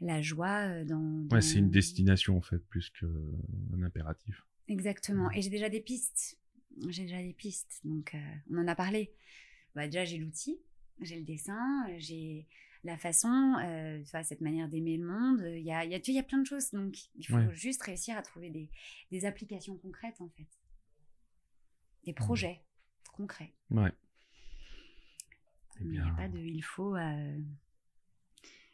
[0.03, 5.51] la joie dans, ouais c'est une destination en fait plus qu'un impératif exactement et j'ai
[5.51, 6.39] déjà des pistes
[6.89, 7.81] j'ai déjà des pistes.
[7.85, 8.19] Donc, euh,
[8.51, 9.13] on en a parlé.
[9.75, 10.61] Bah, déjà, j'ai l'outil,
[11.01, 12.47] j'ai le dessin, j'ai
[12.85, 15.43] la façon, euh, cette manière d'aimer le monde.
[15.57, 16.71] Il y a, y, a, y a plein de choses.
[16.73, 18.69] Donc, il faut juste réussir à trouver des,
[19.11, 20.49] des, applications concrètes, en fait.
[22.05, 22.63] Des projets
[23.13, 23.53] concrets.
[23.71, 23.93] Ouais.
[25.81, 26.97] Il n'y a pas de il faut.
[26.97, 27.39] Euh,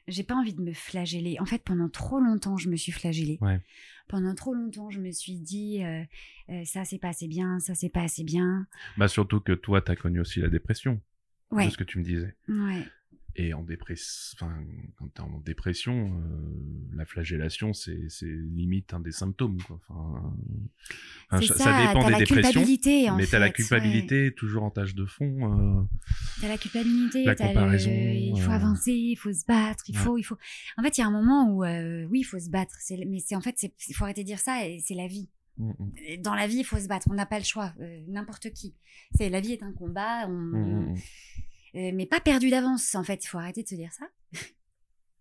[0.08, 1.36] j'ai pas envie de me flageller.
[1.40, 3.38] En fait, pendant trop longtemps, je me suis flagellée.
[4.08, 6.02] Pendant trop longtemps, je me suis dit euh,
[6.48, 8.66] euh, ça c'est pas assez bien, ça c'est pas assez bien.
[8.96, 11.00] Bah surtout que toi, tu as connu aussi la dépression.
[11.50, 11.66] Ouais.
[11.66, 12.34] De ce que tu me disais.
[12.48, 12.86] Ouais.
[13.40, 14.52] Et en dépression, enfin,
[14.96, 19.78] quand t'es en dépression, euh, la flagellation, c'est, limite un des symptômes, quoi.
[19.88, 20.34] Enfin,
[21.46, 22.64] ça, ça, dépend des la dépressions.
[23.16, 25.78] Mais t'as la culpabilité toujours en tâche de fond.
[25.78, 25.82] Euh,
[26.40, 27.90] t'as la culpabilité, la comparaison.
[27.92, 30.36] il faut avancer, il faut se battre, il faut, il faut.
[30.76, 32.74] En fait, il y a un moment où, euh, oui, il faut se battre.
[33.06, 34.66] Mais c'est en fait, il faut arrêter de dire ça.
[34.66, 35.28] Et c'est la vie.
[35.58, 36.22] Mm, mm.
[36.22, 37.06] Dans la vie, il faut se battre.
[37.08, 37.72] On n'a pas le choix.
[38.08, 38.74] N'importe qui.
[39.14, 40.26] C'est la vie est un combat.
[40.26, 40.94] On, mm, euh,
[41.74, 42.94] mais pas perdu d'avance.
[42.94, 44.08] En fait, il faut arrêter de se dire ça.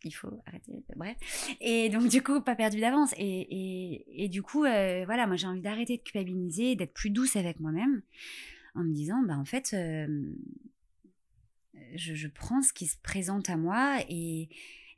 [0.04, 0.84] il faut arrêter.
[0.96, 1.18] Bref.
[1.62, 3.14] Et donc, du coup, pas perdu d'avance.
[3.18, 7.36] Et, et, du coup, euh, voilà, moi, j'ai envie d'arrêter de culpabiliser, d'être plus douce
[7.36, 8.02] avec moi-même,
[8.76, 10.34] en me disant, bah, en fait, euh,
[11.96, 14.50] je, prends ce qui se présente à moi et,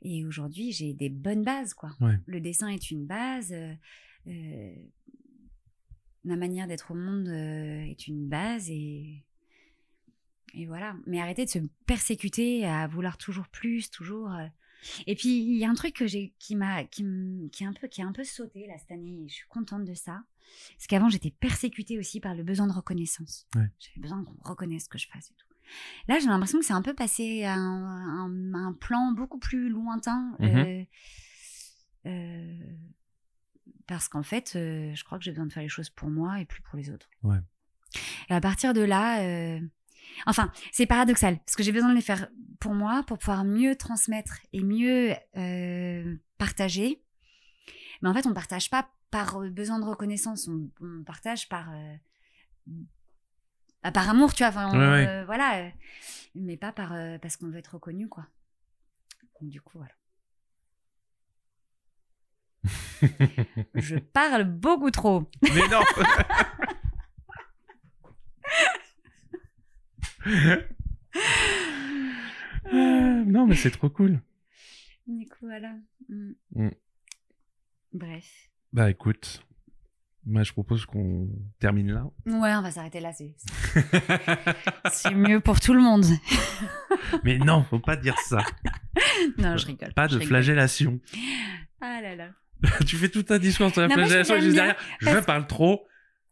[0.02, 1.90] et aujourd'hui, j'ai des bonnes bases, quoi.
[2.26, 3.54] Le dessin est une base.
[6.24, 9.24] ma manière d'être au monde est une base et
[10.54, 10.94] et voilà.
[11.06, 14.32] Mais arrêter de se persécuter à vouloir toujours plus, toujours.
[14.32, 14.46] Euh,
[15.06, 17.04] Et puis il y a un truc que j'ai qui m'a qui,
[17.52, 19.24] qui un peu qui a un peu sauté là cette année.
[19.24, 20.22] Et je suis contente de ça.
[20.76, 23.46] Parce qu'avant j'étais persécutée aussi par le besoin de reconnaissance.
[23.54, 25.46] J'avais besoin qu'on reconnaisse ce que je fasse et tout.
[26.08, 30.36] Là j'ai l'impression que c'est un peu passé à un, plan beaucoup plus lointain.
[30.38, 30.84] Mmh euh,
[32.06, 32.76] euh,
[33.86, 36.40] parce qu'en fait, euh, je crois que j'ai besoin de faire les choses pour moi
[36.40, 37.08] et plus pour les autres.
[37.24, 37.38] Ouais.
[38.28, 39.18] Et à partir de là,
[40.26, 42.28] enfin, c'est paradoxal parce que j'ai besoin de les faire
[42.60, 47.02] pour moi, pour pouvoir mieux transmettre et mieux euh, partager.
[48.02, 51.70] Mais en fait, on ne partage pas par euh, besoin de reconnaissance, on, partage par,
[51.72, 51.96] euh,
[53.92, 55.24] par amour, tu vois.
[55.24, 55.70] voilà,
[56.34, 58.26] mais pas par, parce qu'on veut être reconnu, quoi.
[59.40, 59.92] Donc, du coup, voilà.
[63.74, 65.30] Je parle beaucoup trop.
[65.42, 65.80] Mais non
[70.26, 70.56] Euh,
[73.24, 74.20] non, mais c'est trop cool.
[75.06, 75.74] Du coup, voilà.
[76.08, 76.32] Mm.
[76.54, 76.70] Mm.
[77.92, 78.50] Bref.
[78.72, 79.44] Bah écoute,
[80.24, 81.28] moi je propose qu'on
[81.58, 82.04] termine là.
[82.26, 83.10] Ouais, on va s'arrêter là.
[84.92, 86.04] C'est mieux pour tout le monde.
[87.24, 88.44] mais non, faut pas dire ça.
[89.38, 89.92] Non, je rigole.
[89.92, 90.98] Pas de flagellation.
[91.80, 92.28] Ah là là.
[92.86, 94.76] tu fais tout un discours sur la flagellation juste derrière.
[95.00, 95.86] Je parle trop.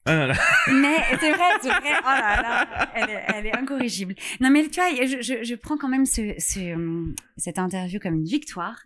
[0.09, 0.33] Ah
[0.73, 1.93] mais c'est vrai, c'est vrai.
[2.01, 4.15] Oh là là, elle est, elle est incorrigible.
[4.41, 8.15] Non, mais tu vois, je, je, je prends quand même ce, ce, cette interview comme
[8.15, 8.83] une victoire.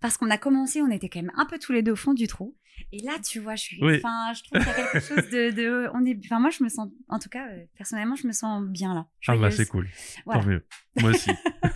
[0.00, 2.14] Parce qu'on a commencé, on était quand même un peu tous les deux au fond
[2.14, 2.56] du trou.
[2.92, 5.50] Et là, tu vois, je suis, enfin, je trouve qu'il y a quelque chose de,
[5.50, 8.32] de, on est, enfin, moi, je me sens, en tout cas, euh, personnellement, je me
[8.32, 9.06] sens bien là.
[9.26, 9.88] Ah bah, c'est cool.
[10.24, 10.64] Tant mieux.
[11.00, 11.30] Moi aussi.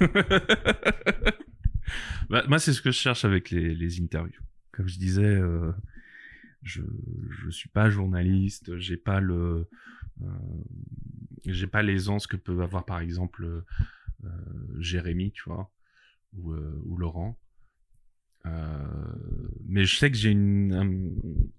[2.29, 4.43] bah, moi, c'est ce que je cherche avec les, les interviews.
[4.73, 5.73] Comme je disais, euh,
[6.63, 6.83] je
[7.31, 9.69] je suis pas journaliste, j'ai pas le
[10.23, 10.27] euh,
[11.47, 13.45] j'ai pas l'aisance que peuvent avoir par exemple
[14.25, 14.29] euh,
[14.79, 15.73] Jérémy, tu vois,
[16.35, 17.39] ou, euh, Laurent.
[18.45, 21.51] mais je sais que j'ai une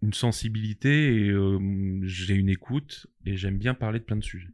[0.00, 1.34] une sensibilité et
[2.02, 4.50] j'ai une écoute et j'aime bien parler de plein de sujets.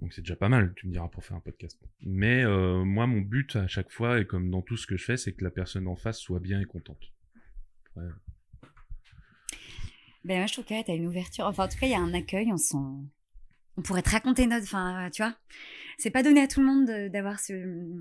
[0.00, 1.80] Donc c'est déjà pas mal, tu me diras, pour faire un podcast.
[2.02, 2.44] Mais
[2.84, 5.32] moi, mon but à chaque fois, et comme dans tout ce que je fais, c'est
[5.32, 7.12] que la personne en face soit bien et contente.
[10.24, 11.44] Ben moi, je trouve que tu as une ouverture.
[11.46, 12.52] Enfin, en tout cas, il y a un accueil.
[12.52, 12.76] On sent.
[13.76, 14.64] On pourrait te raconter notre.
[14.64, 15.34] Enfin, tu vois,
[15.98, 18.00] c'est pas donné à tout le monde d'avoir ce,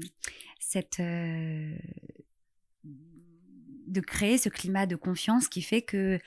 [0.60, 1.76] cette, euh,
[2.84, 6.20] de créer ce climat de confiance qui fait que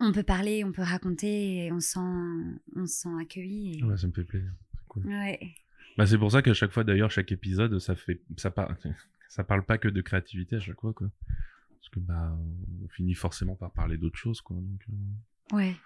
[0.00, 2.00] on peut parler, on peut raconter, et on sent,
[2.76, 3.82] on sent accueilli.
[3.84, 4.50] Ouais, ça me fait plaisir.
[4.72, 5.06] C'est cool.
[5.06, 5.54] Ouais.
[5.96, 8.76] Bah, c'est pour ça qu'à chaque fois, d'ailleurs, chaque épisode, ça fait, ça parle,
[9.28, 11.10] ça parle pas que de créativité à chaque fois, quoi
[11.84, 12.38] parce que bah
[12.82, 15.56] on finit forcément par parler d'autres choses quoi donc euh.
[15.56, 15.76] ouais.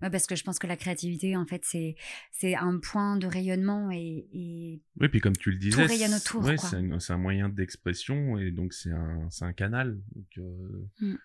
[0.00, 1.96] parce que je pense que la créativité en fait c'est
[2.32, 5.84] c'est un point de rayonnement et, et oui puis comme tu le disais
[6.14, 10.38] autour ouais, c'est un, un, moyen d'expression et donc c'est un c'est un canal donc
[10.38, 11.16] euh, mm.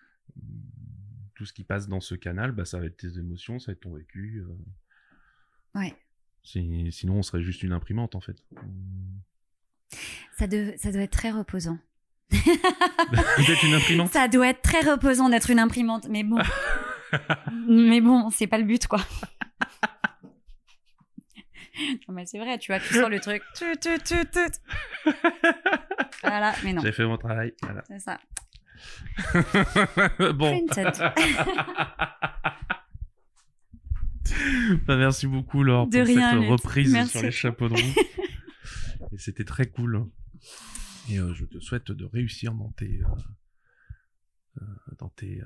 [1.34, 3.72] tout ce qui passe dans ce canal bah ça va être tes émotions ça va
[3.72, 5.78] être ton vécu euh...
[5.80, 5.94] ouais
[6.42, 8.42] sinon on serait juste une imprimante en fait
[10.38, 11.78] ça, de, ça doit être très reposant
[12.30, 16.38] d'être une imprimante Ça doit être très reposant d'être une imprimante, mais bon.
[17.68, 19.00] mais bon, c'est pas le but, quoi.
[22.08, 23.42] non, mais c'est vrai, tu vois, tu sors le truc.
[26.22, 26.82] voilà, mais non.
[26.82, 27.54] J'ai fait mon travail.
[27.62, 27.82] Voilà.
[27.88, 28.18] C'est ça.
[30.34, 30.66] bon.
[34.86, 37.94] bah, merci beaucoup, Laure, de pour rien, cette reprise sur les chapeaux de roue.
[39.12, 40.04] Et c'était très cool.
[41.10, 44.64] Et euh, je te souhaite de réussir dans tes, euh, euh,
[44.98, 45.42] dans tes,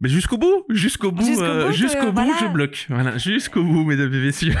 [0.00, 1.24] mais jusqu'au bout, jusqu'au bout,
[1.72, 2.86] jusqu'au bout, je bloque.
[2.88, 4.52] Voilà, jusqu'au bout, mesdames et messieurs.
[4.52, 4.56] et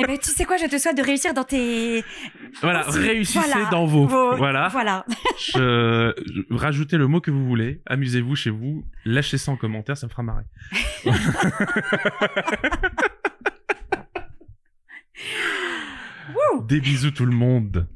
[0.00, 2.02] eh ben, tu sais quoi, je te souhaite de réussir dans tes.
[2.62, 4.06] Voilà, réussissez dans vos.
[4.06, 4.68] Voilà.
[4.68, 5.04] Voilà.
[5.38, 6.14] je...
[6.54, 7.82] Rajoutez le mot que vous voulez.
[7.84, 8.86] Amusez-vous chez vous.
[9.04, 10.44] Lâchez ça en commentaire, ça me fera marrer.
[16.66, 17.86] Des bisous tout le monde.